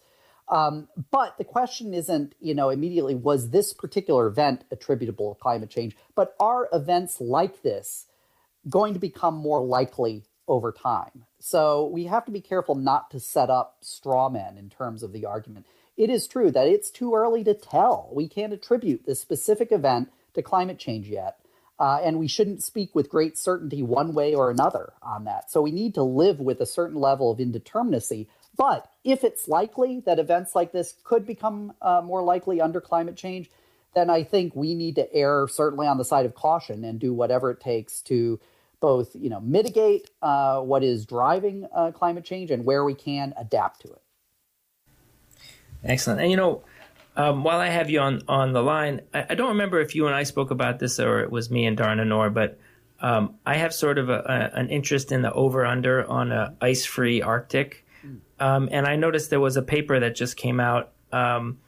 Um, 0.48 0.88
but 1.10 1.36
the 1.36 1.44
question 1.44 1.92
isn't, 1.92 2.34
you 2.40 2.54
know, 2.54 2.70
immediately 2.70 3.14
was 3.14 3.50
this 3.50 3.74
particular 3.74 4.26
event 4.26 4.64
attributable 4.70 5.34
to 5.34 5.40
climate 5.40 5.68
change, 5.68 5.94
but 6.14 6.34
are 6.40 6.70
events 6.72 7.20
like 7.20 7.62
this 7.62 8.06
going 8.68 8.94
to 8.94 8.98
become 8.98 9.34
more 9.34 9.62
likely 9.62 10.24
over 10.48 10.72
time? 10.72 11.26
So 11.38 11.86
we 11.86 12.04
have 12.04 12.24
to 12.24 12.32
be 12.32 12.40
careful 12.40 12.76
not 12.76 13.10
to 13.10 13.20
set 13.20 13.50
up 13.50 13.76
straw 13.82 14.30
men 14.30 14.56
in 14.56 14.70
terms 14.70 15.02
of 15.02 15.12
the 15.12 15.26
argument 15.26 15.66
it 15.98 16.10
is 16.10 16.28
true 16.28 16.50
that 16.52 16.68
it's 16.68 16.90
too 16.90 17.14
early 17.14 17.42
to 17.44 17.52
tell. 17.52 18.08
We 18.12 18.28
can't 18.28 18.52
attribute 18.52 19.04
this 19.04 19.20
specific 19.20 19.72
event 19.72 20.10
to 20.34 20.42
climate 20.42 20.78
change 20.78 21.08
yet. 21.08 21.40
Uh, 21.80 22.00
and 22.02 22.18
we 22.18 22.26
shouldn't 22.26 22.62
speak 22.62 22.94
with 22.94 23.08
great 23.08 23.38
certainty 23.38 23.82
one 23.82 24.12
way 24.12 24.34
or 24.34 24.50
another 24.50 24.92
on 25.00 25.24
that. 25.24 25.50
So 25.50 25.62
we 25.62 25.70
need 25.70 25.94
to 25.94 26.02
live 26.02 26.40
with 26.40 26.60
a 26.60 26.66
certain 26.66 26.98
level 27.00 27.30
of 27.30 27.38
indeterminacy. 27.38 28.26
But 28.56 28.90
if 29.04 29.22
it's 29.22 29.46
likely 29.46 30.00
that 30.00 30.18
events 30.18 30.56
like 30.56 30.72
this 30.72 30.94
could 31.04 31.24
become 31.24 31.72
uh, 31.80 32.02
more 32.04 32.22
likely 32.22 32.60
under 32.60 32.80
climate 32.80 33.16
change, 33.16 33.48
then 33.94 34.10
I 34.10 34.24
think 34.24 34.56
we 34.56 34.74
need 34.74 34.96
to 34.96 35.12
err 35.14 35.46
certainly 35.46 35.86
on 35.86 35.98
the 35.98 36.04
side 36.04 36.26
of 36.26 36.34
caution 36.34 36.84
and 36.84 36.98
do 36.98 37.14
whatever 37.14 37.50
it 37.50 37.60
takes 37.60 38.00
to 38.02 38.40
both, 38.80 39.14
you 39.14 39.30
know, 39.30 39.40
mitigate 39.40 40.10
uh, 40.22 40.60
what 40.60 40.82
is 40.82 41.06
driving 41.06 41.66
uh, 41.74 41.90
climate 41.92 42.24
change 42.24 42.50
and 42.50 42.64
where 42.64 42.84
we 42.84 42.94
can 42.94 43.34
adapt 43.36 43.82
to 43.82 43.88
it. 43.88 44.02
Excellent. 45.84 46.20
And 46.20 46.30
you 46.30 46.36
know, 46.36 46.62
um, 47.18 47.42
while 47.42 47.58
I 47.58 47.66
have 47.66 47.90
you 47.90 47.98
on 47.98 48.22
on 48.28 48.52
the 48.52 48.62
line, 48.62 49.02
I, 49.12 49.26
I, 49.30 49.34
don't 49.34 49.48
remember 49.50 49.80
if 49.80 49.96
you 49.96 50.06
and 50.06 50.14
I 50.14 50.22
spoke 50.22 50.52
about 50.52 50.78
this 50.78 51.00
or 51.00 51.20
it 51.20 51.32
was 51.32 51.50
me 51.50 51.66
and 51.66 51.76
Dharna 51.76 52.06
Noor, 52.06 52.30
but 52.30 52.58
um, 53.00 53.34
I 53.44 53.56
have 53.56 53.74
sort 53.74 53.98
of 53.98 54.08
a, 54.08 54.20
a, 54.20 54.58
an 54.58 54.70
interest 54.70 55.10
in 55.10 55.22
the 55.22 55.32
over 55.32 55.66
under 55.66 56.08
on 56.08 56.30
a 56.30 56.54
ice 56.60 56.86
free 56.86 57.20
Arctic, 57.20 57.84
um, 58.38 58.68
and 58.70 58.86
I 58.86 58.94
noticed 58.94 59.30
there 59.30 59.40
was 59.40 59.56
a 59.56 59.62
paper 59.62 59.98
that 59.98 60.14
just 60.14 60.36
came 60.36 60.60
out. 60.60 60.92
Um, 61.12 61.58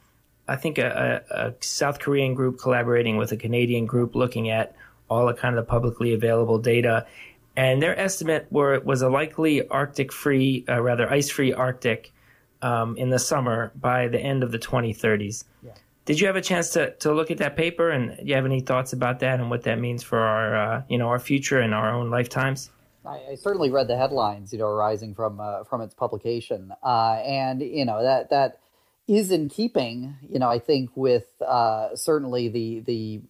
I 0.47 0.55
think 0.55 0.77
a, 0.77 1.23
a, 1.29 1.53
South 1.59 1.99
Korean 1.99 2.33
group 2.33 2.57
collaborating 2.57 3.17
with 3.17 3.33
a 3.33 3.37
Canadian 3.37 3.85
group 3.85 4.15
looking 4.15 4.49
at 4.49 4.73
all 5.09 5.27
the 5.27 5.33
kind 5.33 5.57
of 5.57 5.65
the 5.65 5.69
publicly 5.69 6.13
available 6.13 6.59
data, 6.59 7.07
and 7.57 7.83
their 7.83 7.99
estimate 7.99 8.47
were 8.51 8.79
was 8.79 9.01
a 9.01 9.09
likely 9.09 9.67
Arctic 9.67 10.13
free, 10.13 10.63
uh, 10.69 10.81
rather 10.81 11.11
ice 11.11 11.29
free 11.29 11.51
Arctic 11.51 12.13
um, 12.61 12.97
in 12.97 13.09
the 13.09 13.19
summer 13.19 13.71
by 13.75 14.07
the 14.07 14.19
end 14.19 14.43
of 14.43 14.51
the 14.51 14.59
2030s. 14.59 15.43
Yeah. 15.63 15.71
Did 16.05 16.19
you 16.19 16.27
have 16.27 16.35
a 16.35 16.41
chance 16.41 16.71
to, 16.71 16.91
to 16.97 17.13
look 17.13 17.31
at 17.31 17.37
that 17.37 17.55
paper, 17.55 17.89
and 17.89 18.17
do 18.17 18.25
you 18.25 18.35
have 18.35 18.45
any 18.45 18.59
thoughts 18.59 18.91
about 18.91 19.19
that 19.19 19.39
and 19.39 19.49
what 19.49 19.63
that 19.63 19.79
means 19.79 20.03
for 20.03 20.19
our 20.19 20.55
uh, 20.55 20.83
you 20.89 20.97
know 20.97 21.07
our 21.07 21.19
future 21.19 21.59
and 21.59 21.73
our 21.73 21.93
own 21.93 22.09
lifetimes? 22.09 22.71
I, 23.05 23.19
I 23.31 23.35
certainly 23.35 23.69
read 23.69 23.87
the 23.87 23.97
headlines, 23.97 24.51
you 24.51 24.59
know, 24.59 24.67
arising 24.67 25.13
from 25.13 25.39
uh, 25.39 25.63
from 25.63 25.81
its 25.81 25.93
publication, 25.93 26.73
uh, 26.83 27.21
and 27.23 27.61
you 27.61 27.85
know 27.85 28.01
that 28.01 28.31
that 28.31 28.59
is 29.07 29.31
in 29.31 29.49
keeping, 29.49 30.15
you 30.21 30.39
know, 30.39 30.49
I 30.49 30.59
think 30.59 30.91
with 30.95 31.41
uh, 31.41 31.95
certainly 31.95 32.47
the 32.47 32.79
the 32.81 33.21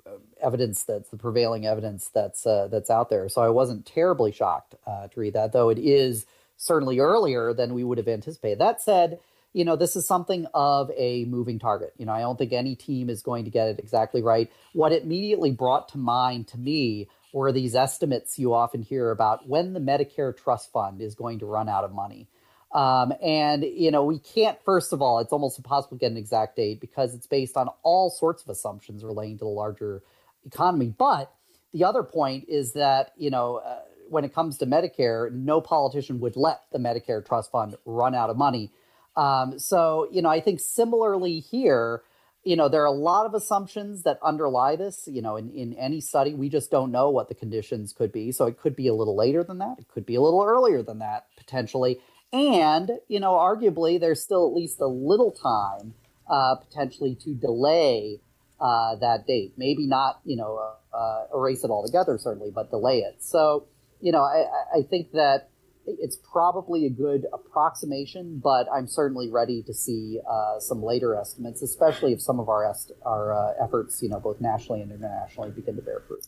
evidence 0.42 0.84
that's 0.84 1.10
the 1.10 1.18
prevailing 1.18 1.66
evidence 1.66 2.10
that's 2.14 2.46
uh, 2.46 2.68
that's 2.70 2.90
out 2.90 3.10
there. 3.10 3.28
So 3.30 3.42
I 3.42 3.50
wasn't 3.50 3.86
terribly 3.86 4.32
shocked 4.32 4.76
uh, 4.86 5.08
to 5.08 5.20
read 5.20 5.34
that, 5.34 5.54
though 5.54 5.70
it 5.70 5.80
is 5.80 6.26
certainly 6.62 7.00
earlier 7.00 7.54
than 7.56 7.74
we 7.74 7.84
would 7.84 7.98
have 7.98 8.08
anticipated. 8.08 8.60
That 8.60 8.82
said, 8.82 9.20
you 9.52 9.66
know, 9.66 9.76
this 9.76 9.96
is 9.96 10.08
something 10.08 10.46
of 10.54 10.92
a 10.96 11.26
moving 11.26 11.58
target. 11.58 11.92
You 11.98 12.06
know, 12.06 12.14
I 12.14 12.20
don't 12.20 12.38
think 12.38 12.54
any 12.54 12.76
team 12.76 13.10
is 13.10 13.24
going 13.24 13.46
to 13.46 13.52
get 13.52 13.68
it 13.70 13.80
exactly 13.80 14.22
right. 14.22 14.50
What 14.74 14.92
it 14.92 15.02
immediately 15.02 15.50
brought 15.50 15.90
to 15.90 15.98
mind 15.98 16.50
to 16.50 16.60
me 16.60 17.10
were 17.34 17.52
these 17.52 17.74
estimates 17.74 18.38
you 18.38 18.54
often 18.54 18.84
hear 18.84 19.10
about 19.10 19.50
when 19.50 19.74
the 19.74 19.80
Medicare 19.80 20.38
trust 20.38 20.72
fund 20.72 21.02
is 21.02 21.16
going 21.16 21.40
to 21.40 21.48
run 21.48 21.68
out 21.68 21.84
of 21.84 21.94
money. 21.94 22.28
Um, 22.72 23.12
and, 23.24 23.64
you 23.64 23.90
know, 23.90 24.04
we 24.04 24.20
can't, 24.20 24.62
first 24.64 24.94
of 24.94 25.02
all, 25.02 25.18
it's 25.18 25.34
almost 25.34 25.58
impossible 25.58 25.98
to 25.98 26.00
get 26.00 26.12
an 26.12 26.18
exact 26.18 26.56
date 26.58 26.80
because 26.80 27.16
it's 27.16 27.28
based 27.28 27.58
on 27.58 27.70
all 27.82 28.12
sorts 28.12 28.44
of 28.44 28.50
assumptions 28.50 29.04
relating 29.04 29.40
to 29.40 29.46
the 29.46 29.50
larger 29.50 30.04
economy. 30.46 30.94
But 30.96 31.34
the 31.74 31.86
other 31.86 32.04
point 32.04 32.46
is 32.48 32.74
that, 32.74 33.14
you 33.18 33.32
know, 33.32 33.56
uh, 33.58 33.80
when 34.12 34.26
it 34.26 34.34
comes 34.34 34.58
to 34.58 34.66
Medicare, 34.66 35.32
no 35.32 35.62
politician 35.62 36.20
would 36.20 36.36
let 36.36 36.62
the 36.72 36.80
Medicare 36.80 37.26
trust 37.26 37.50
fund 37.52 37.76
run 37.86 38.14
out 38.14 38.30
of 38.30 38.38
money. 38.38 38.72
Um, 39.16 39.58
so, 39.58 40.08
you 40.12 40.22
know, 40.22 40.30
I 40.30 40.42
think 40.42 40.60
similarly 40.60 41.40
here, 41.40 42.02
you 42.44 42.56
know, 42.56 42.68
there 42.70 42.82
are 42.82 42.86
a 42.88 42.92
lot 42.92 43.26
of 43.26 43.34
assumptions 43.34 44.04
that 44.04 44.20
underlie 44.22 44.76
this. 44.76 45.08
You 45.10 45.22
know, 45.22 45.38
in, 45.38 45.50
in 45.52 45.74
any 45.76 46.02
study, 46.02 46.34
we 46.34 46.50
just 46.50 46.72
don't 46.72 46.92
know 46.92 47.10
what 47.10 47.30
the 47.30 47.36
conditions 47.36 47.94
could 47.94 48.12
be. 48.12 48.32
So 48.32 48.48
it 48.48 48.60
could 48.60 48.76
be 48.76 48.88
a 48.88 48.94
little 48.94 49.16
later 49.16 49.44
than 49.44 49.60
that. 49.60 49.76
It 49.80 49.88
could 49.88 50.06
be 50.06 50.16
a 50.16 50.22
little 50.22 50.44
earlier 50.44 50.84
than 50.84 51.00
that, 51.00 51.28
potentially. 51.38 52.00
And, 52.34 52.92
you 53.08 53.20
know, 53.20 53.34
arguably, 53.34 54.00
there's 54.00 54.22
still 54.22 54.48
at 54.48 54.54
least 54.54 54.80
a 54.82 54.88
little 54.88 55.32
time 55.32 55.94
uh, 56.30 56.56
potentially 56.56 57.16
to 57.24 57.34
delay 57.34 58.22
uh, 58.60 58.96
that 58.96 59.26
date. 59.28 59.54
Maybe 59.58 59.88
not, 59.88 60.20
you 60.26 60.38
know, 60.38 60.60
uh, 60.94 61.26
erase 61.34 61.64
it 61.64 61.70
altogether, 61.70 62.18
certainly, 62.18 62.52
but 62.54 62.70
delay 62.70 63.00
it. 63.00 63.24
So, 63.24 63.68
you 64.02 64.12
know, 64.12 64.22
I, 64.22 64.80
I 64.80 64.82
think 64.84 65.12
that 65.14 65.50
it's 65.86 66.18
probably 66.32 66.86
a 66.86 66.90
good 66.90 67.26
approximation, 67.34 68.40
but 68.44 68.68
I'm 68.74 68.88
certainly 68.88 69.30
ready 69.30 69.64
to 69.64 69.74
see 69.74 70.20
uh, 70.30 70.60
some 70.60 70.84
later 70.84 71.16
estimates, 71.16 71.62
especially 71.62 72.14
if 72.14 72.22
some 72.22 72.40
of 72.40 72.50
our 72.50 72.70
est- 72.70 72.92
our 73.06 73.34
uh, 73.34 73.64
efforts, 73.64 74.02
you 74.02 74.10
know, 74.10 74.20
both 74.20 74.40
nationally 74.42 74.82
and 74.82 74.92
internationally, 74.92 75.52
begin 75.52 75.76
to 75.76 75.82
bear 75.82 76.02
fruit. 76.08 76.26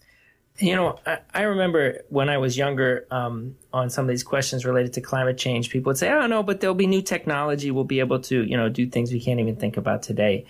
You 0.59 0.75
know, 0.75 0.99
I, 1.05 1.19
I 1.33 1.41
remember 1.43 2.03
when 2.09 2.29
I 2.29 2.37
was 2.37 2.57
younger, 2.57 3.07
um, 3.09 3.55
on 3.71 3.89
some 3.89 4.05
of 4.05 4.09
these 4.09 4.23
questions 4.23 4.65
related 4.65 4.93
to 4.93 5.01
climate 5.01 5.37
change, 5.37 5.69
people 5.69 5.91
would 5.91 5.97
say, 5.97 6.11
"Oh 6.11 6.27
no, 6.27 6.43
but 6.43 6.59
there'll 6.59 6.75
be 6.75 6.87
new 6.87 7.01
technology. 7.01 7.71
We'll 7.71 7.83
be 7.83 7.99
able 7.99 8.19
to, 8.21 8.43
you 8.43 8.57
know, 8.57 8.69
do 8.69 8.87
things 8.87 9.11
we 9.11 9.19
can't 9.19 9.39
even 9.39 9.55
think 9.55 9.77
about 9.77 10.03
today." 10.03 10.45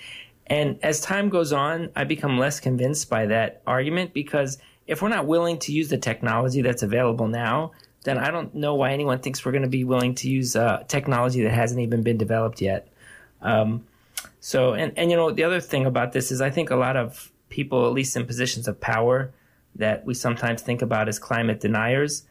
And 0.47 0.77
as 0.83 0.99
time 0.99 1.29
goes 1.29 1.53
on, 1.53 1.89
I 1.95 2.03
become 2.03 2.37
less 2.37 2.59
convinced 2.59 3.09
by 3.09 3.27
that 3.27 3.61
argument 3.65 4.13
because 4.13 4.57
if 4.87 5.01
we're 5.01 5.09
not 5.09 5.25
willing 5.25 5.59
to 5.59 5.71
use 5.71 5.89
the 5.89 5.97
technology 5.97 6.61
that's 6.61 6.83
available 6.83 7.27
now, 7.27 7.71
then 8.03 8.17
I 8.17 8.31
don't 8.31 8.53
know 8.53 8.75
why 8.75 8.91
anyone 8.91 9.19
thinks 9.19 9.45
we're 9.45 9.53
going 9.53 9.63
to 9.63 9.69
be 9.69 9.83
willing 9.83 10.15
to 10.15 10.29
use 10.29 10.55
uh, 10.55 10.83
technology 10.87 11.41
that 11.43 11.53
hasn't 11.53 11.79
even 11.79 12.03
been 12.03 12.17
developed 12.17 12.61
yet. 12.61 12.87
Um, 13.41 13.85
so, 14.39 14.73
and, 14.73 14.91
and 14.97 15.09
you 15.09 15.15
know, 15.15 15.31
the 15.31 15.43
other 15.43 15.61
thing 15.61 15.85
about 15.85 16.11
this 16.11 16.31
is 16.31 16.41
I 16.41 16.49
think 16.49 16.69
a 16.69 16.75
lot 16.75 16.97
of 16.97 17.31
people, 17.49 17.87
at 17.87 17.93
least 17.93 18.15
in 18.15 18.25
positions 18.25 18.67
of 18.67 18.79
power, 18.81 19.31
that 19.75 20.05
we 20.05 20.13
sometimes 20.13 20.61
think 20.61 20.81
about 20.81 21.07
as 21.07 21.17
climate 21.17 21.61
deniers, 21.61 22.23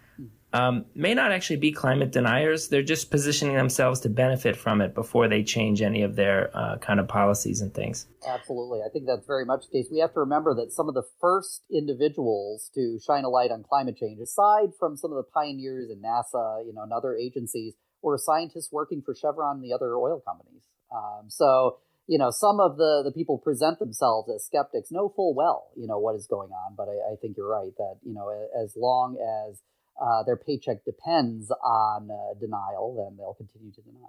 um, 0.53 0.85
may 0.95 1.15
not 1.15 1.33
actually 1.33 1.57
be 1.57 1.73
climate 1.73 2.13
deniers. 2.13 2.69
They're 2.69 2.83
just 2.83 3.11
positioning 3.11 3.57
themselves 3.57 4.01
to 4.01 4.09
benefit 4.09 4.57
from 4.57 4.81
it 4.81 4.95
before 4.95 5.29
they 5.29 5.43
change 5.43 5.81
any 5.81 6.03
of 6.03 6.17
their 6.17 6.51
uh, 6.55 6.77
kind 6.79 7.01
of 7.01 7.09
policies 7.09 7.61
and 7.61 7.73
things. 7.73 8.07
Absolutely. 8.27 8.81
I 8.87 8.91
think 8.91 9.07
that's 9.07 9.27
very 9.27 9.45
much 9.45 9.65
the 9.67 9.79
case. 9.79 9.89
We 9.91 10.01
have 10.01 10.13
to 10.15 10.21
remember 10.21 10.55
that 10.57 10.73
some 10.73 10.89
of 10.89 10.95
the 10.95 11.05
first 11.21 11.63
individuals 11.73 12.71
to 12.75 12.99
shine 13.05 13.25
a 13.25 13.29
light 13.29 13.51
on 13.51 13.63
climate 13.63 13.97
change, 13.97 14.21
aside 14.21 14.71
from 14.79 14.97
some 14.97 15.11
of 15.11 15.17
the 15.17 15.31
pioneers 15.35 15.91
in 15.91 16.03
NASA, 16.03 16.67
you 16.67 16.73
know, 16.75 16.83
and 16.83 16.93
other 16.93 17.17
agencies, 17.17 17.75
were 18.03 18.19
scientists 18.19 18.71
working 18.73 19.01
for 19.01 19.15
Chevron 19.15 19.57
and 19.57 19.65
the 19.65 19.73
other 19.73 19.97
oil 19.97 20.21
companies. 20.21 20.63
Um, 20.95 21.31
so, 21.31 21.79
you 22.07 22.19
know, 22.19 22.31
some 22.31 22.61
of 22.61 22.77
the, 22.77 23.03
the 23.05 23.13
people 23.13 23.39
present 23.39 23.79
themselves 23.79 24.29
as 24.35 24.45
skeptics 24.45 24.91
know 24.91 25.13
full 25.15 25.35
well, 25.35 25.69
you 25.77 25.87
know, 25.87 25.99
what 25.99 26.17
is 26.17 26.27
going 26.27 26.51
on. 26.51 26.75
But 26.77 26.89
I, 26.89 27.13
I 27.13 27.17
think 27.21 27.37
you're 27.37 27.49
right 27.49 27.73
that, 27.79 27.97
you 28.03 28.13
know, 28.13 28.29
as 28.63 28.75
long 28.77 29.17
as 29.17 29.63
uh, 30.01 30.23
their 30.25 30.37
paycheck 30.37 30.85
depends 30.85 31.51
on 31.51 32.11
uh, 32.11 32.39
denial, 32.41 32.95
then 32.97 33.17
they'll 33.17 33.35
continue 33.35 33.73
to 33.73 33.81
deny. 33.83 34.09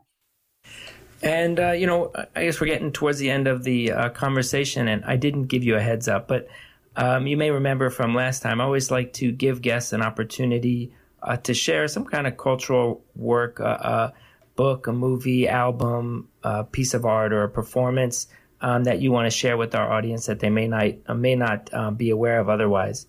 And, 1.22 1.60
uh, 1.60 1.72
you 1.72 1.88
know, 1.88 2.12
I 2.36 2.46
guess 2.46 2.60
we're 2.60 2.68
getting 2.68 2.92
towards 2.92 3.20
the 3.20 3.30
end 3.30 3.48
of 3.48 3.64
the 3.64 3.92
uh, 3.92 4.10
conversation, 4.10 4.88
and 4.88 5.06
I 5.06 5.16
didn't 5.16 5.44
give 5.44 5.64
you 5.64 5.76
a 5.76 5.82
heads 5.82 6.08
up, 6.08 6.28
but 6.28 6.48
um, 6.96 7.28
you 7.28 7.38
may 7.38 7.52
remember 7.52 7.90
from 7.90 8.14
last 8.14 8.42
time, 8.42 8.60
I 8.60 8.66
always 8.66 8.92
like 8.92 9.14
to 9.14 9.32
give 9.32 9.62
guests 9.62 9.94
an 9.94 10.02
opportunity 10.02 10.94
uh, 11.22 11.38
to 11.38 11.54
share 11.54 11.88
some 11.88 12.06
kind 12.06 12.28
of 12.28 12.38
cultural 12.38 13.04
work, 13.16 13.60
uh, 13.60 13.64
a 13.64 14.14
book, 14.56 14.88
a 14.88 14.94
movie, 14.94 15.48
album, 15.48 16.28
a 16.44 16.64
piece 16.66 16.94
of 16.94 17.06
art, 17.06 17.32
or 17.34 17.44
a 17.44 17.50
performance 17.50 18.28
um, 18.62 18.84
that 18.84 19.00
you 19.02 19.12
want 19.12 19.26
to 19.26 19.32
share 19.32 19.58
with 19.58 19.76
our 19.76 19.92
audience 19.92 20.26
that 20.26 20.40
they 20.40 20.50
may 20.50 20.68
not, 20.68 21.18
may 21.18 21.36
not 21.36 21.98
be 21.98 22.10
aware 22.10 22.40
of 22.40 22.50
otherwise 22.50 23.08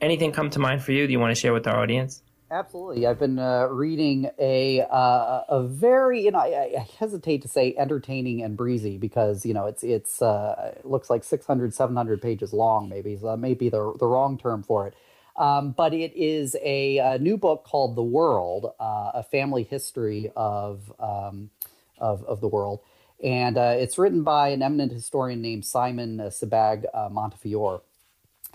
anything 0.00 0.32
come 0.32 0.50
to 0.50 0.58
mind 0.58 0.82
for 0.82 0.92
you 0.92 1.06
that 1.06 1.12
you 1.12 1.20
want 1.20 1.34
to 1.34 1.40
share 1.40 1.52
with 1.52 1.66
our 1.66 1.80
audience? 1.80 2.22
Absolutely. 2.50 3.06
I've 3.06 3.18
been 3.18 3.38
uh, 3.38 3.66
reading 3.66 4.30
a 4.38 4.80
uh, 4.80 5.42
a 5.48 5.62
very, 5.64 6.24
you 6.24 6.30
know, 6.30 6.38
I, 6.38 6.78
I, 6.78 6.88
hesitate 6.98 7.42
to 7.42 7.48
say 7.48 7.74
entertaining 7.76 8.42
and 8.42 8.56
breezy 8.56 8.96
because, 8.96 9.44
you 9.44 9.52
know, 9.52 9.66
it's 9.66 9.82
it's 9.82 10.22
uh, 10.22 10.72
it 10.78 10.86
looks 10.86 11.10
like 11.10 11.24
600, 11.24 11.74
700 11.74 12.22
pages 12.22 12.54
long, 12.54 12.88
maybe. 12.88 13.18
So 13.18 13.26
that 13.26 13.36
may 13.36 13.52
be 13.52 13.68
the, 13.68 13.94
the 13.98 14.06
wrong 14.06 14.38
term 14.38 14.62
for 14.62 14.86
it. 14.86 14.94
Um, 15.36 15.72
but 15.72 15.92
it 15.92 16.16
is 16.16 16.56
a, 16.62 16.98
a, 16.98 17.18
new 17.18 17.36
book 17.36 17.64
called 17.64 17.94
The 17.94 18.02
World, 18.02 18.72
uh, 18.80 19.10
a 19.14 19.22
family 19.22 19.62
history 19.62 20.32
of, 20.34 20.92
um, 20.98 21.50
of, 21.98 22.24
of 22.24 22.40
the 22.40 22.48
world. 22.48 22.80
And 23.22 23.56
uh, 23.56 23.74
it's 23.76 23.98
written 23.98 24.24
by 24.24 24.48
an 24.48 24.62
eminent 24.62 24.90
historian 24.90 25.40
named 25.40 25.64
Simon 25.64 26.18
uh, 26.18 26.24
Sebag 26.24 26.86
Montefiore 27.12 27.82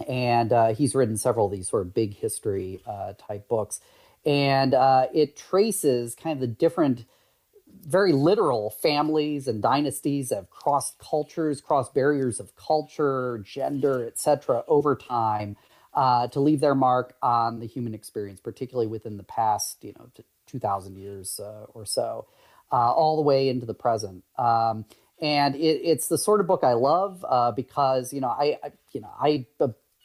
and 0.04 0.52
uh, 0.52 0.74
he's 0.74 0.96
written 0.96 1.18
several 1.18 1.48
of 1.48 1.52
these 1.52 1.70
sort 1.70 1.82
of 1.84 1.94
big 1.94 2.16
history 2.16 2.82
uh, 2.86 3.14
type 3.18 3.48
books. 3.48 3.80
And 4.26 4.74
uh, 4.74 5.08
it 5.14 5.36
traces 5.36 6.16
kind 6.16 6.36
of 6.36 6.40
the 6.40 6.48
different 6.48 7.06
very 7.86 8.14
literal 8.14 8.70
families 8.70 9.48
and 9.48 9.62
dynasties 9.62 10.30
that 10.30 10.36
have 10.36 10.50
crossed 10.50 10.98
cultures 11.00 11.60
crossed 11.60 11.94
barriers 11.94 12.40
of 12.40 12.56
culture 12.56 13.44
gender 13.44 14.06
etc 14.06 14.64
over 14.68 14.96
time 14.96 15.58
uh, 15.96 16.28
to 16.28 16.40
leave 16.40 16.62
their 16.62 16.76
mark 16.76 17.16
on 17.22 17.60
the 17.60 17.66
human 17.66 17.94
experience 17.94 18.40
particularly 18.40 18.88
within 18.88 19.18
the 19.18 19.24
past 19.24 19.84
you 19.84 19.92
know 19.98 20.08
2000 20.46 20.96
years 20.98 21.40
uh, 21.40 21.66
or 21.74 21.84
so 21.84 22.28
uh, 22.74 22.92
all 22.92 23.16
the 23.16 23.22
way 23.22 23.50
into 23.50 23.66
the 23.66 23.74
present. 23.74 24.24
Um, 24.38 24.86
and 25.22 25.56
it, 25.56 25.82
it's 25.84 26.08
the 26.08 26.18
sort 26.18 26.42
of 26.42 26.48
book 26.48 26.64
I 26.64 26.74
love 26.74 27.24
uh, 27.28 27.52
because 27.52 28.12
you 28.12 28.20
know 28.20 28.30
I, 28.30 28.58
I 28.64 28.72
you 28.92 29.00
know 29.00 29.12
I 29.22 29.46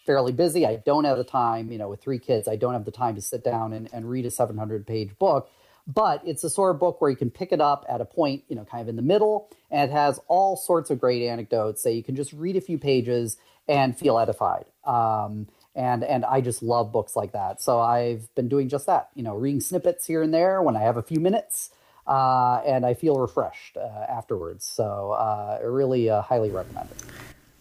fairly 0.09 0.32
busy. 0.32 0.66
I 0.66 0.76
don't 0.76 1.04
have 1.04 1.18
the 1.18 1.22
time, 1.22 1.70
you 1.70 1.76
know, 1.76 1.90
with 1.90 2.00
three 2.00 2.18
kids, 2.18 2.48
I 2.48 2.56
don't 2.56 2.72
have 2.72 2.86
the 2.86 2.90
time 2.90 3.14
to 3.16 3.20
sit 3.20 3.44
down 3.44 3.74
and, 3.74 3.90
and 3.92 4.09
read 4.09 4.24
a 4.24 4.30
700 4.30 4.86
page 4.86 5.11
book. 5.18 5.50
But 5.86 6.22
it's 6.24 6.40
the 6.40 6.48
sort 6.48 6.74
of 6.74 6.80
book 6.80 7.02
where 7.02 7.11
you 7.11 7.16
can 7.16 7.30
pick 7.30 7.52
it 7.52 7.61
up 7.61 7.84
at 7.90 8.00
a 8.00 8.06
point, 8.06 8.44
you 8.48 8.56
know, 8.56 8.64
kind 8.64 8.80
of 8.80 8.88
in 8.88 8.96
the 8.96 9.02
middle, 9.02 9.50
and 9.70 9.90
it 9.90 9.92
has 9.92 10.18
all 10.26 10.56
sorts 10.56 10.88
of 10.88 10.98
great 10.98 11.26
anecdotes 11.26 11.82
that 11.82 11.92
you 11.92 12.02
can 12.02 12.16
just 12.16 12.32
read 12.32 12.56
a 12.56 12.61
few 12.62 12.78
pages 12.78 13.36
and 13.68 13.98
feel 13.98 14.18
edified. 14.18 14.64
Um, 14.84 15.46
and 15.74 16.02
and 16.02 16.24
I 16.24 16.40
just 16.40 16.62
love 16.62 16.90
books 16.90 17.14
like 17.14 17.32
that. 17.32 17.61
So 17.61 17.78
I've 17.78 18.34
been 18.34 18.48
doing 18.48 18.70
just 18.70 18.86
that, 18.86 19.11
you 19.14 19.22
know, 19.22 19.34
reading 19.34 19.61
snippets 19.61 20.06
here 20.06 20.22
and 20.22 20.32
there 20.32 20.62
when 20.62 20.74
I 20.74 20.80
have 20.80 20.96
a 20.96 21.02
few 21.02 21.20
minutes, 21.20 21.68
uh, 22.06 22.62
and 22.66 22.86
I 22.86 22.94
feel 22.94 23.16
refreshed 23.16 23.76
uh, 23.76 24.06
afterwards. 24.09 24.64
So 24.64 25.12
uh, 25.12 25.59
really 25.62 26.09
uh, 26.09 26.22
highly 26.22 26.50
recommend 26.50 26.90
it. 26.92 27.02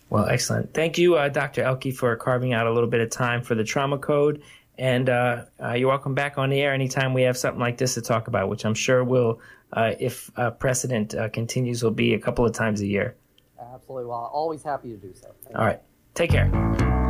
Well, 0.10 0.26
excellent. 0.26 0.74
Thank 0.74 0.97
you, 0.97 1.16
uh, 1.16 1.30
Dr. 1.30 1.64
Ehlke, 1.64 1.93
for 1.93 2.16
carving 2.16 2.53
out 2.53 2.68
a 2.68 2.72
little 2.72 2.89
bit 2.89 3.01
of 3.01 3.10
time 3.10 3.41
for 3.41 3.55
the 3.55 3.64
trauma 3.64 3.97
code. 3.97 4.41
And 4.78 5.10
uh, 5.10 5.45
uh, 5.62 5.74
you're 5.74 5.89
welcome 5.89 6.14
back 6.14 6.38
on 6.38 6.49
the 6.49 6.62
air 6.62 6.74
anytime 6.74 7.14
we 7.14 7.24
have 7.24 7.38
something 7.38 7.60
like 7.60 7.78
this 7.78 7.95
to 7.95 8.01
talk 8.01 8.28
about, 8.28 8.47
which 8.47 8.64
I'm 8.64 8.76
sure 8.76 9.03
will, 9.03 9.41
uh, 9.74 9.93
if 9.99 10.32
uh, 10.38 10.51
precedent 10.51 11.16
uh, 11.16 11.30
continues, 11.30 11.84
will 11.84 11.91
be 11.91 12.14
a 12.14 12.20
couple 12.20 12.45
of 12.45 12.53
times 12.53 12.82
a 12.82 12.88
year. 12.88 13.16
Absolutely. 13.60 14.05
Well, 14.05 14.30
always 14.32 14.64
happy 14.64 14.89
to 14.89 14.97
do 14.97 15.14
so. 15.14 15.34
Thank 15.43 15.55
All 15.55 15.64
you. 15.64 15.68
right. 15.68 15.82
Take 16.14 16.32
care. 16.32 17.07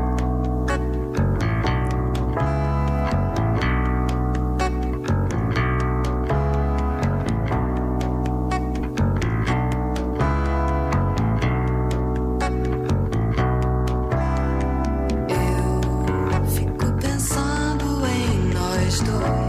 estoy. 18.98 19.47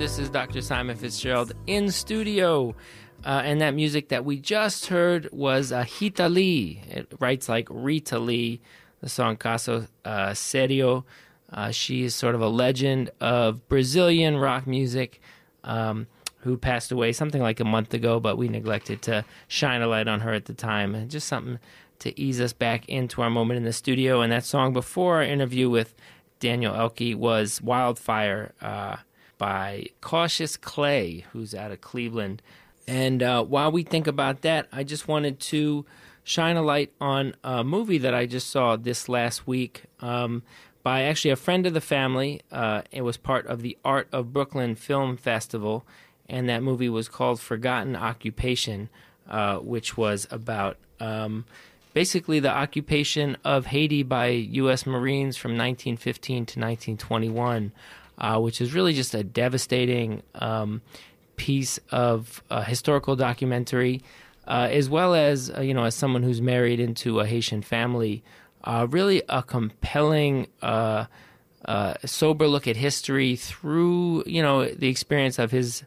This 0.00 0.18
is 0.18 0.30
Dr. 0.30 0.62
Simon 0.62 0.96
Fitzgerald 0.96 1.52
in 1.66 1.90
studio. 1.90 2.74
Uh, 3.22 3.42
and 3.44 3.60
that 3.60 3.74
music 3.74 4.08
that 4.08 4.24
we 4.24 4.38
just 4.38 4.86
heard 4.86 5.28
was 5.30 5.72
uh, 5.72 5.84
Rita 6.00 6.26
Lee. 6.26 6.80
It 6.88 7.12
writes 7.18 7.50
like 7.50 7.68
Rita 7.70 8.18
Lee, 8.18 8.62
the 9.02 9.10
song 9.10 9.36
Caso 9.36 9.86
uh, 10.06 10.32
Serio. 10.32 11.04
Uh, 11.52 11.70
she 11.70 12.04
is 12.04 12.14
sort 12.14 12.34
of 12.34 12.40
a 12.40 12.48
legend 12.48 13.10
of 13.20 13.68
Brazilian 13.68 14.38
rock 14.38 14.66
music 14.66 15.20
um, 15.64 16.06
who 16.38 16.56
passed 16.56 16.90
away 16.90 17.12
something 17.12 17.42
like 17.42 17.60
a 17.60 17.64
month 17.66 17.92
ago, 17.92 18.18
but 18.20 18.38
we 18.38 18.48
neglected 18.48 19.02
to 19.02 19.22
shine 19.48 19.82
a 19.82 19.86
light 19.86 20.08
on 20.08 20.20
her 20.20 20.32
at 20.32 20.46
the 20.46 20.54
time. 20.54 20.94
And 20.94 21.10
just 21.10 21.28
something 21.28 21.58
to 21.98 22.18
ease 22.18 22.40
us 22.40 22.54
back 22.54 22.88
into 22.88 23.20
our 23.20 23.28
moment 23.28 23.58
in 23.58 23.64
the 23.64 23.72
studio. 23.74 24.22
And 24.22 24.32
that 24.32 24.46
song 24.46 24.72
before 24.72 25.16
our 25.16 25.22
interview 25.22 25.68
with 25.68 25.94
Daniel 26.38 26.72
Ehlke 26.72 27.14
was 27.16 27.60
Wildfire 27.60 28.54
uh, 28.62 28.96
by 29.40 29.86
Cautious 30.02 30.58
Clay, 30.58 31.24
who's 31.32 31.54
out 31.54 31.72
of 31.72 31.80
Cleveland. 31.80 32.42
And 32.86 33.22
uh, 33.22 33.42
while 33.42 33.72
we 33.72 33.82
think 33.82 34.06
about 34.06 34.42
that, 34.42 34.68
I 34.70 34.84
just 34.84 35.08
wanted 35.08 35.40
to 35.40 35.86
shine 36.22 36.58
a 36.58 36.62
light 36.62 36.92
on 37.00 37.34
a 37.42 37.64
movie 37.64 37.96
that 37.96 38.12
I 38.12 38.26
just 38.26 38.50
saw 38.50 38.76
this 38.76 39.08
last 39.08 39.46
week 39.46 39.84
um, 40.00 40.42
by 40.82 41.04
actually 41.04 41.30
a 41.30 41.36
friend 41.36 41.66
of 41.66 41.72
the 41.72 41.80
family. 41.80 42.42
Uh, 42.52 42.82
it 42.92 43.00
was 43.00 43.16
part 43.16 43.46
of 43.46 43.62
the 43.62 43.78
Art 43.82 44.08
of 44.12 44.30
Brooklyn 44.30 44.74
Film 44.74 45.16
Festival, 45.16 45.86
and 46.28 46.46
that 46.50 46.62
movie 46.62 46.90
was 46.90 47.08
called 47.08 47.40
Forgotten 47.40 47.96
Occupation, 47.96 48.90
uh, 49.26 49.56
which 49.56 49.96
was 49.96 50.28
about 50.30 50.76
um, 51.00 51.46
basically 51.94 52.40
the 52.40 52.52
occupation 52.52 53.38
of 53.42 53.66
Haiti 53.66 54.02
by 54.02 54.26
U.S. 54.26 54.84
Marines 54.84 55.38
from 55.38 55.52
1915 55.52 56.34
to 56.34 56.60
1921, 56.60 57.72
uh, 58.20 58.38
which 58.38 58.60
is 58.60 58.74
really 58.74 58.92
just 58.92 59.14
a 59.14 59.24
devastating. 59.24 60.22
Um, 60.34 60.82
piece 61.40 61.80
of 61.90 62.42
uh, 62.50 62.62
historical 62.62 63.16
documentary, 63.16 64.02
uh, 64.46 64.68
as 64.70 64.90
well 64.90 65.14
as 65.14 65.50
uh, 65.56 65.62
you 65.62 65.72
know, 65.72 65.84
as 65.84 65.94
someone 65.94 66.22
who's 66.22 66.42
married 66.42 66.78
into 66.78 67.18
a 67.18 67.26
Haitian 67.26 67.62
family, 67.62 68.22
uh, 68.64 68.86
really 68.90 69.22
a 69.26 69.42
compelling, 69.42 70.48
uh, 70.60 71.06
uh, 71.64 71.94
sober 72.04 72.46
look 72.46 72.68
at 72.68 72.76
history 72.76 73.36
through 73.36 74.22
you 74.26 74.42
know 74.42 74.66
the 74.66 74.88
experience 74.88 75.38
of 75.38 75.50
his 75.50 75.82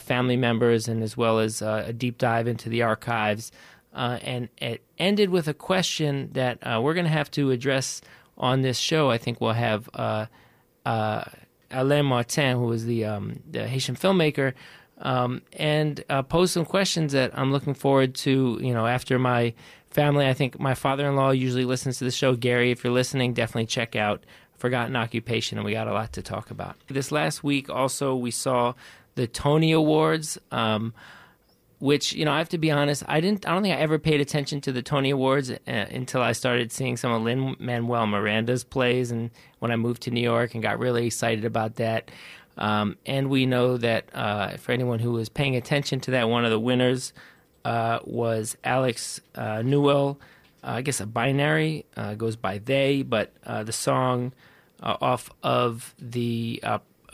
family 0.00 0.36
members, 0.36 0.88
and 0.88 1.00
as 1.00 1.16
well 1.16 1.38
as 1.38 1.62
a 1.62 1.92
deep 1.92 2.18
dive 2.18 2.48
into 2.48 2.68
the 2.68 2.82
archives. 2.82 3.52
and 3.94 4.48
it 4.58 4.82
ended 4.98 5.30
with 5.30 5.46
a 5.46 5.54
question 5.54 6.30
that 6.32 6.58
we're 6.82 6.94
going 6.94 7.06
to 7.06 7.18
have 7.20 7.30
to 7.30 7.52
address 7.52 8.00
on 8.36 8.62
this 8.62 8.78
show. 8.78 9.10
I 9.10 9.18
think 9.18 9.40
we'll 9.40 9.52
have. 9.52 9.88
Alain 11.70 12.06
Martin, 12.06 12.56
who 12.56 12.66
was 12.66 12.84
the, 12.84 13.04
um, 13.04 13.40
the 13.50 13.66
Haitian 13.68 13.96
filmmaker, 13.96 14.54
um, 14.98 15.42
and 15.52 16.02
uh, 16.08 16.22
pose 16.22 16.50
some 16.52 16.64
questions 16.64 17.12
that 17.12 17.36
I'm 17.38 17.52
looking 17.52 17.74
forward 17.74 18.14
to. 18.16 18.58
You 18.60 18.74
know, 18.74 18.86
after 18.86 19.18
my 19.18 19.54
family, 19.90 20.26
I 20.26 20.34
think 20.34 20.58
my 20.58 20.74
father-in-law 20.74 21.30
usually 21.30 21.64
listens 21.64 21.98
to 21.98 22.04
the 22.04 22.10
show. 22.10 22.34
Gary, 22.34 22.70
if 22.70 22.82
you're 22.82 22.92
listening, 22.92 23.32
definitely 23.32 23.66
check 23.66 23.96
out 23.96 24.24
Forgotten 24.56 24.96
Occupation, 24.96 25.58
and 25.58 25.64
we 25.64 25.72
got 25.72 25.88
a 25.88 25.92
lot 25.92 26.12
to 26.14 26.22
talk 26.22 26.50
about. 26.50 26.76
This 26.88 27.12
last 27.12 27.44
week, 27.44 27.70
also, 27.70 28.16
we 28.16 28.30
saw 28.30 28.74
the 29.14 29.26
Tony 29.26 29.72
Awards. 29.72 30.38
Um, 30.50 30.94
which 31.78 32.12
you 32.12 32.24
know, 32.24 32.32
I 32.32 32.38
have 32.38 32.48
to 32.50 32.58
be 32.58 32.70
honest, 32.70 33.04
I 33.06 33.20
didn't. 33.20 33.46
I 33.46 33.52
don't 33.52 33.62
think 33.62 33.76
I 33.76 33.80
ever 33.80 33.98
paid 33.98 34.20
attention 34.20 34.60
to 34.62 34.72
the 34.72 34.82
Tony 34.82 35.10
Awards 35.10 35.50
uh, 35.50 35.56
until 35.66 36.22
I 36.22 36.32
started 36.32 36.72
seeing 36.72 36.96
some 36.96 37.12
of 37.12 37.22
Lin 37.22 37.56
Manuel 37.58 38.06
Miranda's 38.06 38.64
plays, 38.64 39.10
and 39.10 39.30
when 39.60 39.70
I 39.70 39.76
moved 39.76 40.02
to 40.02 40.10
New 40.10 40.20
York 40.20 40.54
and 40.54 40.62
got 40.62 40.78
really 40.78 41.06
excited 41.06 41.44
about 41.44 41.76
that. 41.76 42.10
Um, 42.56 42.96
and 43.06 43.30
we 43.30 43.46
know 43.46 43.76
that 43.76 44.06
uh, 44.12 44.56
for 44.56 44.72
anyone 44.72 44.98
who 44.98 45.12
was 45.12 45.28
paying 45.28 45.54
attention 45.54 46.00
to 46.00 46.10
that, 46.12 46.28
one 46.28 46.44
of 46.44 46.50
the 46.50 46.58
winners 46.58 47.12
uh, 47.64 48.00
was 48.04 48.56
Alex 48.64 49.20
uh, 49.36 49.62
Newell. 49.62 50.18
Uh, 50.64 50.72
I 50.72 50.82
guess 50.82 51.00
a 51.00 51.06
binary 51.06 51.86
uh, 51.96 52.14
goes 52.14 52.34
by 52.34 52.58
they, 52.58 53.02
but 53.02 53.32
the 53.44 53.72
song 53.72 54.32
off 54.82 55.30
of 55.42 55.94
the 56.00 56.60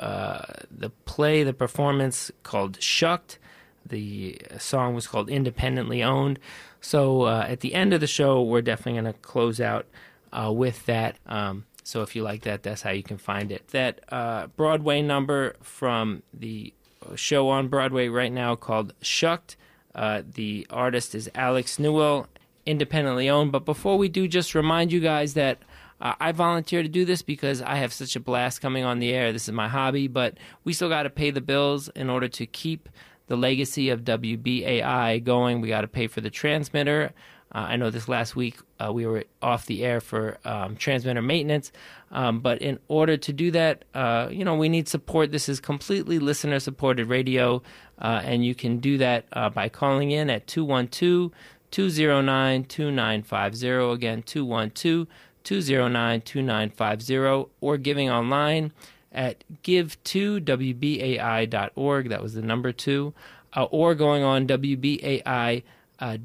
the 0.00 0.90
play, 1.04 1.42
the 1.42 1.52
performance 1.52 2.30
called 2.42 2.80
"Shucked." 2.80 3.38
The 3.86 4.38
song 4.58 4.94
was 4.94 5.06
called 5.06 5.28
"Independently 5.28 6.02
Owned." 6.02 6.38
So 6.80 7.26
at 7.28 7.60
the 7.60 7.74
end 7.74 7.94
of 7.94 8.00
the 8.00 8.06
show, 8.06 8.42
we're 8.42 8.62
definitely 8.62 9.00
going 9.00 9.12
to 9.14 9.20
close 9.20 9.60
out 9.60 9.86
with 10.32 10.84
that. 10.86 11.16
Um, 11.26 11.64
so 11.82 12.02
if 12.02 12.16
you 12.16 12.22
like 12.22 12.42
that, 12.42 12.62
that's 12.62 12.82
how 12.82 12.90
you 12.90 13.02
can 13.02 13.18
find 13.18 13.52
it. 13.52 13.68
That 13.68 14.00
uh, 14.08 14.46
Broadway 14.48 15.02
number 15.02 15.54
from 15.62 16.22
the 16.32 16.72
show 17.14 17.50
on 17.50 17.68
Broadway 17.68 18.08
right 18.08 18.32
now 18.32 18.56
called 18.56 18.94
Shucked. 19.02 19.56
Uh, 19.94 20.22
the 20.26 20.66
artist 20.70 21.14
is 21.14 21.30
Alex 21.34 21.78
Newell, 21.78 22.26
independently 22.66 23.28
owned. 23.28 23.52
But 23.52 23.64
before 23.64 23.98
we 23.98 24.08
do, 24.08 24.26
just 24.26 24.54
remind 24.54 24.92
you 24.92 25.00
guys 25.00 25.34
that 25.34 25.58
uh, 26.00 26.14
I 26.18 26.32
volunteer 26.32 26.82
to 26.82 26.88
do 26.88 27.04
this 27.04 27.22
because 27.22 27.62
I 27.62 27.76
have 27.76 27.92
such 27.92 28.16
a 28.16 28.20
blast 28.20 28.60
coming 28.60 28.84
on 28.84 28.98
the 28.98 29.12
air. 29.12 29.32
This 29.32 29.46
is 29.46 29.52
my 29.52 29.68
hobby, 29.68 30.08
but 30.08 30.38
we 30.64 30.72
still 30.72 30.88
got 30.88 31.04
to 31.04 31.10
pay 31.10 31.30
the 31.30 31.40
bills 31.40 31.88
in 31.90 32.10
order 32.10 32.28
to 32.28 32.46
keep 32.46 32.88
the 33.26 33.36
legacy 33.36 33.90
of 33.90 34.02
WBAI 34.02 35.22
going. 35.24 35.60
We 35.60 35.68
got 35.68 35.82
to 35.82 35.88
pay 35.88 36.06
for 36.06 36.20
the 36.20 36.30
transmitter. 36.30 37.12
Uh, 37.54 37.66
I 37.68 37.76
know 37.76 37.90
this 37.90 38.08
last 38.08 38.34
week 38.34 38.58
uh, 38.80 38.92
we 38.92 39.06
were 39.06 39.24
off 39.40 39.66
the 39.66 39.84
air 39.84 40.00
for 40.00 40.38
um, 40.44 40.76
transmitter 40.76 41.22
maintenance, 41.22 41.70
um, 42.10 42.40
but 42.40 42.60
in 42.60 42.80
order 42.88 43.16
to 43.16 43.32
do 43.32 43.52
that, 43.52 43.84
uh, 43.94 44.28
you 44.30 44.44
know, 44.44 44.56
we 44.56 44.68
need 44.68 44.88
support. 44.88 45.30
This 45.30 45.48
is 45.48 45.60
completely 45.60 46.18
listener 46.18 46.58
supported 46.58 47.06
radio, 47.06 47.62
uh, 48.00 48.22
and 48.24 48.44
you 48.44 48.56
can 48.56 48.78
do 48.78 48.98
that 48.98 49.26
uh, 49.32 49.50
by 49.50 49.68
calling 49.68 50.10
in 50.10 50.30
at 50.30 50.48
212 50.48 51.30
209 51.70 52.64
2950. 52.64 53.68
Again, 53.68 54.22
212 54.22 55.06
209 55.44 56.20
2950, 56.22 57.50
or 57.60 57.78
giving 57.78 58.10
online 58.10 58.72
at 59.14 59.44
give2wbai.org. 59.62 62.08
That 62.08 62.22
was 62.22 62.34
the 62.34 62.42
number 62.42 62.72
two, 62.72 63.14
uh, 63.54 63.64
or 63.64 63.94
going 63.94 64.22
on 64.22 64.46
WBAI 64.46 65.62
uh, 66.00 66.16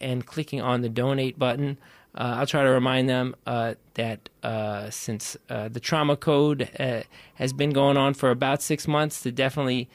and 0.00 0.26
clicking 0.26 0.60
on 0.60 0.82
the 0.82 0.88
donate 0.88 1.38
button. 1.38 1.78
Uh, 2.16 2.36
I'll 2.38 2.46
try 2.46 2.62
to 2.62 2.70
remind 2.70 3.08
them 3.08 3.34
uh, 3.44 3.74
that 3.94 4.28
uh, 4.42 4.88
since 4.90 5.36
uh, 5.50 5.68
the 5.68 5.80
trauma 5.80 6.16
code 6.16 6.70
uh, 6.78 7.02
has 7.34 7.52
been 7.52 7.70
going 7.70 7.96
on 7.96 8.14
for 8.14 8.30
about 8.30 8.62
six 8.62 8.86
months, 8.86 9.20
to 9.22 9.32
definitely 9.32 9.88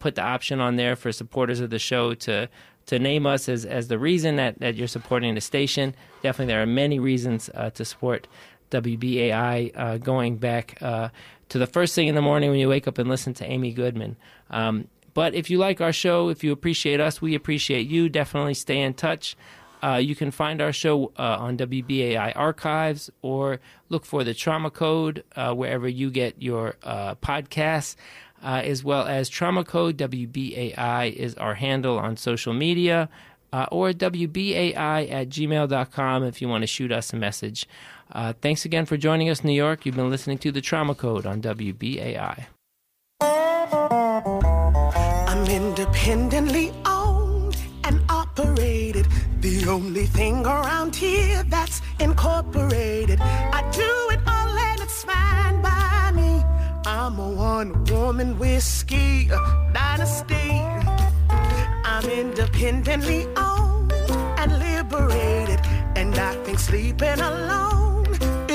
put 0.00 0.16
the 0.16 0.22
option 0.22 0.60
on 0.60 0.76
there 0.76 0.96
for 0.96 1.12
supporters 1.12 1.60
of 1.60 1.70
the 1.70 1.78
show 1.78 2.14
to 2.14 2.48
to 2.86 2.98
name 2.98 3.26
us 3.26 3.50
as, 3.50 3.66
as 3.66 3.88
the 3.88 3.98
reason 3.98 4.36
that, 4.36 4.58
that 4.60 4.74
you're 4.74 4.88
supporting 4.88 5.34
the 5.34 5.42
station. 5.42 5.94
Definitely, 6.22 6.54
there 6.54 6.62
are 6.62 6.66
many 6.66 6.98
reasons 6.98 7.50
to 7.74 7.84
support 7.84 8.26
WBAI 8.70 10.02
going 10.02 10.38
back 10.38 10.82
to 11.48 11.58
the 11.58 11.66
first 11.66 11.94
thing 11.94 12.08
in 12.08 12.14
the 12.14 12.22
morning 12.22 12.50
when 12.50 12.58
you 12.58 12.68
wake 12.68 12.86
up 12.86 12.98
and 12.98 13.08
listen 13.08 13.34
to 13.34 13.44
Amy 13.44 13.72
Goodman. 13.72 14.16
Um, 14.50 14.88
but 15.14 15.34
if 15.34 15.50
you 15.50 15.58
like 15.58 15.80
our 15.80 15.92
show, 15.92 16.28
if 16.28 16.44
you 16.44 16.52
appreciate 16.52 17.00
us, 17.00 17.20
we 17.20 17.34
appreciate 17.34 17.88
you. 17.88 18.08
Definitely 18.08 18.54
stay 18.54 18.80
in 18.80 18.94
touch. 18.94 19.36
Uh, 19.82 19.94
you 19.94 20.14
can 20.14 20.30
find 20.30 20.60
our 20.60 20.72
show 20.72 21.12
uh, 21.18 21.36
on 21.38 21.56
WBAI 21.56 22.32
archives 22.36 23.10
or 23.22 23.60
look 23.88 24.04
for 24.04 24.24
the 24.24 24.34
Trauma 24.34 24.70
Code 24.70 25.24
uh, 25.36 25.54
wherever 25.54 25.88
you 25.88 26.10
get 26.10 26.40
your 26.42 26.74
uh, 26.82 27.14
podcasts, 27.16 27.94
uh, 28.42 28.62
as 28.64 28.82
well 28.82 29.06
as 29.06 29.28
Trauma 29.28 29.64
Code 29.64 29.96
WBAI 29.98 31.12
is 31.12 31.34
our 31.34 31.54
handle 31.54 31.98
on 31.98 32.16
social 32.16 32.52
media, 32.52 33.08
uh, 33.52 33.66
or 33.70 33.92
WBAI 33.92 35.10
at 35.10 35.28
gmail.com 35.28 36.24
if 36.24 36.42
you 36.42 36.48
want 36.48 36.62
to 36.62 36.66
shoot 36.66 36.92
us 36.92 37.12
a 37.12 37.16
message. 37.16 37.66
Uh, 38.10 38.32
thanks 38.40 38.64
again 38.64 38.86
for 38.86 38.96
joining 38.96 39.28
us, 39.28 39.44
New 39.44 39.52
York. 39.52 39.84
You've 39.84 39.96
been 39.96 40.10
listening 40.10 40.38
to 40.38 40.52
the 40.52 40.60
Trauma 40.60 40.94
Code 40.94 41.26
on 41.26 41.42
WBAI 41.42 42.46
I'm 45.38 45.46
independently 45.46 46.72
owned 46.84 47.56
and 47.84 48.00
operated. 48.08 49.06
The 49.40 49.66
only 49.68 50.06
thing 50.06 50.44
around 50.44 50.96
here 50.96 51.42
that's 51.44 51.80
incorporated. 52.00 53.20
I 53.20 53.62
do 53.72 54.14
it 54.14 54.20
all 54.26 54.58
and 54.58 54.80
it's 54.80 55.04
fine 55.04 55.62
by 55.62 56.12
me. 56.14 56.42
I'm 56.86 57.18
a 57.18 57.30
one 57.30 57.84
woman 57.84 58.38
whiskey 58.38 59.28
dynasty. 59.72 60.62
I'm 61.84 62.04
independently 62.10 63.26
owned 63.36 63.92
and 64.38 64.58
liberated. 64.58 65.60
And 65.94 66.18
I 66.18 66.34
think 66.44 66.58
sleeping 66.58 67.20
alone 67.20 67.87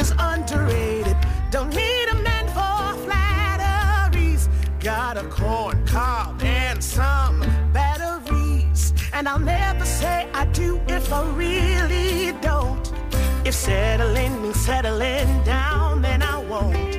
is 0.04 0.14
underrated. 0.20 1.16
Don't 1.50 1.74
need 1.74 2.08
a 2.16 2.18
man 2.30 2.46
for 2.58 2.84
flatteries. 3.06 4.50
Got 4.82 5.16
a 5.18 5.26
corn 5.40 5.78
cob 5.86 6.44
and 6.44 6.84
some 6.84 7.40
batteries. 7.72 8.94
And 9.14 9.30
I'll 9.30 9.46
never 9.58 9.86
say 9.86 10.28
I 10.34 10.44
do 10.62 10.82
if 10.88 11.06
I 11.14 11.22
really 11.44 12.34
don't. 12.42 12.86
If 13.46 13.56
settling 13.56 14.42
means 14.42 14.60
settling 14.66 15.32
down, 15.44 16.02
then 16.02 16.22
I 16.22 16.38
won't. 16.52 16.92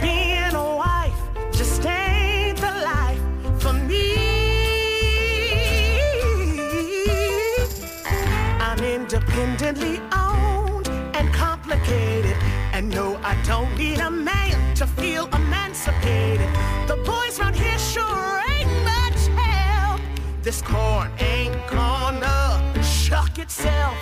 Being 0.00 0.54
a 0.66 0.68
wife 0.84 1.20
just 1.52 1.84
ain't 1.84 2.58
the 2.66 2.74
life 2.92 3.24
for 3.62 3.74
me. 3.90 4.06
I'm 8.66 8.80
independently 8.96 10.00
I 13.34 13.42
don't 13.42 13.76
need 13.76 13.98
a 13.98 14.10
man 14.10 14.74
to 14.76 14.86
feel 14.86 15.26
emancipated. 15.34 16.48
The 16.86 16.96
boys 17.04 17.40
round 17.40 17.56
here 17.56 17.78
sure 17.78 18.40
ain't 18.48 18.70
much 18.84 19.26
help. 19.36 20.00
This 20.42 20.62
corn 20.62 21.10
ain't 21.18 21.56
gonna 21.66 22.82
shuck 22.82 23.38
itself. 23.40 23.96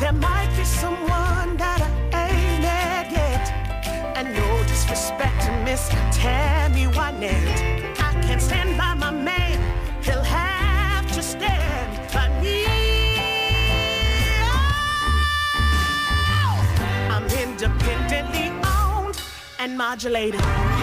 There 0.00 0.12
might 0.12 0.52
be 0.56 0.64
someone 0.64 1.56
that 1.56 1.82
I 1.82 1.93
and 19.64 19.78
modulated. 19.78 20.73